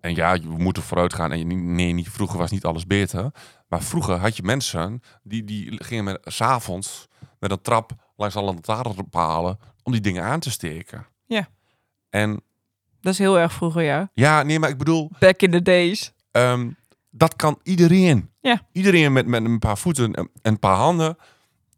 en 0.00 0.14
ja, 0.14 0.38
we 0.40 0.56
moeten 0.58 0.82
vooruit 0.82 1.14
gaan. 1.14 1.32
En 1.32 1.74
nee, 1.74 1.92
niet, 1.92 2.08
vroeger 2.08 2.38
was 2.38 2.50
niet 2.50 2.64
alles 2.64 2.86
beter. 2.86 3.30
Maar 3.68 3.82
vroeger 3.82 4.16
had 4.16 4.36
je 4.36 4.42
mensen 4.42 5.02
die, 5.22 5.44
die 5.44 5.84
gingen 5.84 6.04
met, 6.04 6.18
s'avonds 6.24 7.08
met 7.38 7.50
een 7.50 7.62
trap 7.62 7.92
langs 8.16 8.36
alle 8.36 8.46
lantaarnpalen 8.46 9.58
om 9.82 9.92
die 9.92 10.00
dingen 10.00 10.22
aan 10.22 10.40
te 10.40 10.50
steken. 10.50 11.06
Ja. 11.26 11.48
En 12.10 12.42
Dat 13.00 13.12
is 13.12 13.18
heel 13.18 13.38
erg 13.38 13.52
vroeger, 13.52 13.82
ja. 13.82 14.10
ja, 14.14 14.42
nee, 14.42 14.58
maar 14.58 14.68
ik 14.70 14.78
bedoel, 14.78 15.10
Back 15.18 15.42
in 15.42 15.50
the 15.50 15.62
days. 15.62 16.12
Ehm, 16.30 16.70
dat 17.10 17.36
kan 17.36 17.58
iedereen. 17.62 18.30
Ja. 18.40 18.66
Iedereen 18.72 19.12
met, 19.12 19.26
met 19.26 19.44
een 19.44 19.58
paar 19.58 19.78
voeten 19.78 20.14
en 20.14 20.30
een 20.42 20.58
paar 20.58 20.76
handen 20.76 21.16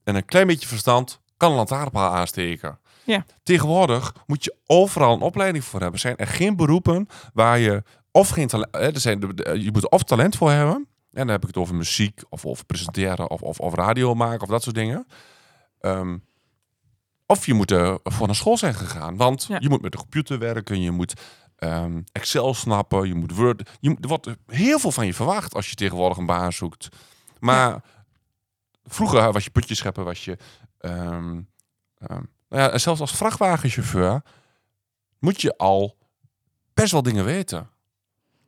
en 0.04 0.14
een 0.14 0.24
klein 0.24 0.46
beetje 0.46 0.68
verstand 0.68 1.20
kan 1.36 1.50
een 1.50 1.56
lantaarnpaal 1.56 2.14
aansteken. 2.14 2.78
Ja. 3.04 3.24
Tegenwoordig 3.42 4.14
moet 4.26 4.44
je 4.44 4.56
overal 4.66 5.14
een 5.14 5.20
opleiding 5.20 5.64
voor 5.64 5.80
hebben. 5.80 6.00
Zijn 6.00 6.16
er 6.16 6.26
geen 6.26 6.56
beroepen 6.56 7.06
waar 7.32 7.58
je 7.58 7.82
of 8.12 8.28
geen 8.28 8.48
talent. 8.48 8.74
Er 8.74 9.00
zijn, 9.00 9.20
je 9.62 9.68
moet 9.72 9.82
er 9.82 9.88
of 9.88 10.02
talent 10.02 10.36
voor 10.36 10.50
hebben. 10.50 10.74
En 10.74 10.86
dan 11.26 11.28
heb 11.28 11.40
ik 11.40 11.46
het 11.46 11.56
over 11.56 11.74
muziek 11.74 12.20
of 12.28 12.66
presenteren 12.66 13.30
of, 13.30 13.42
of, 13.42 13.58
of 13.60 13.74
radio 13.74 14.14
maken 14.14 14.42
of 14.42 14.48
dat 14.48 14.62
soort 14.62 14.74
dingen. 14.76 15.06
Ehm, 15.80 16.18
of 17.26 17.46
je 17.46 17.54
moet 17.54 17.70
er 17.70 17.98
voor 18.02 18.26
naar 18.26 18.36
school 18.36 18.56
zijn 18.56 18.74
gegaan. 18.74 19.16
Want 19.16 19.44
Ja. 19.48 19.56
je 19.60 19.68
moet 19.68 19.82
met 19.82 19.92
de 19.92 19.98
computer 19.98 20.38
werken. 20.38 20.80
Je 20.80 20.90
moet 20.90 21.20
ehm, 21.56 22.00
Excel 22.12 22.54
snappen. 22.54 23.08
Je 23.08 23.14
moet 23.14 23.34
Word. 23.34 23.70
Je, 23.80 23.96
er 24.00 24.08
wordt 24.08 24.28
heel 24.46 24.78
veel 24.78 24.90
van 24.92 25.06
je 25.06 25.14
verwacht 25.14 25.54
als 25.54 25.68
je 25.68 25.74
tegenwoordig 25.74 26.18
een 26.18 26.26
baan 26.26 26.52
zoekt. 26.52 26.88
Maar 27.38 27.82
vroeger 28.84 29.32
was 29.32 29.44
je 29.44 29.50
putjes 29.50 29.78
scheppen. 29.78 30.04
Was 30.04 30.24
je... 30.24 30.36
ehm, 30.78 31.40
nou 32.48 32.64
ja, 32.64 32.70
en 32.70 32.80
zelfs 32.80 33.00
als 33.00 33.16
vrachtwagenchauffeur 33.16 34.22
moet 35.18 35.40
je 35.40 35.56
al 35.58 35.96
best 36.74 36.92
wel 36.92 37.02
dingen 37.02 37.24
weten. 37.24 37.70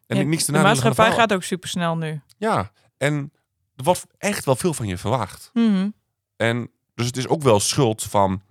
En 0.06 0.16
Ja, 0.16 0.22
niks 0.22 0.44
te 0.44 0.52
de 0.52 0.58
maatschappij 0.58 1.12
gaat 1.12 1.32
ook 1.32 1.42
super 1.42 1.68
snel 1.68 1.96
nu. 1.96 2.20
Ja, 2.36 2.72
en 2.96 3.32
er 3.76 3.84
wordt 3.84 4.06
echt 4.18 4.44
wel 4.44 4.56
veel 4.56 4.74
van 4.74 4.86
je 4.86 4.98
verwacht. 4.98 5.50
Mhm. 5.52 5.90
En 6.36 6.70
dus 6.94 7.06
het 7.06 7.16
is 7.16 7.28
ook 7.28 7.42
wel 7.42 7.60
schuld 7.60 8.02
van 8.02 8.42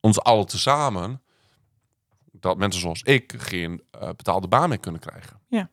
ons 0.00 0.20
allen 0.20 0.46
tezamen 0.46 1.22
dat 2.32 2.56
mensen 2.56 2.80
zoals 2.80 3.02
ik 3.02 3.34
geen 3.36 3.82
eh, 3.90 4.08
betaalde 4.08 4.48
baan 4.48 4.68
meer 4.68 4.80
kunnen 4.80 5.00
krijgen. 5.00 5.40
Ja. 5.48 5.70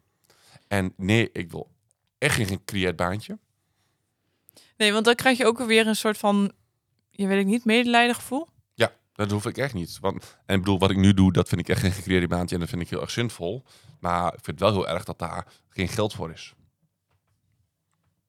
En 0.67 0.93
nee, 0.97 1.29
ik 1.31 1.51
wil 1.51 1.71
echt 2.17 2.35
geen 2.35 2.47
gecreëerd 2.47 2.95
baantje. 2.95 3.39
Nee, 4.77 4.93
want 4.93 5.05
dan 5.05 5.15
krijg 5.15 5.37
je 5.37 5.45
ook 5.45 5.59
weer 5.59 5.87
een 5.87 5.95
soort 5.95 6.17
van, 6.17 6.51
je 7.09 7.27
weet 7.27 7.39
ik 7.39 7.45
niet, 7.45 7.65
medelijden 7.65 8.15
gevoel. 8.15 8.47
Dat 9.15 9.31
hoef 9.31 9.45
ik 9.45 9.57
echt 9.57 9.73
niet. 9.73 9.97
Want, 9.99 10.37
en 10.45 10.55
ik 10.55 10.61
bedoel, 10.61 10.79
wat 10.79 10.89
ik 10.91 10.97
nu 10.97 11.13
doe, 11.13 11.31
dat 11.33 11.47
vind 11.49 11.61
ik 11.61 11.69
echt 11.69 11.79
geen 11.81 11.91
gecreëerde 11.91 12.27
baantje 12.27 12.55
en 12.55 12.61
dat 12.61 12.69
vind 12.69 12.81
ik 12.81 12.89
heel 12.89 13.01
erg 13.01 13.11
zinvol. 13.11 13.63
Maar 13.99 14.25
ik 14.25 14.43
vind 14.43 14.59
het 14.59 14.59
wel 14.59 14.71
heel 14.71 14.87
erg 14.87 15.03
dat 15.03 15.19
daar 15.19 15.47
geen 15.69 15.87
geld 15.87 16.13
voor 16.13 16.31
is. 16.31 16.53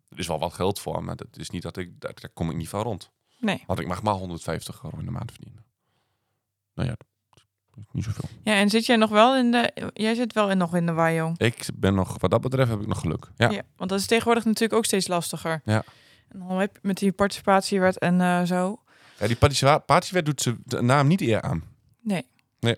Er 0.09 0.18
is 0.18 0.27
wel 0.27 0.38
wat 0.38 0.53
geld 0.55 0.81
voor, 0.81 1.05
maar 1.05 1.16
dat 1.16 1.27
is 1.37 1.51
niet 1.51 1.62
dat 1.62 1.77
ik, 1.77 2.01
daar, 2.01 2.12
daar 2.14 2.31
kom 2.31 2.51
ik 2.51 2.57
niet 2.57 2.68
van 2.68 2.83
rond. 2.83 3.11
Nee. 3.38 3.64
Want 3.66 3.79
ik 3.79 3.87
mag 3.87 4.03
maar 4.03 4.14
150 4.14 4.81
euro 4.85 4.99
in 4.99 5.05
de 5.05 5.11
maand 5.11 5.31
verdienen. 5.33 5.64
Nou 6.75 6.88
ja, 6.88 6.96
niet 7.92 8.05
zoveel. 8.05 8.29
Ja, 8.42 8.55
en 8.55 8.70
zit 8.70 8.87
jij 8.87 8.96
nog 8.96 9.11
wel 9.11 9.37
in 9.37 9.51
de, 9.51 9.90
jij 9.94 10.14
zit 10.14 10.33
wel 10.33 10.51
in, 10.51 10.59
nog 10.59 10.75
in 10.77 10.87
de 10.87 10.92
Wajong. 10.92 11.38
Ik 11.38 11.66
ben 11.75 11.94
nog, 11.94 12.20
wat 12.20 12.31
dat 12.31 12.40
betreft 12.40 12.70
heb 12.70 12.81
ik 12.81 12.87
nog 12.87 13.01
geluk. 13.01 13.27
Ja, 13.37 13.51
Ja. 13.51 13.62
want 13.77 13.90
dat 13.90 13.99
is 13.99 14.07
tegenwoordig 14.07 14.44
natuurlijk 14.44 14.72
ook 14.72 14.85
steeds 14.85 15.07
lastiger. 15.09 15.61
Ja. 15.64 15.85
En 16.29 16.38
dan 16.38 16.59
heb 16.59 16.72
je 16.75 16.79
met 16.83 16.99
die 16.99 17.12
participatiewet 17.12 17.99
en 17.99 18.20
eh, 18.20 18.42
zo. 18.42 18.81
Ja, 19.19 19.27
die 19.27 19.37
participatiewet 19.37 20.25
doet 20.25 20.43
ze 20.43 20.57
de 20.65 20.83
naam 20.83 21.07
niet 21.07 21.21
eer 21.21 21.43
aan. 21.43 21.65
Nee. 22.61 22.77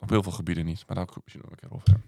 Op 0.00 0.10
heel 0.10 0.22
veel 0.22 0.32
gebieden 0.32 0.64
niet. 0.64 0.84
Maar 0.86 0.96
daar 0.96 1.06
kun 1.06 1.22
je 1.24 1.38
nog 1.42 1.50
een 1.50 1.56
keer 1.56 1.72
over. 1.72 2.00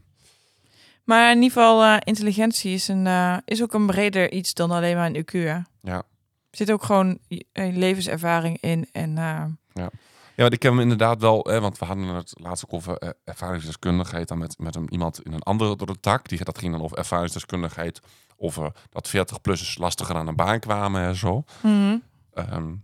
Maar 1.05 1.31
in 1.31 1.43
ieder 1.43 1.53
geval, 1.53 1.83
eh, 1.85 1.97
intelligentie 2.05 2.73
is, 2.75 2.89
een, 2.89 3.07
eh, 3.07 3.37
is 3.45 3.63
ook 3.63 3.73
een 3.75 3.87
breder 3.87 4.33
iets 4.33 4.55
dan 4.55 4.71
alleen 4.71 4.97
maar 4.97 5.07
een 5.07 5.17
IQ. 5.17 5.31
Hè? 5.33 5.59
Ja. 5.83 6.03
Er 6.51 6.57
zit 6.63 6.73
ook 6.73 6.83
gewoon 6.83 7.19
een 7.53 7.79
levenservaring 7.79 8.61
in. 8.61 8.89
En 8.93 9.19
eh, 9.19 9.45
Ja, 9.73 10.43
want 10.43 10.53
ik 10.53 10.63
heb 10.63 10.73
hem 10.73 10.81
inderdaad 10.81 11.21
wel, 11.21 11.45
hè, 11.45 11.61
want 11.61 11.79
we 11.79 11.85
hadden 11.85 12.07
het 12.07 12.33
laatst 12.41 12.65
ook 12.65 12.73
over 12.73 12.99
eh, 12.99 13.11
ervaringsdeskundigheid 13.25 14.29
dan 14.29 14.39
met, 14.39 14.59
met 14.59 14.77
een, 14.77 14.93
iemand 14.93 15.23
in 15.23 15.33
een 15.33 15.43
andere 15.43 15.77
tak. 16.01 16.29
Die, 16.29 16.45
dat 16.45 16.59
ging 16.59 16.73
dan 16.73 16.83
over 16.83 16.99
ervaringsdeskundigheid, 16.99 18.01
over 18.37 18.73
dat 18.91 19.09
40-plussers 19.09 19.79
lastiger 19.79 20.17
aan 20.17 20.27
een 20.27 20.37
baan 20.37 20.61
kwamen 20.61 21.03
en 21.03 21.17
zo. 21.17 21.45
mhm. 21.63 21.97
Ehm, 22.33 22.75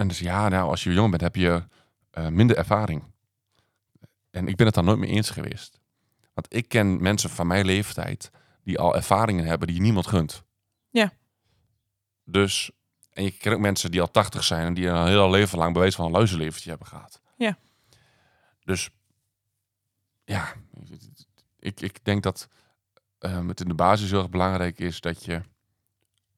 en 0.00 0.08
dus 0.08 0.18
ja, 0.18 0.48
nou, 0.48 0.70
als 0.70 0.84
je 0.84 0.92
jong 0.92 1.10
bent, 1.10 1.22
heb 1.22 1.36
je 1.36 1.64
eh, 2.10 2.28
minder 2.28 2.56
ervaring. 2.56 3.02
En 4.30 4.48
ik 4.48 4.56
ben 4.56 4.66
het 4.66 4.74
daar 4.74 4.84
nooit 4.84 4.98
mee 4.98 5.10
eens 5.10 5.30
geweest. 5.30 5.80
Want 6.34 6.54
ik 6.54 6.68
ken 6.68 7.02
mensen 7.02 7.30
van 7.30 7.46
mijn 7.46 7.64
leeftijd 7.64 8.30
die 8.62 8.78
al 8.78 8.96
ervaringen 8.96 9.44
hebben 9.44 9.68
die 9.68 9.80
niemand 9.80 10.06
gunt. 10.06 10.42
Ja. 10.90 11.12
Dus, 12.24 12.70
en 13.12 13.24
je 13.24 13.30
kent 13.30 13.54
ook 13.54 13.60
mensen 13.60 13.90
die 13.90 14.00
al 14.00 14.10
80 14.10 14.44
zijn 14.44 14.66
en 14.66 14.74
die 14.74 14.86
een 14.86 15.06
heel 15.06 15.30
leven 15.30 15.58
lang 15.58 15.72
bewezen 15.72 15.96
van 15.96 16.04
een 16.04 16.12
luizenleventje 16.12 16.68
hebben 16.68 16.86
gehad. 16.86 17.20
Ja. 17.36 17.58
Dus, 18.64 18.90
ja, 20.24 20.52
ik, 21.58 21.80
ik 21.80 22.04
denk 22.04 22.22
dat 22.22 22.48
ehm, 23.18 23.48
het 23.48 23.60
in 23.60 23.68
de 23.68 23.74
basis 23.74 24.10
heel 24.10 24.20
erg 24.20 24.30
belangrijk 24.30 24.78
is 24.78 25.00
dat 25.00 25.24
je 25.24 25.42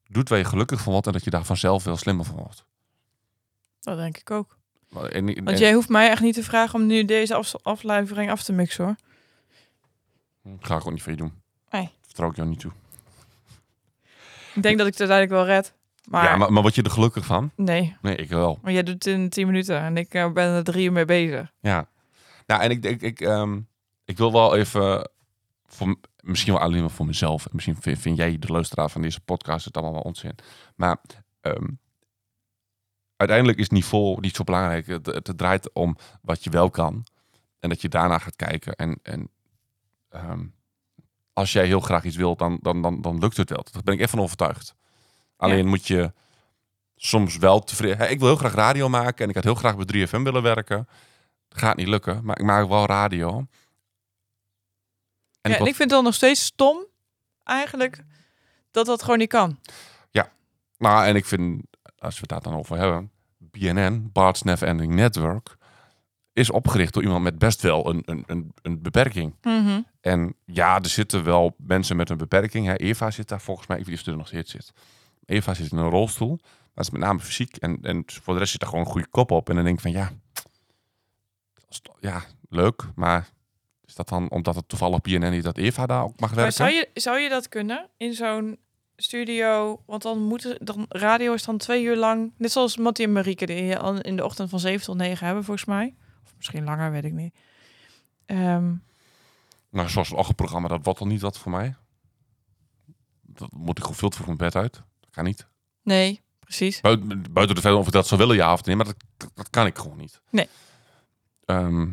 doet 0.07 0.29
waar 0.29 0.37
je 0.37 0.45
gelukkig 0.45 0.81
van 0.81 0.91
wordt 0.91 1.07
en 1.07 1.13
dat 1.13 1.23
je 1.23 1.29
daar 1.29 1.45
vanzelf 1.45 1.83
veel 1.83 1.97
slimmer 1.97 2.25
van 2.25 2.35
wordt. 2.35 2.65
Dat 3.83 3.97
denk 3.97 4.17
ik 4.17 4.31
ook. 4.31 4.57
Maar- 4.89 5.05
En, 5.05 5.35
en- 5.35 5.43
Want 5.43 5.57
jij 5.59 5.73
hoeft 5.73 5.89
mij 5.89 6.09
echt 6.09 6.21
niet 6.21 6.33
te 6.35 6.43
vragen 6.43 6.79
om 6.79 6.85
nu 6.85 7.05
deze 7.05 7.35
af- 7.35 7.55
aflevering 7.61 8.31
af 8.31 8.43
te 8.43 8.53
mixen 8.53 8.83
hoor. 8.85 8.95
ga 10.59 10.75
ik 10.75 10.85
ook 10.85 10.91
niet 10.91 11.03
van 11.03 11.11
je 11.11 11.17
doen. 11.17 11.33
Nee. 11.69 11.89
Vertrouw 12.05 12.29
ik 12.29 12.35
jou 12.35 12.47
niet 12.47 12.59
toe. 12.59 12.71
Ik 14.53 14.63
denk 14.63 14.77
dat 14.77 14.87
ik 14.87 14.97
het 14.97 15.09
uiteindelijk 15.09 15.29
wel 15.47 15.55
red. 15.55 15.73
Maar, 16.07 16.23
ja, 16.23 16.35
maar, 16.35 16.53
maar 16.53 16.61
word 16.61 16.75
je 16.75 16.81
er 16.83 16.91
gelukkig 16.91 17.25
van? 17.25 17.51
nee, 17.55 17.95
Nee, 18.01 18.15
ik 18.15 18.29
wel. 18.29 18.59
maar 18.61 18.71
jij 18.71 18.83
doet 18.83 18.93
het 18.93 19.05
in 19.05 19.29
10 19.29 19.45
minuten 19.47 19.79
en 19.79 19.97
ik 19.97 20.13
eh, 20.13 20.31
ben 20.31 20.47
er 20.49 20.63
drie 20.63 20.85
uur 20.85 20.91
mee 20.91 21.05
bezig. 21.05 21.51
Ja. 21.59 21.87
Nou, 22.47 22.61
en 22.61 22.69
ik 22.71 22.81
denk, 22.81 23.01
ik, 23.01 23.21
ehm, 23.21 23.59
ik 24.05 24.17
wil 24.17 24.31
wel 24.31 24.55
even, 24.55 25.09
voor, 25.65 25.95
misschien 26.19 26.53
wel 26.53 26.61
alleen 26.61 26.81
maar 26.81 26.89
voor 26.89 27.05
mezelf. 27.05 27.47
Misschien 27.51 27.75
vind, 27.81 27.99
vind 27.99 28.17
jij, 28.17 28.39
de 28.39 28.47
luisteraar 28.47 28.89
van 28.89 29.01
deze 29.01 29.19
podcast, 29.21 29.65
het 29.65 29.75
allemaal 29.75 29.93
wel 29.93 30.01
onzin. 30.01 30.35
Maar 30.75 30.97
ehm, 31.41 31.67
uiteindelijk 33.29 33.59
is 33.59 33.69
niveau 33.69 34.19
niet 34.19 34.35
zo 34.35 34.43
belangrijk. 34.43 34.87
Het, 34.87 35.05
het, 35.05 35.33
draait 35.37 35.73
om 35.73 35.97
wat 36.21 36.43
je 36.43 36.49
wel 36.49 36.69
kan. 36.69 37.05
En 37.59 37.69
dat 37.69 37.81
je 37.81 37.89
daarna 37.89 38.17
gaat 38.17 38.35
kijken. 38.35 38.75
En, 38.75 38.99
en 39.03 39.29
ehm, 40.09 40.45
als 41.33 41.51
jij 41.51 41.65
heel 41.65 41.79
graag 41.79 42.03
iets 42.03 42.15
wilt, 42.15 42.39
dan, 42.39 42.59
dan, 42.61 42.81
dan, 42.81 43.01
dan 43.01 43.19
lukt 43.19 43.37
het 43.37 43.49
wel. 43.49 43.65
Daar 43.71 43.83
ben 43.83 43.93
ik 43.93 43.99
echt 43.99 44.09
van 44.09 44.19
overtuigd. 44.19 44.75
Alleen 45.37 45.67
moet 45.67 45.87
je 45.87 46.13
soms 46.95 47.37
wel 47.37 47.59
tevreden... 47.59 48.11
Ik 48.11 48.19
wil 48.19 48.27
heel 48.27 48.37
graag 48.37 48.53
radio 48.53 48.89
maken 48.89 49.23
en 49.23 49.29
ik 49.29 49.35
had 49.35 49.43
heel 49.43 49.55
graag 49.55 49.75
bij 49.75 50.07
3FM 50.07 50.21
willen 50.21 50.41
werken. 50.41 50.87
Gaat 51.49 51.75
niet 51.75 51.87
lukken, 51.87 52.25
maar 52.25 52.39
ik 52.39 52.45
maak 52.45 52.67
wel 52.67 52.85
radio. 52.85 53.29
En 53.37 53.47
ja, 55.41 55.49
ik 55.49 55.51
en 55.51 55.57
word- 55.57 55.69
ik 55.69 55.75
vind 55.75 55.77
het 55.77 55.89
dan 55.89 56.03
nog 56.03 56.13
steeds 56.13 56.45
stom, 56.45 56.85
eigenlijk, 57.43 58.03
dat 58.71 58.85
dat 58.85 59.01
gewoon 59.01 59.17
niet 59.17 59.29
kan. 59.29 59.59
Nou, 60.83 61.05
en 61.05 61.15
ik 61.15 61.25
vind, 61.25 61.63
als 61.97 62.13
we 62.13 62.19
het 62.19 62.29
daar 62.29 62.41
dan 62.41 62.55
over 62.55 62.77
hebben, 62.77 63.11
BNN, 63.59 64.09
Bart's 64.13 64.41
Never 64.41 64.67
Ending 64.67 64.93
Network, 64.93 65.57
is 66.33 66.49
opgericht 66.49 66.93
door 66.93 67.03
iemand 67.03 67.23
met 67.23 67.39
best 67.39 67.61
wel 67.61 67.89
een, 67.89 68.01
een, 68.05 68.23
een, 68.27 68.53
een 68.61 68.81
beperking. 68.81 69.35
Mhm. 69.41 69.81
En 70.01 70.35
ja, 70.45 70.75
er 70.79 70.89
zitten 70.89 71.23
wel 71.23 71.55
mensen 71.57 71.95
met 71.95 72.09
een 72.09 72.17
beperking. 72.17 72.65
Hè. 72.65 72.75
Eva 72.75 73.11
zit 73.11 73.27
daar 73.27 73.41
volgens 73.41 73.67
mij, 73.67 73.77
ik 73.77 73.83
weet 73.85 73.91
niet 73.91 73.99
of 73.99 74.05
ze 74.05 74.11
er 74.11 74.17
nog 74.17 74.27
steeds 74.27 74.51
zit. 74.51 74.73
Eva 75.25 75.53
zit 75.53 75.71
in 75.71 75.77
een 75.77 75.89
rolstoel. 75.89 76.39
Dat 76.73 76.83
is 76.85 76.89
met 76.89 77.01
name 77.01 77.19
fysiek. 77.19 77.55
En, 77.57 77.79
en 77.81 78.03
voor 78.05 78.33
de 78.33 78.39
rest 78.39 78.51
zit 78.51 78.59
daar 78.59 78.69
gewoon 78.69 78.85
een 78.85 78.91
goede 78.91 79.07
kop 79.07 79.31
op. 79.31 79.49
En 79.49 79.55
dan 79.55 79.63
denk 79.63 79.75
ik 79.75 79.81
van 79.81 79.91
ja, 79.91 80.11
ja, 81.99 82.23
leuk. 82.49 82.83
Maar 82.95 83.29
is 83.85 83.95
dat 83.95 84.09
dan 84.09 84.29
omdat 84.29 84.55
het 84.55 84.69
toevallig 84.69 85.01
BNN 85.01 85.33
is 85.33 85.43
dat 85.43 85.57
Eva 85.57 85.85
daar 85.85 86.03
ook 86.03 86.19
mag 86.19 86.29
Maar 86.29 86.39
werken? 86.39 86.53
zou 86.53 86.71
je, 86.71 86.89
zou 86.93 87.19
je 87.19 87.29
dat 87.29 87.49
kunnen 87.49 87.89
in 87.97 88.13
zo'n 88.13 88.57
studio? 88.95 89.81
Want 89.85 90.01
dan 90.01 90.19
moeten 90.21 90.65
dan 90.65 90.85
radio 90.89 91.33
is 91.33 91.43
dan 91.43 91.57
twee 91.57 91.83
uur 91.83 91.95
lang, 91.97 92.33
net 92.37 92.51
zoals 92.51 92.77
Mattie 92.77 93.05
en 93.05 93.11
Marieke 93.11 93.45
die 93.45 93.77
in 94.01 94.15
de 94.15 94.23
ochtend 94.23 94.49
van 94.49 94.59
7 94.59 94.85
tot 94.85 94.95
9 94.97 95.25
hebben 95.25 95.43
volgens 95.43 95.65
mij, 95.67 95.95
of 96.23 96.33
misschien 96.37 96.63
langer, 96.63 96.91
weet 96.91 97.05
ik 97.05 97.13
niet. 97.13 97.35
Ehm, 98.25 98.73
Nou, 99.69 99.89
zoals 99.89 100.09
een 100.11 100.17
ochtendprogramma, 100.17 100.67
dat 100.67 100.79
wordt 100.83 100.99
al 100.99 101.05
niet 101.07 101.21
wat 101.21 101.37
voor 101.37 101.51
mij. 101.51 101.75
Dat 103.21 103.51
moet 103.51 103.77
ik 103.77 103.85
te 103.85 103.93
vroeg 103.93 104.25
mijn 104.25 104.37
bed 104.37 104.55
uit. 104.55 104.73
Dat 104.73 105.09
kan 105.11 105.23
niet. 105.23 105.47
nee, 105.83 106.21
precies. 106.39 106.81
Buiten, 106.81 107.25
buiten 107.31 107.55
de 107.55 107.61
feit 107.61 107.75
of 107.75 107.85
ik 107.87 107.93
dat 107.93 108.07
zou 108.07 108.19
willen, 108.19 108.35
ja 108.35 108.53
of 108.53 108.65
nee, 108.65 108.75
maar 108.75 108.85
dat, 108.85 109.31
dat 109.33 109.49
kan 109.49 109.65
ik 109.65 109.77
gewoon 109.77 109.97
niet. 109.97 110.21
Nee. 110.29 110.47
Ehm, 111.45 111.89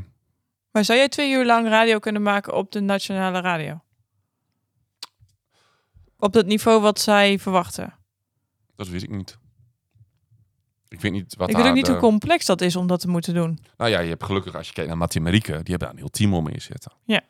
Maar 0.71 0.85
zou 0.85 0.99
jij 0.99 1.09
twee 1.09 1.33
uur 1.33 1.45
lang 1.47 1.69
radio 1.69 1.99
kunnen 1.99 2.23
maken 2.23 2.55
op 2.55 2.73
de 2.73 2.81
nationale 2.81 3.41
radio? 3.41 3.81
Op 6.21 6.35
het 6.35 6.47
niveau 6.47 6.81
wat 6.81 7.01
zij 7.01 7.39
verwachten. 7.39 7.95
dat 8.77 8.89
weet 8.89 9.03
ik 9.03 9.11
niet. 9.11 9.39
Ik 10.89 11.01
weet 11.01 11.13
niet 11.13 11.35
wat 11.37 11.51
ik 11.51 11.57
weet 11.57 11.67
ook 11.67 11.75
niet 11.75 11.85
de- 11.87 11.91
hoe 11.93 12.01
complex 12.01 12.47
dat 12.47 12.61
is 12.61 12.77
om 12.77 12.87
dat 12.87 13.01
te 13.01 13.09
moeten 13.09 13.35
doen. 13.35 13.59
Nou 13.77 13.91
ja, 13.91 13.99
je 14.01 14.09
hebt 14.09 14.25
gelukkig 14.25 14.55
als 14.55 14.67
je 14.67 14.73
kijkt 14.73 14.89
naar 14.89 14.99
Mattie 14.99 15.19
en 15.21 15.27
Marieke, 15.27 15.51
die 15.53 15.57
hebben 15.57 15.79
daar 15.79 15.91
een 15.91 15.97
heel 15.97 16.09
team 16.09 16.35
om 16.35 16.45
mee 16.45 16.61
zitten. 16.61 16.93
Ja. 17.05 17.21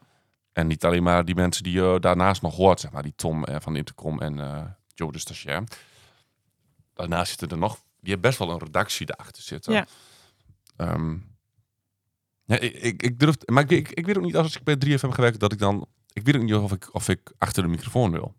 En 0.53 0.67
niet 0.67 0.85
alleen 0.85 1.03
maar 1.03 1.25
die 1.25 1.35
mensen 1.35 1.63
die 1.63 1.73
je 1.73 1.97
daarnaast 2.01 2.43
nog 2.43 2.57
hoort, 2.57 2.81
zeg 2.81 2.91
maar, 2.91 3.03
die 3.03 3.13
Tom 3.17 3.45
eh, 3.45 3.57
van 3.61 3.77
Intercom 3.77 4.21
en 4.21 4.41
eh 4.41 4.65
Joe 4.95 5.13
de 5.13 5.19
stagiair. 5.19 5.65
Daarnaast 6.95 7.29
zitten 7.29 7.49
er 7.51 7.59
nog, 7.59 7.75
die 8.01 8.13
hebben 8.13 8.21
best 8.21 8.39
wel 8.39 8.51
een 8.51 8.59
redactie 8.59 9.07
daarachter 9.07 9.43
zitten. 9.43 9.73
Ja. 9.73 9.87
Ehm, 10.77 11.17
ja, 12.45 12.59
ik, 12.59 12.75
ik, 12.75 13.03
ik 13.03 13.19
durf, 13.19 13.35
maar 13.47 13.63
ik, 13.63 13.71
ik, 13.71 13.89
ik 13.91 14.07
weet 14.07 14.17
ook 14.17 14.25
niet 14.25 14.37
als 14.37 14.57
ik 14.57 14.63
bij 14.65 14.77
3FM 14.87 15.09
gewerkt 15.09 15.41
dat 15.41 15.53
ik 15.53 15.59
dan, 15.59 15.87
ik 16.13 16.25
weet 16.25 16.37
ook 16.37 16.43
niet 16.43 16.55
of 16.55 16.73
ik, 16.73 16.95
of 16.95 17.09
ik 17.09 17.33
achter 17.39 17.63
de 17.63 17.69
microfoon 17.69 18.11
wil. 18.13 18.35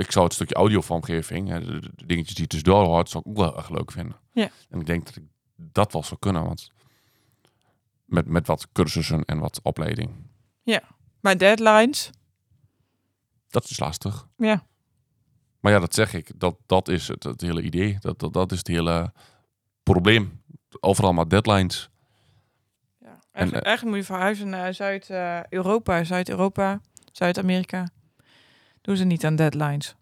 Ik 0.00 0.10
zou 0.12 0.24
het 0.24 0.34
stukje 0.34 0.54
audiovormgeving, 0.54 1.48
de, 1.58 1.80
de 1.94 2.06
dingetjes 2.06 2.34
die 2.36 2.46
tussendoor 2.46 2.84
hoort, 2.84 3.08
zou 3.08 3.22
ik 3.26 3.30
ook 3.30 3.36
wel 3.44 3.56
erg 3.56 3.70
leuk 3.70 3.92
vinden. 3.92 4.16
Ja. 4.32 4.50
En 4.68 4.80
ik 4.80 4.86
denk 4.86 5.06
dat 5.06 5.16
ik 5.16 5.22
dat 5.56 5.92
wel 5.92 6.02
zou 6.02 6.20
kunnen, 6.20 6.44
want 6.44 6.70
met, 8.04 8.26
met 8.26 8.46
wat 8.46 8.68
cursussen 8.72 9.24
en 9.24 9.38
wat 9.38 9.60
opleiding. 9.62 10.28
Maar 11.20 11.38
deadlines, 11.38 12.10
Dat 13.48 13.64
is 13.64 13.78
lastig. 13.78 14.28
ja. 14.36 14.68
Maar 15.60 15.72
ja, 15.72 15.78
dat 15.78 15.94
zeg 15.94 16.14
ik. 16.14 16.40
Dat, 16.40 16.56
dat 16.66 16.88
is 16.88 17.08
het, 17.08 17.22
het 17.22 17.40
hele 17.40 17.62
idee. 17.62 17.96
Dat, 18.00 18.18
dat, 18.18 18.32
dat 18.32 18.52
is 18.52 18.58
het 18.58 18.66
hele 18.66 19.12
probleem. 19.82 20.42
Overal 20.80 21.12
maar 21.12 21.28
deadlines. 21.28 21.90
ja. 23.00 23.18
Eigenlijk, 23.32 23.64
eh, 23.64 23.70
eigenlijk 23.70 23.84
moet 23.96 24.06
je 24.06 24.12
verhuizen 24.12 24.48
naar 24.48 24.74
Zuid-Europa, 24.74 26.04
Zuid-Europa, 26.04 26.80
Zuid-Amerika. 27.12 27.88
Doen 28.90 28.98
ze 28.98 29.04
niet 29.04 29.24
aan 29.24 29.36
deadlines. 29.36 29.94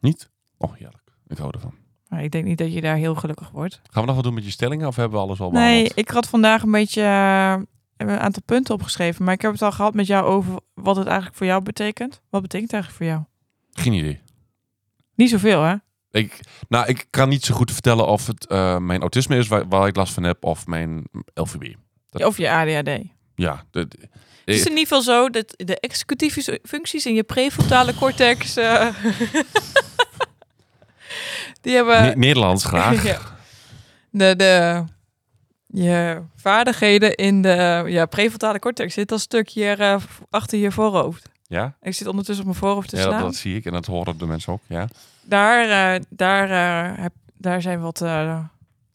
Niet? 0.00 0.30
Oh, 0.58 0.72
heerlijk. 0.74 1.02
Ik 1.26 1.38
hou 1.38 1.50
ervan. 1.54 1.74
Maar 2.08 2.22
ik 2.24 2.30
denk 2.30 2.44
niet 2.44 2.58
dat 2.58 2.72
je 2.72 2.80
daar 2.80 2.96
heel 2.96 3.14
gelukkig 3.14 3.50
wordt. 3.50 3.80
Gaan 3.90 4.00
we 4.02 4.06
nog 4.06 4.14
wat 4.14 4.24
doen 4.24 4.34
met 4.34 4.44
je 4.44 4.50
stellingen 4.50 4.86
of 4.86 4.96
hebben 4.96 5.18
we 5.18 5.24
alles 5.24 5.40
al 5.40 5.50
Nee, 5.50 5.62
behandeld? 5.68 5.98
ik 5.98 6.08
had 6.08 6.28
vandaag 6.28 6.62
een 6.62 6.70
beetje 6.70 7.02
eh, 7.02 7.56
een 7.96 8.18
aantal 8.18 8.42
punten 8.44 8.74
opgeschreven. 8.74 9.24
Maar 9.24 9.34
ik 9.34 9.40
heb 9.42 9.52
het 9.52 9.62
al 9.62 9.72
gehad 9.72 9.94
met 9.94 10.06
jou 10.06 10.24
over 10.24 10.60
wat 10.74 10.96
het 10.96 11.06
eigenlijk 11.06 11.36
voor 11.36 11.46
jou 11.46 11.62
betekent. 11.62 12.20
Wat 12.30 12.42
betekent 12.42 12.70
het 12.70 12.80
eigenlijk 12.82 13.02
voor 13.12 13.12
jou? 13.12 13.22
Geen 13.84 13.92
idee. 13.98 14.20
Niet 15.14 15.30
zoveel, 15.30 15.62
hè? 15.62 15.74
Ik, 16.10 16.40
nou, 16.68 16.86
ik 16.86 17.06
kan 17.10 17.28
niet 17.28 17.44
zo 17.44 17.54
goed 17.54 17.72
vertellen 17.72 18.06
of 18.06 18.26
het 18.26 18.46
eh, 18.46 18.78
mijn 18.78 19.00
autisme 19.00 19.36
is 19.36 19.48
waar, 19.48 19.68
waar 19.68 19.86
ik 19.86 19.96
last 19.96 20.12
van 20.12 20.22
heb 20.22 20.44
of 20.44 20.66
mijn 20.66 21.04
LVB. 21.34 21.74
Dat- 22.10 22.24
Of 22.24 22.36
je 22.36 22.50
ADHD. 22.50 23.00
Ja, 23.34 23.64
de, 23.70 23.88
de- 23.88 24.08
is 24.54 24.60
in 24.64 24.68
ieder 24.68 24.82
geval 24.82 25.02
zo 25.02 25.30
dat 25.30 25.54
de 25.56 25.80
executieve 25.80 26.60
functies 26.64 27.06
in 27.06 27.14
je 27.14 27.22
prefrontale 27.22 27.94
cortex... 27.94 28.56
eh, 28.56 28.86
die 31.60 31.74
hebben... 31.74 32.02
Ne- 32.02 32.14
Nederlands 32.16 32.64
graag. 32.64 33.04
Ja. 33.12 33.18
De, 34.10 34.36
de, 34.36 34.84
je 35.66 36.22
vaardigheden 36.36 37.14
in 37.14 37.42
de 37.42 37.84
ja, 37.86 38.06
prefrontale 38.06 38.58
cortex 38.58 38.94
zit 38.94 39.10
een 39.10 39.18
stukje 39.18 39.64
eh, 39.70 39.96
achter 40.30 40.58
je 40.58 40.70
voorhoofd. 40.72 41.28
Ja, 41.48 41.76
Ik 41.82 41.94
zit 41.94 42.06
ondertussen 42.06 42.44
op 42.44 42.50
mijn 42.50 42.62
voorhoofd 42.62 42.88
te 42.88 42.96
ja 42.96 43.02
dat, 43.02 43.12
slaan. 43.12 43.24
dat 43.24 43.34
zie 43.34 43.56
ik 43.56 43.64
en 43.64 43.72
dat 43.72 43.86
horen 43.86 44.18
de 44.18 44.26
mensen 44.26 44.52
ook. 44.52 44.60
Ja. 44.66 44.88
Daar, 45.22 45.94
eh, 45.94 46.02
daar, 46.08 46.50
eh, 46.50 47.02
heb, 47.02 47.12
daar 47.38 47.62
zijn 47.62 47.80
wat... 47.80 48.00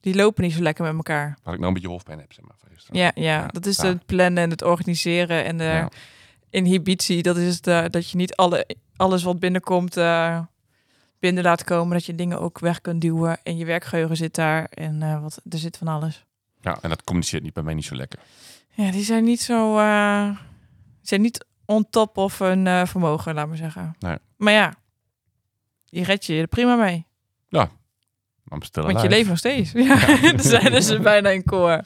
eh, 0.02 0.12
die 0.12 0.16
lopen 0.16 0.43
niet 0.43 0.54
zo 0.54 0.62
lekker 0.62 0.84
met 0.86 0.93
elkaar. 0.95 1.38
Waar 1.43 1.54
ik 1.54 1.60
nou 1.60 1.68
een 1.68 1.74
beetje 1.74 1.89
hoofdpijn 1.89 2.20
heb, 2.20 2.34
zeg 2.34 2.45
maar. 2.45 2.56
gisteren. 2.74 2.99
Ja, 3.02 3.12
ja, 3.16 3.22
Ja, 3.41 3.47
dat 3.47 3.66
is 3.66 3.78
ja. 3.78 3.86
het 3.86 4.06
plannen 4.06 4.43
en 4.43 4.49
het 4.49 4.62
organiseren 4.62 5.43
en 5.45 5.58
de 5.58 5.64
Ja. 5.64 5.89
inhibitie. 6.49 7.22
Dat 7.24 7.38
is 7.38 7.62
de, 7.62 7.88
dat 7.91 8.10
je 8.10 8.18
niet 8.18 8.36
alle, 8.36 8.68
alles 8.95 9.24
wat 9.24 9.39
binnenkomt 9.39 9.97
eh, 9.97 10.39
binnen 11.20 11.43
laat 11.43 11.64
komen. 11.64 11.93
Dat 11.93 12.06
je 12.06 12.16
dingen 12.16 12.39
ook 12.39 12.60
weg 12.60 12.82
kunt 12.82 13.02
duwen. 13.02 13.39
En 13.43 13.58
je 13.58 13.66
werkgeheugen 13.66 14.18
zit 14.18 14.36
daar. 14.36 14.66
En 14.66 15.02
eh, 15.02 15.22
wat, 15.22 15.41
er 15.49 15.58
zit 15.58 15.78
van 15.78 15.88
alles. 15.88 16.26
ja, 16.62 16.78
en 16.82 16.89
dat 16.89 17.04
communiceert 17.04 17.43
niet 17.43 17.54
bij 17.54 17.64
mij 17.64 17.74
niet 17.74 17.86
zo 17.86 17.95
lekker. 17.95 18.20
Ja, 18.74 18.91
die 18.91 19.04
zijn 19.04 19.24
niet 19.24 19.41
zo... 19.41 19.78
eh, 19.80 20.26
die 20.99 21.08
zijn 21.08 21.22
niet 21.22 21.45
on 21.66 21.89
top 21.89 22.18
of 22.18 22.39
hun 22.39 22.68
eh, 22.68 22.86
vermogen, 22.86 23.34
laat 23.34 23.47
maar 23.47 23.58
zeggen. 23.58 23.95
Nee. 23.99 24.18
Maar 24.38 24.54
ja, 24.54 24.74
je 25.86 26.04
redt 26.04 26.26
je 26.26 26.39
er 26.41 26.47
prima 26.47 26.76
mee. 26.76 27.06
Maar 27.49 27.70
Want 28.60 29.02
je 29.02 29.10
leeft 29.10 29.30
nog 29.30 29.38
steeds. 29.38 29.72
Ja, 29.88 30.22
dan 30.32 30.39
zijn 30.39 30.82
ze 30.82 30.99
bijna 30.99 31.30
in 31.30 31.43
koor. 31.43 31.82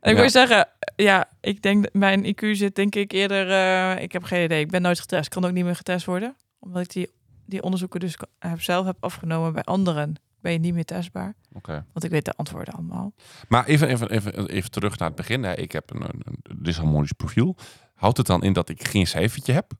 En 0.00 0.12
ik 0.12 0.16
wil 0.16 0.30
zeggen, 0.30 0.68
ja, 0.96 1.28
ik 1.40 1.62
denk 1.62 1.82
dat 1.82 1.92
mijn 1.92 2.24
IQ 2.34 2.50
zit 2.50 2.74
denk 2.74 2.94
ik 2.94 3.12
eerder... 3.12 3.50
eh, 3.50 4.02
ik 4.02 4.12
heb 4.12 4.22
geen 4.22 4.44
idee, 4.44 4.60
ik 4.60 4.70
ben 4.70 4.82
nooit 4.82 5.00
getest. 5.00 5.28
Kan 5.28 5.44
ook 5.44 5.52
niet 5.52 5.64
meer 5.64 5.76
getest 5.76 6.06
worden. 6.06 6.36
Omdat 6.58 6.82
ik 6.82 6.92
die, 6.92 7.10
die 7.46 7.62
onderzoeken 7.62 8.00
dus 8.00 8.16
heb 8.38 8.62
zelf 8.62 8.86
heb 8.86 8.96
afgenomen 9.00 9.52
bij 9.52 9.62
anderen. 9.62 10.14
Ben 10.40 10.52
je 10.52 10.58
niet 10.58 10.74
meer 10.74 10.84
testbaar. 10.84 11.34
Oké. 11.52 11.84
Want 11.92 12.04
ik 12.04 12.10
weet 12.10 12.24
de 12.24 12.32
antwoorden 12.36 12.74
allemaal. 12.74 13.12
Maar 13.48 13.64
even, 13.66 13.88
even, 13.88 14.10
even, 14.10 14.48
even 14.48 14.70
terug 14.70 14.98
naar 14.98 15.08
het 15.08 15.16
begin. 15.16 15.42
Hè. 15.42 15.54
Ik 15.56 15.72
heb 15.72 15.90
een, 15.90 16.02
een, 16.02 16.22
een 16.42 16.62
disharmonisch 16.62 17.12
profiel. 17.12 17.56
Houdt 17.94 18.16
het 18.16 18.26
dan 18.26 18.42
in 18.42 18.52
dat 18.52 18.68
ik 18.68 18.88
geen 18.88 19.06
cijfertje 19.06 19.52
heb? 19.52 19.72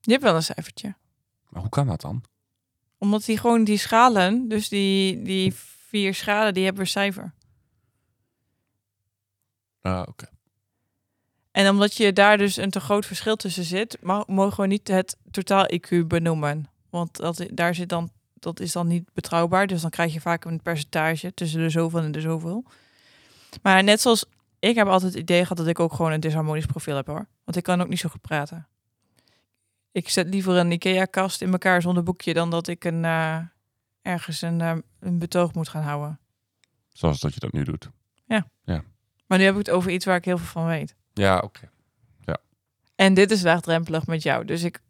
Je 0.00 0.10
hebt 0.10 0.22
wel 0.24 0.34
een 0.34 0.42
cijfertje. 0.42 0.94
Maar 1.48 1.60
hoe 1.60 1.70
kan 1.70 1.86
dat 1.86 2.00
dan? 2.00 2.24
Omdat 3.02 3.24
die 3.24 3.38
gewoon 3.38 3.64
die 3.64 3.78
schalen, 3.78 4.48
dus 4.48 4.68
die, 4.68 5.22
die 5.22 5.54
vier 5.88 6.14
schalen, 6.14 6.54
die 6.54 6.64
hebben 6.64 6.82
een 6.82 6.88
cijfer. 6.88 7.32
Ah, 9.80 10.04
Oké. 10.08 10.26
En 11.50 11.68
omdat 11.68 11.96
je 11.96 12.12
daar 12.12 12.38
dus 12.38 12.56
een 12.56 12.70
te 12.70 12.80
groot 12.80 13.06
verschil 13.06 13.36
tussen 13.36 13.64
zit, 13.64 13.98
mag, 14.00 14.26
mogen 14.26 14.60
we 14.60 14.66
niet 14.66 14.88
het 14.88 15.16
totaal 15.30 15.66
IQ 15.74 16.06
benoemen. 16.06 16.68
Want 16.90 17.16
dat, 17.16 17.46
daar 17.52 17.74
zit 17.74 17.88
dan, 17.88 18.10
dat 18.34 18.60
is 18.60 18.72
dan 18.72 18.86
niet 18.86 19.12
betrouwbaar. 19.12 19.66
Dus 19.66 19.80
dan 19.80 19.90
krijg 19.90 20.12
je 20.12 20.20
vaak 20.20 20.44
een 20.44 20.62
percentage 20.62 21.34
tussen 21.34 21.60
de 21.60 21.70
zoveel 21.70 22.00
en 22.00 22.12
de 22.12 22.20
zoveel. 22.20 22.64
Maar 23.62 23.84
net 23.84 24.00
zoals 24.00 24.24
ik 24.58 24.74
heb 24.74 24.86
altijd 24.86 25.12
het 25.12 25.22
idee 25.22 25.42
gehad 25.42 25.56
dat 25.56 25.66
ik 25.66 25.80
ook 25.80 25.92
gewoon 25.92 26.12
een 26.12 26.20
disharmonisch 26.20 26.66
profiel 26.66 26.96
heb 26.96 27.06
hoor. 27.06 27.26
Want 27.44 27.56
ik 27.56 27.62
kan 27.62 27.80
ook 27.80 27.88
niet 27.88 27.98
zo 27.98 28.08
goed 28.08 28.20
praten. 28.20 28.66
Ik 29.92 30.08
zet 30.08 30.28
liever 30.28 30.56
een 30.56 30.72
IKEA-kast 30.72 31.40
in 31.40 31.52
elkaar 31.52 31.82
zonder 31.82 32.02
boekje 32.02 32.34
dan 32.34 32.50
dat 32.50 32.68
ik 32.68 32.84
een, 32.84 33.04
eh, 33.04 33.38
ergens 34.02 34.42
een, 34.42 34.60
eh, 34.60 34.76
een 35.00 35.18
betoog 35.18 35.54
moet 35.54 35.68
gaan 35.68 35.82
houden. 35.82 36.20
Zoals 36.88 37.20
dat 37.20 37.34
je 37.34 37.40
dat 37.40 37.52
nu 37.52 37.64
doet. 37.64 37.90
Maar 39.26 39.40
nu 39.40 39.46
heb 39.46 39.58
ik 39.58 39.66
het 39.66 39.76
over 39.76 39.90
iets 39.90 40.04
waar 40.04 40.16
ik 40.16 40.24
heel 40.24 40.38
veel 40.38 40.46
van 40.46 40.66
weet. 40.66 40.96
Ja, 41.12 41.38
oké. 41.38 41.70
En 42.94 43.14
dit 43.14 43.30
is 43.30 43.42
laagdrempelig 43.42 44.06
met 44.06 44.22
jou. 44.22 44.44
Dus 44.44 44.62
ik, 44.62 44.80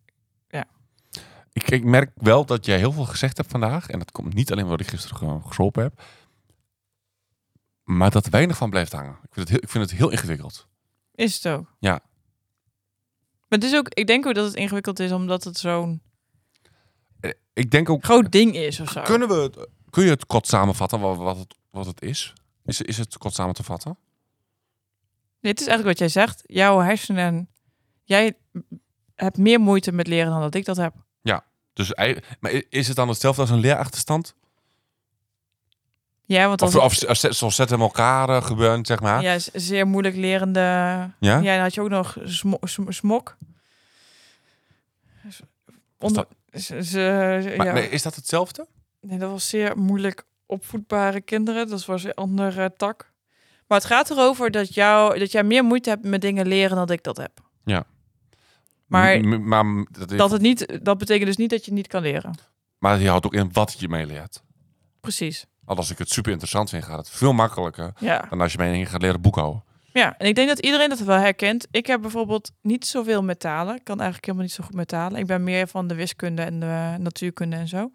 Ik, 1.52 1.70
ik 1.70 1.84
merk 1.84 2.10
wel 2.14 2.44
dat 2.44 2.66
jij 2.66 2.78
heel 2.78 2.92
veel 2.92 3.04
gezegd 3.04 3.36
hebt 3.36 3.50
vandaag. 3.50 3.88
En 3.88 3.98
dat 3.98 4.10
komt 4.10 4.34
niet 4.34 4.52
alleen 4.52 4.64
omdat 4.64 4.80
ik 4.80 4.88
gisteren 4.88 5.42
geslopen 5.42 5.82
heb. 5.82 6.02
Maar 7.84 8.10
dat 8.10 8.24
er 8.24 8.30
weinig 8.30 8.56
van 8.56 8.70
blijft 8.70 8.92
hangen. 8.92 9.18
Ik 9.22 9.32
vind 9.34 9.48
het 9.48 9.48
heel, 9.48 9.62
ik 9.62 9.68
vind 9.68 9.90
het 9.90 9.98
heel 9.98 10.10
ingewikkeld. 10.10 10.68
Is 11.14 11.34
het 11.34 11.48
ook? 11.48 11.74
Ja. 11.78 12.00
Maar 13.52 13.60
het 13.60 13.70
is 13.70 13.76
ook, 13.78 13.88
ik 13.88 14.06
denk 14.06 14.26
ook 14.26 14.34
dat 14.34 14.44
het 14.44 14.54
ingewikkeld 14.54 14.98
is 15.00 15.12
omdat 15.12 15.44
het 15.44 15.58
zo'n 15.58 16.02
Eh, 17.20 17.30
Ik 17.52 17.70
denk 17.70 17.90
ook... 17.90 18.04
groot 18.04 18.32
ding 18.32 18.54
is 18.56 18.80
of 18.80 18.90
zo. 18.90 19.02
Kunnen 19.02 19.28
we 19.28 19.34
het, 19.34 19.68
kun 19.90 20.04
je 20.04 20.10
het 20.10 20.26
kort 20.26 20.46
samenvatten 20.46 21.00
wat, 21.00 21.16
wat, 21.16 21.36
het, 21.38 21.54
wat 21.70 21.86
het 21.86 22.02
is? 22.02 22.32
is? 22.64 22.80
Is 22.82 22.96
het 22.98 23.18
kort 23.18 23.34
samen 23.34 23.54
te 23.54 23.62
vatten? 23.62 23.98
Dit 25.40 25.60
is 25.60 25.66
eigenlijk 25.66 25.98
wat 25.98 26.10
jij 26.10 26.22
zegt. 26.24 26.42
Jouw 26.46 26.78
hersenen, 26.78 27.48
jij 28.04 28.36
hebt 29.14 29.36
meer 29.36 29.60
moeite 29.60 29.92
met 29.92 30.06
leren 30.06 30.30
dan 30.30 30.40
dat 30.40 30.54
ik 30.54 30.64
dat 30.64 30.76
heb. 30.76 30.94
Dus, 31.74 31.92
ei- 31.92 32.18
maar 32.40 32.62
is 32.68 32.86
het 32.86 32.96
dan 32.96 33.08
hetzelfde 33.08 33.40
als 33.40 33.50
een 33.50 33.58
leerachterstand? 33.60 34.34
Ja, 36.32 36.46
want 36.48 36.62
als 36.62 36.74
Of, 36.76 37.04
of, 37.04 37.16
zet- 37.16 37.36
zetten 37.54 37.80
elkaar 37.80 38.28
eh, 38.28 38.44
gebeuren, 38.44 38.86
zeg 38.86 39.00
maar? 39.00 39.22
ja, 39.22 39.36
zeer 39.52 39.86
moeilijk 39.86 40.16
lerende. 40.16 40.60
Ja? 40.60 41.38
Ja, 41.38 41.40
dan 41.54 41.58
had 41.60 41.74
je 41.74 41.80
ook 41.80 41.88
nog 41.88 42.16
smo- 42.24 42.58
sm- 42.62 42.90
smok. 42.90 43.36
Onder, 45.98 46.26
ze- 46.52 47.54
Maar, 47.56 47.66
ja. 47.66 47.72
nee, 47.72 47.88
is 47.88 48.02
dat 48.02 48.14
hetzelfde? 48.14 48.66
Nee, 49.00 49.18
dat 49.18 49.30
was 49.30 49.48
zeer 49.48 49.78
moeilijk 49.78 50.24
opvoedbare 50.46 51.20
kinderen. 51.20 51.68
Dat 51.68 51.84
was 51.84 52.04
een 52.04 52.14
andere 52.14 52.72
tak. 52.76 53.10
Maar 53.66 53.78
het 53.78 53.86
gaat 53.86 54.10
erover 54.10 54.50
dat, 54.50 54.74
jou, 54.74 55.18
dat 55.18 55.32
jij 55.32 55.42
meer 55.44 55.64
moeite 55.64 55.88
hebt 55.90 56.04
met 56.04 56.20
dingen 56.20 56.46
leren 56.46 56.76
dan 56.76 56.90
ik 56.90 57.02
dat 57.02 57.16
heb. 57.16 57.30
Maar- 58.86 59.20
M- 59.20 59.28
m- 59.28 59.48
maar, 59.48 59.66
m- 59.66 59.86
dat, 59.90 60.10
is- 60.10 60.18
Dat, 60.18 60.30
het 60.30 60.40
niet, 60.40 60.78
dat 60.84 60.98
betekent 60.98 61.26
dus 61.26 61.36
niet 61.36 61.50
dat 61.50 61.64
je 61.64 61.72
niet 61.72 61.86
kan 61.86 62.02
leren. 62.02 62.34
maar 62.78 63.00
je 63.00 63.08
houdt 63.08 63.26
ook 63.26 63.34
in 63.34 63.50
wat 63.52 63.76
je 63.78 63.88
meeleert. 63.88 64.42
Precies. 65.00 65.46
Al 65.64 65.76
als 65.76 65.90
ik 65.90 65.98
het 65.98 66.10
super 66.10 66.30
interessant 66.30 66.70
vind, 66.70 66.84
gaat 66.84 66.98
het 66.98 67.10
veel 67.10 67.32
makkelijker 67.32 67.92
Ja. 67.98 68.26
dan 68.30 68.40
als 68.40 68.52
je 68.52 68.58
mij 68.58 68.86
gaat 68.86 69.02
leren 69.02 69.20
boekhouden. 69.20 69.62
ja, 69.92 70.14
en 70.18 70.26
ik 70.26 70.34
denk 70.34 70.48
dat 70.48 70.58
iedereen 70.58 70.88
dat 70.88 70.98
wel 70.98 71.16
herkent. 71.18 71.66
Ik 71.70 71.86
heb 71.86 72.00
bijvoorbeeld 72.00 72.50
niet 72.62 72.86
zoveel 72.86 73.22
met 73.22 73.40
talen. 73.40 73.74
Ik 73.76 73.84
kan 73.84 73.96
eigenlijk 73.96 74.24
helemaal 74.24 74.46
niet 74.46 74.54
zo 74.56 74.64
goed 74.64 74.74
met 74.74 74.88
talen. 74.88 75.18
Ik 75.18 75.26
ben 75.26 75.44
meer 75.44 75.68
van 75.68 75.86
de 75.86 75.94
wiskunde 75.94 76.42
en 76.42 76.60
de 76.60 76.94
natuurkunde 76.98 77.56
en 77.56 77.68
zo. 77.68 77.90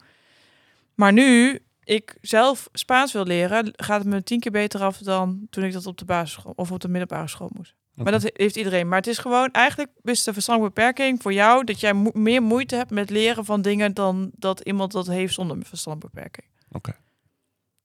Maar 0.96 1.14
nu 1.14 1.60
ik 1.84 2.18
zelf 2.22 2.70
Spaans 2.74 3.12
wil 3.14 3.26
leren, 3.26 3.74
gaat 3.76 4.00
het 4.00 4.08
me 4.08 4.24
tien 4.24 4.40
keer 4.40 4.52
beter 4.52 4.82
af 4.82 4.98
dan 4.98 5.48
toen 5.50 5.64
ik 5.64 5.74
dat 5.74 5.86
op 5.86 5.98
de 5.98 6.06
basisschool 6.06 6.54
of 6.56 6.72
op 6.72 6.80
de 6.80 6.88
middelbare 6.88 7.28
school 7.28 7.50
moest. 7.54 7.76
Maar 7.94 8.12
dat 8.12 8.30
heeft 8.34 8.56
iedereen. 8.56 8.88
Maar 8.88 8.98
het 8.98 9.08
is 9.08 9.18
gewoon 9.18 9.52
eigenlijk 9.52 9.92
is 10.04 10.24
de 10.24 10.34
verstandelijke 10.34 10.80
beperking 10.82 11.22
voor 11.22 11.34
jou 11.34 11.64
dat 11.64 11.80
jij 11.80 11.94
mo- 11.94 12.12
meer 12.14 12.42
moeite 12.44 12.76
hebt 12.76 12.92
met 12.92 13.10
leren 13.10 13.46
van 13.46 13.62
dingen 13.62 13.94
dan 13.94 14.32
dat 14.36 14.60
iemand 14.60 14.92
dat 14.92 15.08
heeft 15.08 15.34
zonder 15.34 15.58
verstandelijke 15.66 16.16
beperking. 16.16 16.48
Oké. 16.72 16.92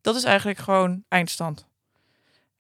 Dat 0.03 0.17
is 0.17 0.25
eigenlijk 0.25 0.59
gewoon 0.59 1.05
eindstand. 1.09 1.67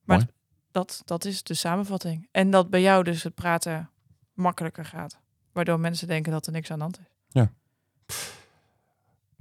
Maar 0.02 0.16
Mooi. 0.16 0.30
dat, 0.70 1.02
dat 1.04 1.24
is 1.24 1.42
de 1.42 1.54
samenvatting. 1.54 2.28
En 2.30 2.50
dat 2.50 2.70
bij 2.70 2.80
jou 2.80 3.04
dus 3.04 3.22
het 3.22 3.34
praten 3.34 3.90
makkelijker 4.34 4.84
gaat. 4.84 5.20
Waardoor 5.52 5.80
mensen 5.80 6.08
denken 6.08 6.32
dat 6.32 6.46
er 6.46 6.52
niks 6.52 6.70
aan 6.70 6.76
de 6.78 6.84
hand 6.84 6.98
is. 6.98 7.12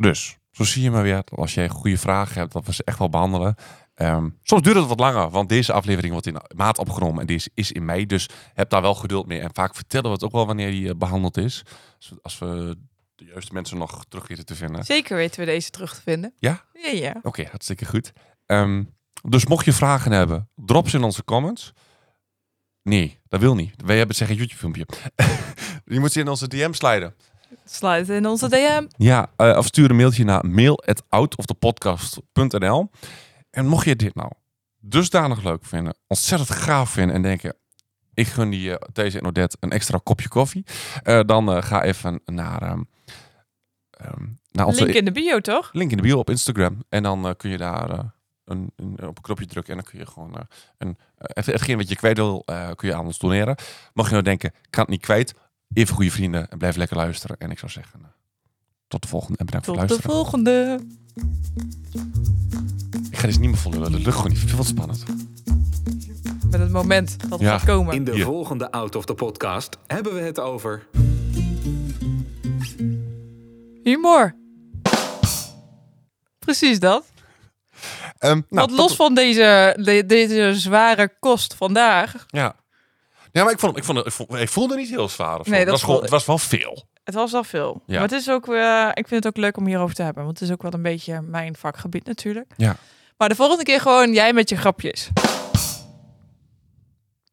Dus, 0.02 0.38
zo 0.52 0.64
zie 0.64 0.84
je 0.84 0.92
maar 0.92 1.04
weer, 1.04 1.24
als 1.36 1.54
jij 1.54 1.70
goede 1.70 1.98
vragen 1.98 2.40
hebt, 2.40 2.54
dat 2.54 2.66
we 2.66 2.74
ze 2.74 2.84
echt 2.84 2.98
wel 2.98 3.10
behandelen. 3.10 3.56
Ehm, 3.94 4.30
soms 4.44 4.62
duurt 4.62 4.76
het 4.76 4.88
wat 4.88 5.00
langer, 5.00 5.30
want 5.30 5.50
deze 5.50 5.74
aflevering 5.74 6.12
wordt 6.12 6.28
in 6.28 6.38
maat 6.56 6.78
opgenomen 6.78 7.22
en 7.22 7.28
deze 7.28 7.52
is 7.54 7.72
in 7.72 7.86
mei. 7.86 8.06
Dus 8.06 8.30
heb 8.54 8.70
daar 8.70 8.82
wel 8.82 8.96
geduld 8.96 9.28
mee. 9.28 9.40
En 9.40 9.50
vaak 9.54 9.76
vertellen 9.76 10.06
we 10.06 10.12
het 10.12 10.24
ook 10.24 10.32
wel 10.32 10.46
wanneer 10.46 10.72
die 10.72 10.90
eh, 10.90 10.96
behandeld 10.96 11.38
is. 11.38 11.64
We, 12.10 12.20
als 12.22 12.40
we 12.40 12.78
de 13.26 13.32
juiste 13.32 13.54
mensen 13.54 13.78
nog 13.78 14.06
terug 14.10 14.28
weten 14.28 14.46
te 14.46 14.56
vinden. 14.56 14.84
Zeker 14.84 15.16
weten 15.16 15.40
we 15.40 15.46
deze 15.46 15.70
terug 15.70 15.96
te 15.96 16.02
vinden. 16.02 16.34
Ja? 16.38 16.66
Ja, 16.74 16.90
ja. 16.90 17.16
Oké, 17.24 17.46
hartstikke 17.50 17.86
goed. 17.86 18.12
Ehm, 18.46 18.84
dus 19.30 19.46
mocht 19.46 19.66
je 19.66 19.74
vragen 19.74 20.12
hebben, 20.12 20.50
drop 20.56 20.90
ze 20.90 20.98
in 20.98 21.04
onze 21.04 21.24
comments. 21.24 21.74
Nee, 22.84 23.20
dat 23.28 23.40
wil 23.40 23.56
niet. 23.56 23.74
Wij 23.86 23.98
hebben 23.98 24.08
het 24.08 24.18
zeggen 24.18 24.36
YouTube 24.36 24.60
filmpje. 24.60 24.86
je 25.96 26.00
moet 26.00 26.12
ze 26.12 26.20
in 26.20 26.28
onze 26.28 26.48
DM 26.48 26.74
sliden. 26.74 27.16
Sluit 27.66 28.10
in 28.10 28.26
onze 28.26 28.50
DM. 28.50 28.88
Ja, 28.98 29.32
eh, 29.36 29.58
of 29.58 29.66
stuur 29.66 29.90
een 29.90 29.96
mailtje 29.96 30.24
naar 30.24 30.46
mail@outofthe.podcast.nl. 30.46 32.90
En 33.50 33.66
mocht 33.66 33.86
je 33.86 33.96
dit 33.96 34.16
nou 34.16 34.32
dusdanig 34.80 35.44
leuk 35.44 35.66
vinden, 35.66 35.96
ontzettend 36.08 36.52
gaaf 36.52 36.90
vinden 36.90 37.16
en 37.16 37.22
denken, 37.22 37.56
ik 38.14 38.28
gun 38.28 38.50
die 38.50 38.78
eh, 38.78 38.88
deze 38.94 39.20
en 39.20 39.26
Odette 39.26 39.58
een 39.60 39.72
extra 39.72 40.00
kopje 40.04 40.28
koffie, 40.28 40.66
eh, 41.04 41.20
dan 41.26 41.64
ga 41.64 41.84
even 41.84 42.22
naar, 42.26 42.78
ehm, 44.02 44.24
naar 44.52 44.66
onze 44.66 44.84
Link 44.84 44.96
in 44.96 45.06
de 45.06 45.12
bio, 45.12 45.40
toch? 45.40 45.70
link 45.74 45.92
in 45.92 45.98
de 45.98 46.04
bio 46.04 46.18
op 46.20 46.30
Instagram. 46.30 46.84
En 46.90 47.04
dan 47.04 47.26
eh, 47.28 47.32
kun 47.38 47.50
je 47.50 47.58
daar 47.58 47.90
eh, 47.90 48.00
een, 48.46 48.72
een, 48.76 48.92
op 49.08 49.18
een 49.18 49.24
knopje 49.24 49.46
drukken 49.46 49.74
en 49.78 49.80
dan 49.84 49.92
kun 49.92 50.00
je 50.00 50.06
gewoon 50.06 50.36
eh, 50.36 50.42
een, 50.78 50.98
het- 51.18 51.46
hetgeen 51.46 51.78
wat 51.78 51.90
je 51.90 51.96
kwijt 51.96 52.18
wil, 52.18 52.44
eh, 52.46 52.70
kun 52.76 52.88
je 52.88 52.96
aan 52.96 53.06
ons 53.06 53.18
doneren. 53.18 53.56
Mocht 53.94 54.08
je 54.08 54.14
nou 54.14 54.26
denken, 54.26 54.50
ik 54.50 54.68
kan 54.72 54.82
het 54.84 54.92
niet 54.92 55.02
kwijt, 55.02 55.34
even 55.74 55.96
goede 55.96 56.12
vrienden 56.12 56.50
en 56.50 56.58
blijf 56.58 56.76
lekker 56.76 56.98
luisteren. 56.98 57.36
En 57.40 57.52
ik 57.52 57.60
zou 57.60 57.72
zeggen, 57.72 58.00
tot 58.88 59.02
de 59.02 59.08
volgende 59.08 59.38
en 59.38 59.46
bedankt 59.46 59.66
Tot 59.68 59.78
voor 59.78 59.88
de 59.88 59.94
het 59.94 60.06
luisteren. 60.06 60.26
volgende. 60.26 60.80
Ik 63.12 63.18
ga 63.18 63.28
dit 63.28 63.40
niet 63.40 63.50
meer 63.50 63.58
volgen, 63.60 63.82
de 63.92 64.00
lucht 64.00 64.16
gewoon 64.18 64.32
niet 64.32 64.40
veel 64.40 64.60
te 64.60 64.66
spannend. 64.68 65.04
Met 66.50 66.60
het 66.60 66.72
moment 66.72 67.20
dat 67.20 67.30
het 67.32 67.42
Ja. 67.42 67.58
gaat 67.58 67.68
komen. 67.68 67.96
In 67.96 68.04
de 68.04 68.12
Hier. 68.14 68.24
volgende 68.24 68.72
Out 68.72 68.96
of 68.96 69.06
the 69.06 69.14
Podcast 69.14 69.78
hebben 69.88 70.14
we 70.14 70.20
het 70.22 70.40
over... 70.40 70.88
Humor. 73.84 74.36
Precies 76.40 76.80
dat. 76.80 77.06
Ehm, 78.18 78.32
nou, 78.34 78.44
Want 78.50 78.70
tot- 78.70 78.78
los 78.78 78.96
van 78.96 79.14
deze, 79.14 79.78
de- 79.80 80.06
deze 80.06 80.54
zware 80.56 81.14
kost 81.20 81.54
vandaag. 81.54 82.26
Ja. 82.28 82.56
Ja, 83.32 83.44
maar 83.44 83.54
ik, 83.54 83.60
vond, 83.60 83.78
ik, 83.78 83.84
vond, 83.84 83.98
het- 83.98 84.08
ik, 84.08 84.14
vond, 84.14 84.34
ik 84.34 84.50
voelde 84.50 84.76
niet 84.76 84.90
heel 84.90 85.10
zwaar. 85.10 85.40
Of. 85.40 85.46
Nee, 85.48 85.56
het, 85.60 85.64
dat 85.68 85.76
was 85.76 85.84
gewoon, 85.84 86.02
het 86.02 86.10
was 86.10 86.26
wel 86.26 86.38
veel. 86.38 86.88
Het 87.04 87.14
was 87.14 87.34
al 87.34 87.44
veel. 87.44 87.84
Ja. 87.86 87.94
Maar 87.94 88.10
het 88.10 88.12
is 88.20 88.30
ook, 88.30 88.48
eh, 88.48 88.88
ik 88.94 89.08
vind 89.08 89.24
het 89.24 89.28
ook 89.28 89.38
leuk 89.44 89.58
om 89.58 89.66
hierover 89.66 89.96
te 89.96 90.04
hebben. 90.04 90.24
Want 90.24 90.40
het 90.40 90.48
is 90.48 90.54
ook 90.54 90.62
wel 90.62 90.74
een 90.74 90.82
beetje 90.82 91.22
mijn 91.22 91.56
vakgebied 91.56 92.06
natuurlijk. 92.06 92.54
Ja. 92.58 92.76
Maar 93.18 93.30
de 93.30 93.36
volgende 93.36 93.64
keer 93.64 93.80
gewoon 93.82 94.14
jij 94.14 94.34
met 94.34 94.50
je 94.50 94.56
grapjes. 94.58 95.10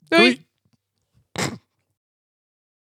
Doei. 0.01 0.22
Doei. 0.22 0.46